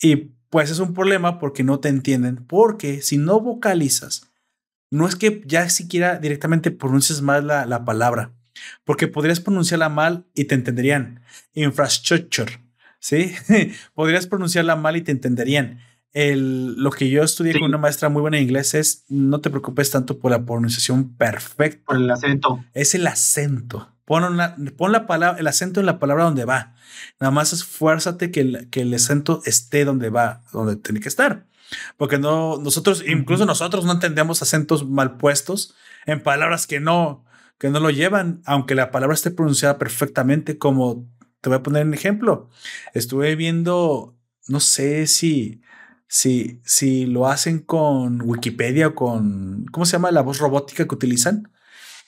[0.00, 4.30] y pues es un problema porque no te entienden, porque si no vocalizas,
[4.90, 8.32] no es que ya siquiera directamente pronuncies mal la, la palabra,
[8.84, 11.22] porque podrías pronunciarla mal y te entenderían.
[11.54, 12.60] Infrastructure,
[12.98, 13.32] ¿sí?
[13.94, 15.78] podrías pronunciarla mal y te entenderían.
[16.12, 19.48] El, lo que yo estudié con una maestra muy buena en inglés es no te
[19.48, 21.84] preocupes tanto por la pronunciación perfecta.
[21.84, 22.64] Por el acento.
[22.74, 23.88] Es el acento.
[24.10, 26.74] Pon, una, pon la palabra, el acento en la palabra donde va.
[27.20, 31.46] Nada más esfuérzate que el, que el acento esté donde va, donde tiene que estar.
[31.96, 35.76] Porque no, nosotros, incluso nosotros no entendemos acentos mal puestos
[36.06, 37.24] en palabras que no,
[37.56, 41.06] que no lo llevan, aunque la palabra esté pronunciada perfectamente, como
[41.40, 42.50] te voy a poner un ejemplo.
[42.94, 44.18] Estuve viendo,
[44.48, 45.62] no sé si,
[46.08, 50.96] si, si lo hacen con Wikipedia o con, ¿cómo se llama la voz robótica que
[50.96, 51.52] utilizan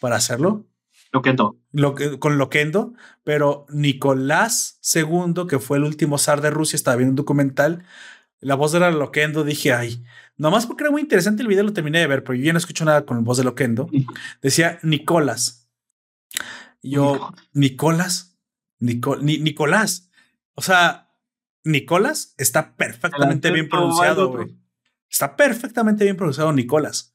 [0.01, 0.67] para hacerlo?
[1.13, 1.59] Loquendo.
[1.73, 7.13] Lo, con Loquendo, pero Nicolás II, que fue el último zar de Rusia, estaba viendo
[7.13, 7.85] un documental.
[8.41, 9.45] La voz era Loquendo.
[9.45, 10.03] Dije, ay,
[10.39, 12.59] nomás porque era muy interesante el video, lo terminé de ver, pero yo ya no
[12.59, 13.91] escucho nada con la voz de Loquendo.
[14.43, 15.71] Decía Nicolás.
[16.83, 18.39] yo, Nicolás,
[18.79, 20.11] Nicolás.
[20.55, 21.11] O sea,
[21.63, 24.47] Nicolás está perfectamente bien pronunciado,
[25.11, 27.15] Está perfectamente bien pronunciado Nicolás.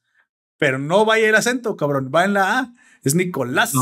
[0.56, 2.12] Pero no vaya el acento, cabrón.
[2.14, 2.72] Va en la A
[3.08, 3.72] es Nicolás.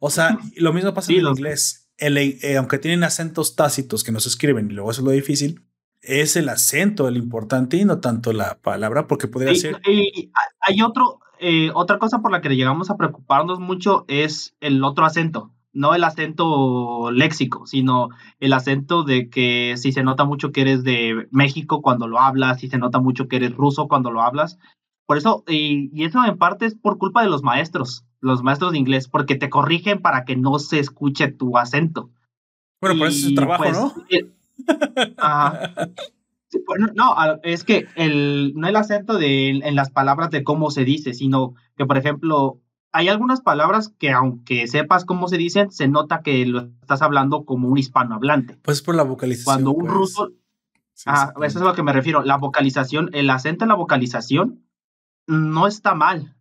[0.00, 1.88] O sea, lo mismo pasa en inglés.
[1.98, 5.62] Eh, aunque tienen acentos tácitos que no se escriben y luego eso es lo difícil,
[6.02, 9.80] es el acento el importante y no tanto la palabra, porque podría ser.
[10.60, 15.04] hay otro, eh, otra cosa por la que llegamos a preocuparnos mucho es el otro
[15.04, 15.52] acento.
[15.72, 18.08] No el acento léxico, sino
[18.40, 22.60] el acento de que si se nota mucho que eres de México cuando lo hablas,
[22.60, 24.58] si se nota mucho que eres ruso cuando lo hablas.
[25.06, 28.78] Por eso, y eso en parte es por culpa de los maestros los maestros de
[28.78, 32.10] inglés, porque te corrigen para que no se escuche tu acento.
[32.80, 33.94] Bueno, por eso es su trabajo, pues, ¿no?
[34.10, 34.32] Eh,
[36.94, 41.14] no, es que el, no el acento de, en las palabras de cómo se dice,
[41.14, 42.60] sino que, por ejemplo,
[42.92, 47.44] hay algunas palabras que aunque sepas cómo se dicen, se nota que lo estás hablando
[47.44, 48.58] como un hispanohablante.
[48.62, 49.44] Pues por la vocalización.
[49.44, 49.92] Cuando un pues.
[49.92, 50.32] ruso...
[51.06, 52.22] ah, eso es a lo que me refiero.
[52.22, 54.65] La vocalización, el acento en la vocalización
[55.26, 56.34] no está mal.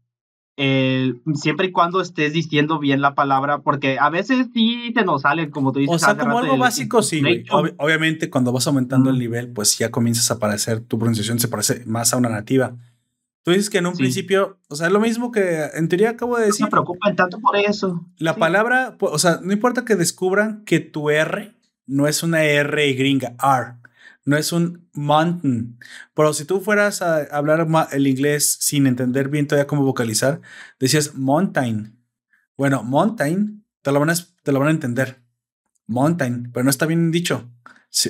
[0.55, 5.49] siempre y cuando estés diciendo bien la palabra, porque a veces sí te nos sale,
[5.49, 5.95] como tú dices.
[5.95, 7.21] O sea, como algo básico, sí.
[7.77, 11.83] obviamente, cuando vas aumentando el nivel, pues ya comienzas a parecer, tu pronunciación se parece
[11.85, 12.75] más a una nativa.
[13.43, 16.35] Tú dices que en un principio, o sea, es lo mismo que en teoría acabo
[16.35, 16.61] de decir.
[16.61, 18.03] No me preocupan tanto por eso.
[18.17, 21.53] La palabra, o sea, no importa que descubran que tu R
[21.85, 23.75] no es una R gringa, R,
[24.25, 25.79] no es un mountain.
[26.13, 30.41] Pero si tú fueras a hablar el inglés sin entender bien todavía cómo vocalizar,
[30.79, 31.97] decías mountain.
[32.57, 35.21] Bueno, mountain, te lo van a, te lo van a entender.
[35.87, 37.51] Mountain, pero no está bien dicho.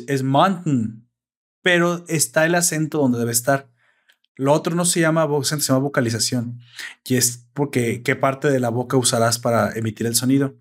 [0.08, 1.08] Es mountain,
[1.62, 3.70] pero está el acento donde debe estar.
[4.38, 6.60] Lo otro no se llama se llama vocalización.
[7.04, 10.56] Y es porque qué parte de la boca usarás para emitir el sonido.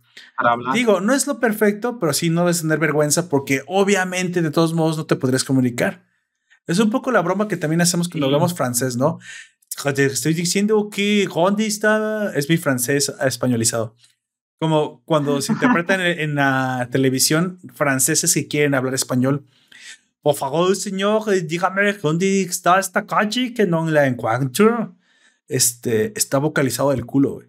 [0.73, 4.75] Digo, no es lo perfecto, pero sí no debes tener vergüenza porque obviamente de todos
[4.75, 6.05] modos no te podrías comunicar.
[6.67, 9.19] Es un poco la broma que también hacemos cuando hablamos francés, ¿no?
[9.97, 12.33] Estoy diciendo que ¿dónde está?
[12.35, 13.97] Es mi francés españolizado.
[14.61, 19.45] Como cuando se interpretan en la televisión franceses que quieren hablar español
[20.25, 24.97] por favor, señor, dígame dónde está esta calle que no la encuentro.
[25.49, 27.49] Este, está vocalizado del culo, güey.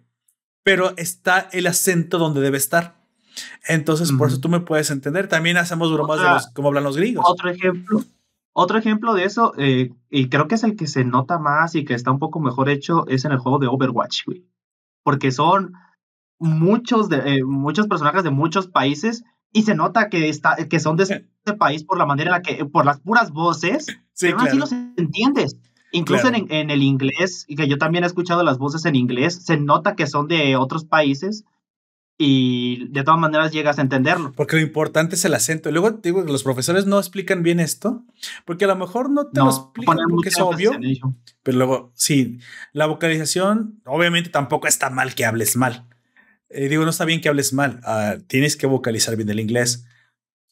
[0.66, 2.96] Pero está el acento donde debe estar.
[3.68, 5.28] Entonces, por eso tú me puedes entender.
[5.28, 7.24] También hacemos bromas de los, cómo hablan los gringos.
[7.24, 8.02] Otro ejemplo.
[8.52, 11.84] Otro ejemplo de eso, eh, y creo que es el que se nota más y
[11.84, 14.44] que está un poco mejor hecho, es en el juego de Overwatch, güey.
[15.04, 15.74] Porque son
[16.40, 19.22] muchos, de, eh, muchos personajes de muchos países
[19.52, 22.42] y se nota que, está, que son de este país por la manera en la
[22.42, 25.58] que, por las puras voces, sí, pero así los entiendes.
[25.96, 29.34] Incluso en, en, el inglés, y que yo también he escuchado las voces en inglés,
[29.44, 31.44] se nota que son de otros países
[32.18, 34.32] y de todas maneras llegas a entenderlo.
[34.34, 35.70] Porque lo importante es el acento.
[35.70, 38.04] Luego digo que los profesores no explican bien esto,
[38.44, 40.72] porque a lo mejor no te lo explican porque es obvio.
[41.42, 42.38] Pero luego, sí,
[42.72, 45.86] la vocalización, obviamente tampoco está mal que hables mal.
[46.48, 49.84] Eh, digo, no está bien que hables mal, ah, tienes que vocalizar bien el inglés,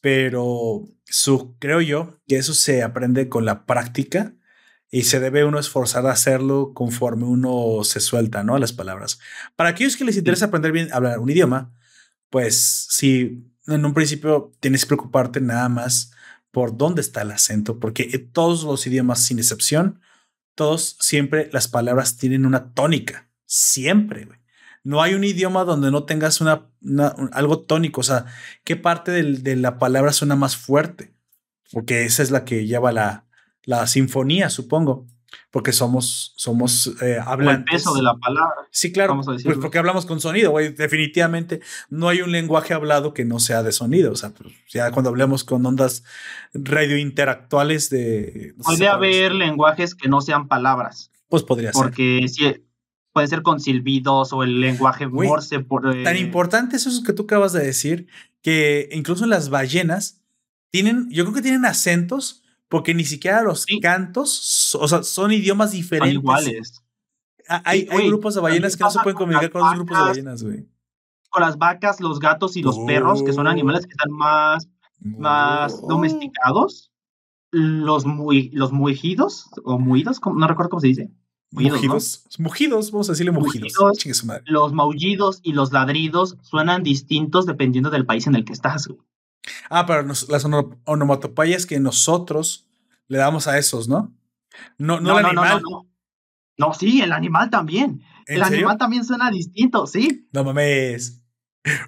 [0.00, 4.34] pero su, creo yo que eso se aprende con la práctica
[4.94, 8.54] y se debe uno esforzar a hacerlo conforme uno se suelta, ¿no?
[8.54, 9.18] A las palabras.
[9.56, 11.74] Para aquellos que les interesa aprender bien hablar un idioma,
[12.30, 16.12] pues sí, en un principio tienes que preocuparte nada más
[16.52, 20.00] por dónde está el acento, porque todos los idiomas, sin excepción,
[20.54, 24.28] todos siempre las palabras tienen una tónica, siempre.
[24.84, 26.68] No hay un idioma donde no tengas una,
[27.32, 28.26] algo tónico, o sea,
[28.62, 31.12] ¿qué parte de la palabra suena más fuerte?
[31.72, 33.23] Porque esa es la que lleva la,
[33.64, 35.06] la sinfonía, supongo,
[35.50, 37.74] porque somos, somos eh, hablantes.
[37.74, 38.54] el peso de la palabra.
[38.70, 40.72] Sí, claro, pues porque hablamos con sonido, güey.
[40.72, 41.60] Definitivamente
[41.90, 45.10] no hay un lenguaje hablado que no sea de sonido, o sea, pues, ya cuando
[45.10, 46.04] hablemos con ondas
[46.52, 48.54] radiointeractuales de...
[48.62, 51.10] Puede haber lenguajes que no sean palabras.
[51.28, 51.82] Pues podría ser.
[51.82, 52.64] Porque si
[53.14, 55.60] puede ser con silbidos o el lenguaje morse.
[55.60, 58.08] Por, Tan importante es eso que tú acabas de decir,
[58.42, 60.20] que incluso las ballenas
[60.70, 65.72] tienen, yo creo que tienen acentos, porque ni siquiera los cantos, o sea, son idiomas
[65.72, 66.14] diferentes.
[66.14, 66.82] iguales.
[67.48, 70.42] Ah, hay, grupos de ballenas que no se pueden comunicar con los grupos de ballenas,
[70.42, 70.66] güey.
[71.28, 74.68] Con las vacas, los gatos y los perros, que son animales que están más,
[75.00, 76.90] más domesticados.
[77.50, 81.10] Los, muy, los mugidos, o muidos, no recuerdo cómo se dice.
[81.52, 83.74] Mugidos, mugidos, vamos a decirle mugidos.
[84.46, 88.88] los maullidos y los ladridos suenan distintos dependiendo del país en el que estás.
[89.70, 90.44] Ah, pero las
[90.84, 92.66] onomatopeyas que nosotros
[93.08, 94.12] le damos a esos, ¿no?
[94.78, 95.62] No, no, el animal.
[95.62, 95.86] No,
[96.56, 98.02] no, sí, el animal también.
[98.26, 100.28] El animal también suena distinto, sí.
[100.32, 101.20] No mames.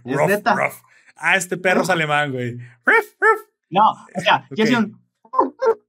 [0.04, 0.82] Ruff, ruff.
[1.16, 2.56] Ah, este perro es alemán, güey.
[2.84, 3.40] Ruff, ruff.
[3.70, 4.74] No, o sea, okay.
[4.74, 5.00] un,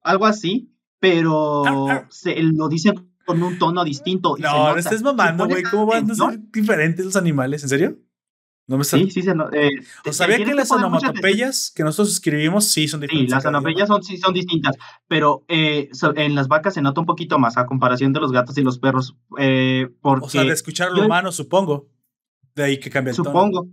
[0.01, 1.63] algo así, pero
[2.09, 2.93] se, lo dice
[3.25, 4.35] con un tono distinto.
[4.39, 5.63] no, no estés mamando, güey.
[5.63, 7.63] ¿Cómo van a ser diferentes los animales?
[7.63, 7.99] ¿En serio?
[8.67, 12.99] ¿No me Sí, sí, se, eh, sabía que las onomatopeyas que nosotros escribimos sí son
[12.99, 13.29] diferentes.
[13.29, 14.75] Sí, las onomatopeyas son, sí son distintas,
[15.07, 18.57] pero eh, en las vacas se nota un poquito más a comparación de los gatos
[18.57, 19.15] y los perros.
[19.39, 21.87] Eh, porque o sea, de escuchar lo humano, supongo.
[22.55, 23.67] De ahí que cambia el Supongo.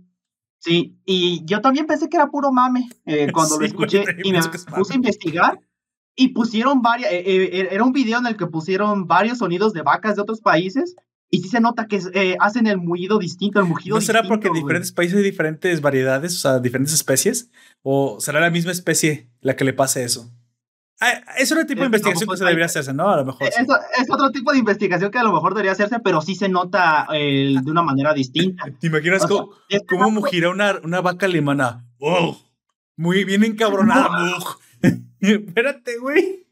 [0.65, 4.39] Sí, y yo también pensé que era puro mame eh, cuando lo escuché y me
[4.75, 5.59] puse a investigar
[6.15, 9.83] y pusieron varias, eh, eh, era un video en el que pusieron varios sonidos de
[9.83, 10.95] vacas de otros países
[11.29, 14.47] y sí se nota que eh, hacen el mugido distinto, el mugido ¿No será porque
[14.47, 17.51] en diferentes países hay diferentes variedades, o sea, diferentes especies?
[17.81, 20.31] ¿O será la misma especie la que le pase eso?
[21.01, 23.09] Ah, es otro tipo de investigación que se debería hacerse, ¿no?
[23.09, 23.47] A lo mejor.
[23.47, 26.47] Es, es, otro tipo de investigación que a lo mejor debería hacerse, pero sí se
[26.47, 28.63] nota de una manera distinta.
[28.79, 29.51] ¿Te imaginas cómo,
[29.87, 31.85] cómo gira una, una vaca alemana?
[31.99, 32.37] ¡Oh!
[32.95, 34.35] Muy bien encabronada.
[35.19, 36.47] Espérate, güey.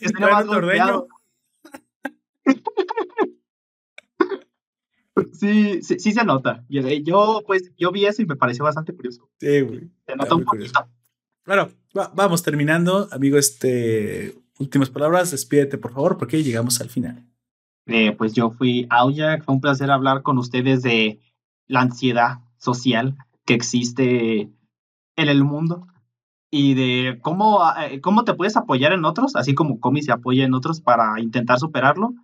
[0.00, 0.46] Está más
[5.32, 6.64] Sí, sí, sí, se nota.
[6.68, 9.28] Yo, pues, yo vi eso y me pareció bastante curioso.
[9.40, 9.90] Sí, güey.
[10.06, 10.86] Se nota un poquito.
[11.42, 11.70] Claro,
[12.14, 13.38] vamos terminando, amigo.
[13.38, 17.24] Este, últimas palabras, despídete por favor, porque llegamos al final.
[17.86, 21.20] Eh, pues yo fui Aujak, fue un placer hablar con ustedes de
[21.66, 23.16] la ansiedad social
[23.46, 24.50] que existe
[25.16, 25.86] en el mundo
[26.50, 30.44] y de cómo, eh, cómo te puedes apoyar en otros, así como Comi se apoya
[30.44, 32.14] en otros para intentar superarlo,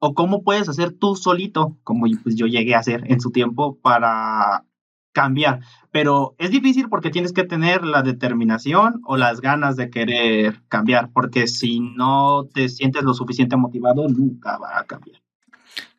[0.00, 3.78] o cómo puedes hacer tú solito, como pues, yo llegué a hacer en su tiempo,
[3.80, 4.64] para
[5.12, 5.60] cambiar.
[5.92, 11.10] Pero es difícil porque tienes que tener la determinación o las ganas de querer cambiar,
[11.12, 15.20] porque si no te sientes lo suficiente motivado, nunca va a cambiar.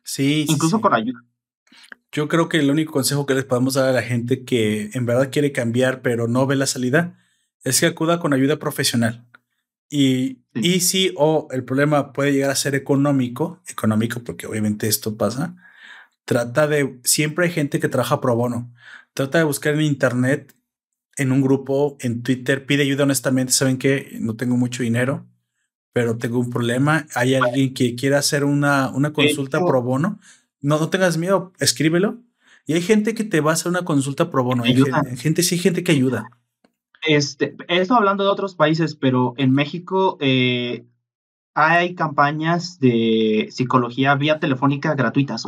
[0.02, 0.46] Sí.
[0.48, 1.24] Incluso con ayuda.
[2.10, 5.06] Yo creo que el único consejo que les podemos dar a la gente que en
[5.06, 7.18] verdad quiere cambiar, pero no ve la salida,
[7.64, 9.24] es que acuda con ayuda profesional.
[9.94, 15.18] Y, y si o el problema puede llegar a ser económico, económico porque obviamente esto
[15.18, 15.54] pasa,
[16.24, 18.72] trata de, siempre hay gente que trabaja pro bono,
[19.12, 20.56] trata de buscar en internet,
[21.18, 25.26] en un grupo, en Twitter, pide ayuda honestamente, saben que no tengo mucho dinero,
[25.92, 30.20] pero tengo un problema, hay alguien que quiera hacer una, una consulta pro bono,
[30.62, 32.22] no, no tengas miedo, escríbelo.
[32.64, 34.74] Y hay gente que te va a hacer una consulta pro bono, hay
[35.18, 36.30] gente, sí hay gente que ayuda.
[37.02, 40.86] Este, esto hablando de otros países, pero en México eh,
[41.54, 45.46] hay campañas de psicología vía telefónica gratuitas.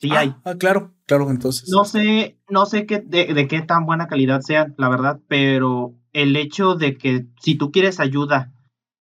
[0.00, 0.34] Sí ah, hay.
[0.44, 1.68] Ah, claro, claro, entonces.
[1.68, 6.36] No sé, no sé qué, de, qué tan buena calidad sean, la verdad, pero el
[6.36, 8.52] hecho de que si tú quieres ayuda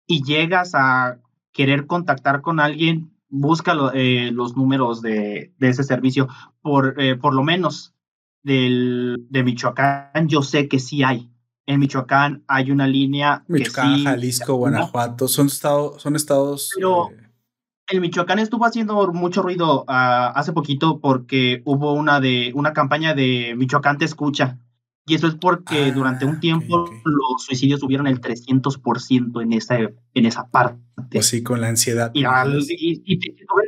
[0.07, 1.19] y llegas a
[1.51, 6.27] querer contactar con alguien, busca eh, los números de, ese servicio.
[6.61, 7.93] Por, eh, por lo menos
[8.41, 11.29] del, de Michoacán, yo sé que sí hay
[11.67, 13.43] en Michoacán hay una línea.
[13.47, 16.71] Michoacán, Jalisco, Guanajuato, son estados, son estados.
[16.75, 17.29] Pero eh,
[17.89, 23.13] el Michoacán estuvo haciendo mucho ruido ah, hace poquito porque hubo una de una campaña
[23.13, 24.57] de Michoacán te escucha.
[25.05, 29.77] Y eso es porque ah, durante un tiempo los suicidios subieron el 300% en esa,
[29.77, 30.81] en esa parte.
[31.11, 32.11] Pues sí, con la ansiedad.
[32.13, 33.19] Y, y, y,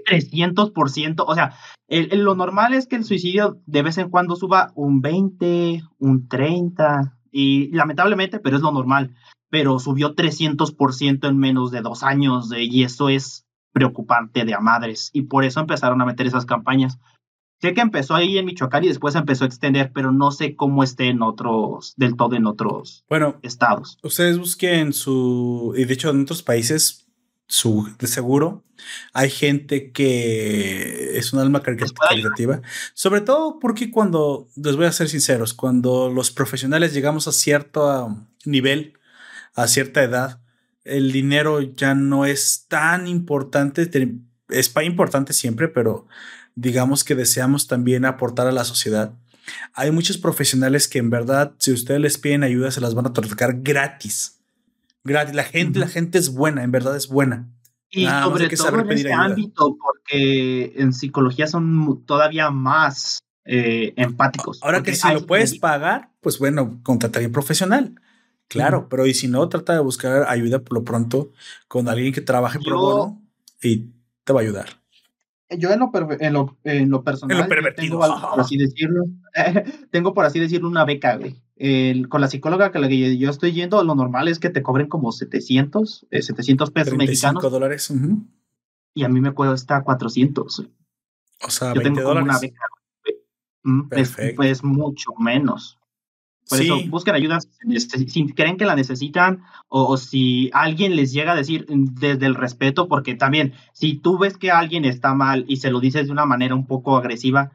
[0.10, 1.24] el 300%.
[1.26, 1.54] O sea,
[1.88, 7.19] lo normal es que el suicidio de vez en cuando suba un 20, un 30,
[7.32, 9.16] y lamentablemente, pero es lo normal,
[9.50, 15.10] pero subió 300% en menos de dos años y eso es preocupante de a madres
[15.14, 17.00] y por eso empezaron a meter esas campañas.
[17.62, 20.82] Sé que empezó ahí en Michoacán y después empezó a extender, pero no sé cómo
[20.82, 23.98] esté en otros, del todo en otros bueno, estados.
[24.02, 27.09] Ustedes busquen su, y de hecho en otros países
[27.50, 28.64] su, de seguro.
[29.12, 32.62] Hay gente que es un alma caritativa,
[32.94, 38.16] sobre todo porque cuando, les voy a ser sinceros, cuando los profesionales llegamos a cierto
[38.46, 38.94] nivel,
[39.56, 40.40] a cierta edad,
[40.86, 43.90] el dinero ya no es tan importante,
[44.48, 46.08] es importante siempre, pero
[46.56, 49.14] digamos que deseamos también aportar a la sociedad.
[49.74, 53.10] Hay muchos profesionales que en verdad, si ustedes les piden ayuda, se las van a
[53.10, 54.39] otorgar gratis
[55.04, 55.36] gratis.
[55.36, 57.50] La gente, la gente es buena, en verdad es buena.
[57.92, 64.60] Y sobre todo en este ámbito, porque en psicología son todavía más eh, empáticos.
[64.62, 67.96] Ahora que si lo puedes pagar, pues bueno, contrataría un profesional.
[68.48, 71.32] Claro, pero y si no, trata de buscar ayuda por lo pronto
[71.68, 73.22] con alguien que trabaje por pro bono
[73.62, 73.92] y
[74.24, 74.70] te va a ayudar.
[75.52, 78.10] Yo en lo, en lo, en lo personal, tengo, por
[78.40, 79.04] así decirlo,
[79.92, 81.42] tengo por así decirlo una beca, güey
[82.08, 84.88] con la psicóloga que la que yo estoy yendo, lo normal es que te cobren
[84.88, 87.44] como 700, 700 eh, pesos mexicanos.
[87.44, 87.94] dólares.
[88.94, 90.68] Y a mí me cuesta 400.
[91.42, 92.12] O sea, yo 20 tengo.
[92.12, 92.62] Una beca.
[93.64, 95.78] Mm, es, mucho menos.
[96.50, 101.36] Por eso busquen ayuda si creen que la necesitan o, si alguien les llega a
[101.36, 105.70] decir desde el respeto, porque también si tú ves que alguien está mal y se
[105.70, 107.52] lo dices de una manera un poco agresiva,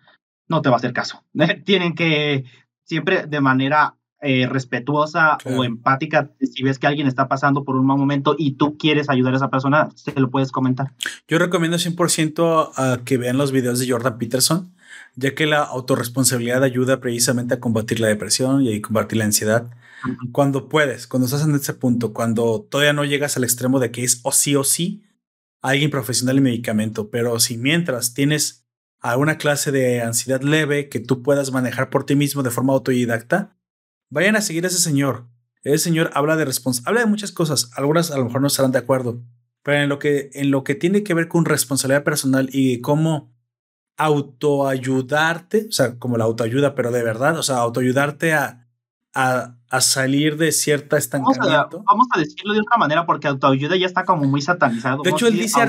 [0.47, 1.25] no te va a hacer caso.
[1.65, 2.45] Tienen que
[2.85, 3.97] siempre de manera
[4.27, 8.53] eh, respetuosa o empática, si ves que alguien está pasando por un mal momento y
[8.53, 10.93] tú quieres ayudar a esa persona, se lo puedes comentar.
[11.29, 14.75] Yo recomiendo 100% a que vean los videos de Jordan Peterson,
[15.15, 19.71] ya que la autorresponsabilidad ayuda precisamente a combatir la depresión y a combatir la ansiedad.
[20.33, 24.05] Cuando puedes, cuando estás en ese punto, cuando todavía no llegas al extremo de que
[24.05, 25.03] es o sí o sí
[25.61, 28.64] alguien profesional y medicamento, pero si mientras tienes
[29.05, 32.73] a una clase de ansiedad leve que tú puedas manejar por ti mismo de forma
[32.73, 33.55] autodidacta,
[34.09, 35.27] vayan a seguir a ese señor.
[35.63, 36.51] El señor habla de
[36.87, 37.71] habla de muchas cosas.
[37.77, 39.23] Algunas a lo mejor no estarán de acuerdo,
[39.63, 43.31] pero en lo que, en lo que tiene que ver con responsabilidad personal y cómo
[43.99, 48.64] autoayudarte, o sea, como la autoayuda, pero de verdad, o sea, autoayudarte a,
[49.15, 51.83] a, a salir de cierta estancamiento.
[51.85, 55.03] Vamos a, decirlo de otra manera porque autoayuda ya está como muy satanizado.
[55.03, 55.61] De hecho, él dice,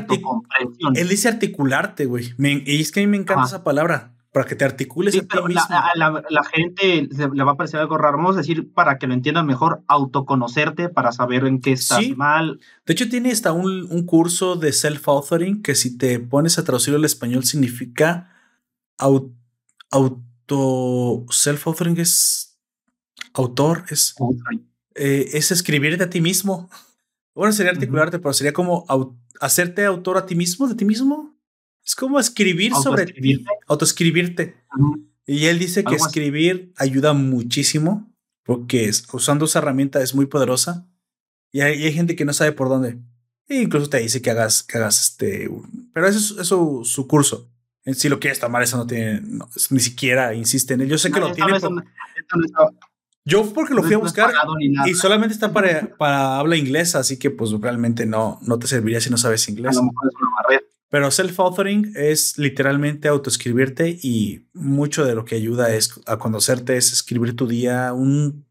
[0.96, 2.34] él dice articularte, güey.
[2.38, 5.38] y es que a mí me encanta esa palabra para que te articules a ti
[5.48, 5.64] mismo.
[5.96, 8.18] La, gente le va a parecer algo raro.
[8.18, 12.60] Vamos a decir, para que lo entiendan mejor, autoconocerte para saber en qué estás mal.
[12.86, 16.98] De hecho, tiene hasta un, un curso de self-authoring que si te pones a traducirlo
[16.98, 18.30] al español significa
[18.98, 19.32] auto...
[21.30, 22.55] Self-authoring es
[23.36, 24.16] autor, es,
[24.95, 26.70] eh, es escribirte a ti mismo.
[27.34, 28.86] Bueno, sería articularte, pero sería como
[29.41, 31.38] hacerte autor a ti mismo, de ti mismo.
[31.86, 34.56] Es como escribir sobre ti, autoescribirte.
[35.28, 38.12] Y él dice que escribir ayuda muchísimo
[38.44, 40.88] porque usando esa herramienta es muy poderosa.
[41.52, 42.99] Y hay, gente que no sabe por dónde.
[43.48, 45.49] E incluso te dice que hagas, que hagas este.
[45.94, 47.49] Pero eso es su curso.
[47.94, 49.22] Si lo quieres tomar, eso no tiene.
[49.70, 50.90] ni siquiera insiste en él.
[50.90, 51.60] Yo sé que lo tiene.
[53.26, 54.32] Yo porque lo fui a buscar
[54.86, 59.02] y solamente está para, para habla inglesa, así que pues realmente no, no te serviría
[59.02, 59.80] si no sabes inglés.
[60.90, 66.94] Pero self-authoring es literalmente autoescribirte y mucho de lo que ayuda es a conocerte, es
[66.94, 67.92] escribir tu día.
[67.94, 68.46] Un,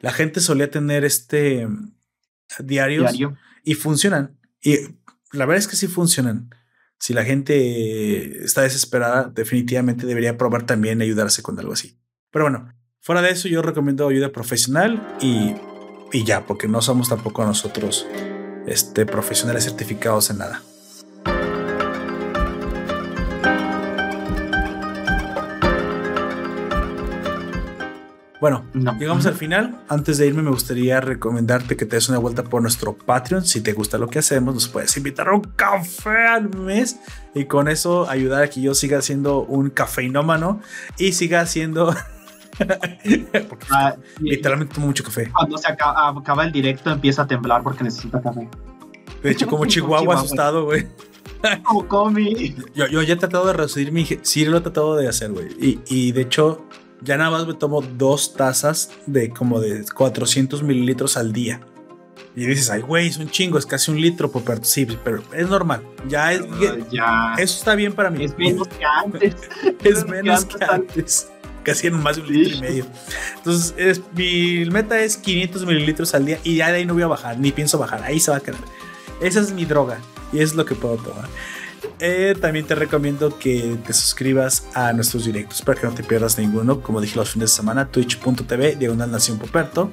[0.00, 1.68] la gente solía tener este
[2.58, 3.36] diarios Diario.
[3.62, 4.38] y funcionan.
[4.62, 4.78] Y
[5.32, 6.48] la verdad es que sí funcionan.
[6.98, 11.98] Si la gente está desesperada, definitivamente debería probar también ayudarse con algo así.
[12.30, 12.72] Pero bueno,
[13.04, 15.54] fuera de eso yo recomiendo ayuda profesional y,
[16.10, 18.06] y ya, porque no somos tampoco nosotros
[18.66, 20.62] este, profesionales certificados en nada.
[28.40, 28.64] Bueno,
[28.98, 29.82] llegamos al final.
[29.88, 33.44] Antes de irme, me gustaría recomendarte que te des una vuelta por nuestro Patreon.
[33.44, 36.98] Si te gusta lo que hacemos, nos puedes invitar a un café al mes
[37.34, 40.60] y con eso ayudar a que yo siga siendo un cafeinómano
[40.96, 41.94] y siga siendo.
[43.48, 45.30] Porque ah, literalmente tomo mucho café.
[45.32, 48.48] Cuando se acaba, el directo, empieza a temblar porque necesita café.
[49.22, 50.86] De hecho, como Chihuahua, asustado, güey.
[51.62, 52.54] Como comi.
[52.74, 54.06] Yo, yo ya he tratado de reducir mi.
[54.22, 55.48] Sí, lo he tratado de hacer, güey.
[55.60, 56.64] Y, y de hecho,
[57.02, 61.60] ya nada más me tomo dos tazas de como de 400 mililitros al día.
[62.36, 65.48] Y dices, ay, güey, es un chingo, es casi un litro por sí, pero es
[65.48, 65.82] normal.
[66.08, 66.42] Ya es.
[66.90, 67.34] ya.
[67.38, 68.24] Eso está bien para mí.
[68.24, 69.36] Es menos que antes.
[69.84, 71.30] es menos que antes.
[71.64, 72.86] Casi en más de un litro y medio.
[73.36, 77.02] Entonces, es, mi meta es 500 mililitros al día y ya de ahí no voy
[77.02, 78.02] a bajar, ni pienso bajar.
[78.04, 78.60] Ahí se va a quedar.
[79.20, 79.98] Esa es mi droga
[80.32, 81.28] y es lo que puedo tomar.
[82.00, 86.38] Eh, también te recomiendo que te suscribas a nuestros directos para que no te pierdas
[86.38, 86.80] ninguno.
[86.80, 89.92] Como dije los fines de semana, twitch.tv, diagonal nación Poperto.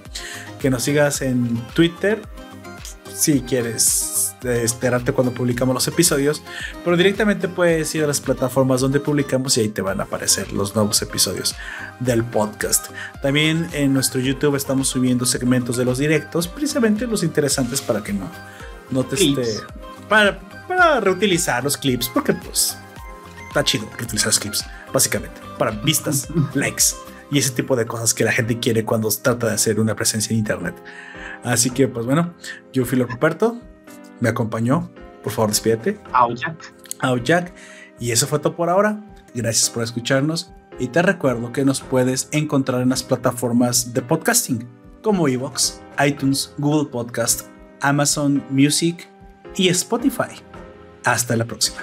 [0.60, 2.22] Que nos sigas en Twitter
[3.14, 6.42] si quieres esperarte cuando publicamos los episodios,
[6.84, 10.52] pero directamente puedes ir a las plataformas donde publicamos y ahí te van a aparecer
[10.52, 11.56] los nuevos episodios
[12.00, 12.88] del podcast.
[13.22, 18.14] También en nuestro YouTube estamos subiendo segmentos de los directos, precisamente los interesantes para que
[18.14, 18.30] no,
[18.90, 19.46] no te esté.
[20.10, 22.78] Para, para reutilizar los clips, porque pues
[23.48, 26.96] está chido reutilizar los clips, básicamente, para vistas, likes
[27.32, 30.34] y ese tipo de cosas que la gente quiere cuando trata de hacer una presencia
[30.34, 30.76] en internet.
[31.44, 32.34] Así que, pues bueno,
[32.72, 33.60] yo fui Ruperto,
[34.20, 34.92] me acompañó,
[35.24, 36.00] por favor, despídete.
[36.14, 36.74] Au Jack.
[37.00, 37.54] Au Jack.
[38.00, 39.04] Y eso fue todo por ahora.
[39.34, 40.52] Gracias por escucharnos.
[40.80, 44.68] Y te recuerdo que nos puedes encontrar en las plataformas de podcasting
[45.04, 47.48] como Evox, iTunes, Google Podcast,
[47.82, 49.08] Amazon Music
[49.56, 50.42] y Spotify.
[51.04, 51.82] Hasta la próxima.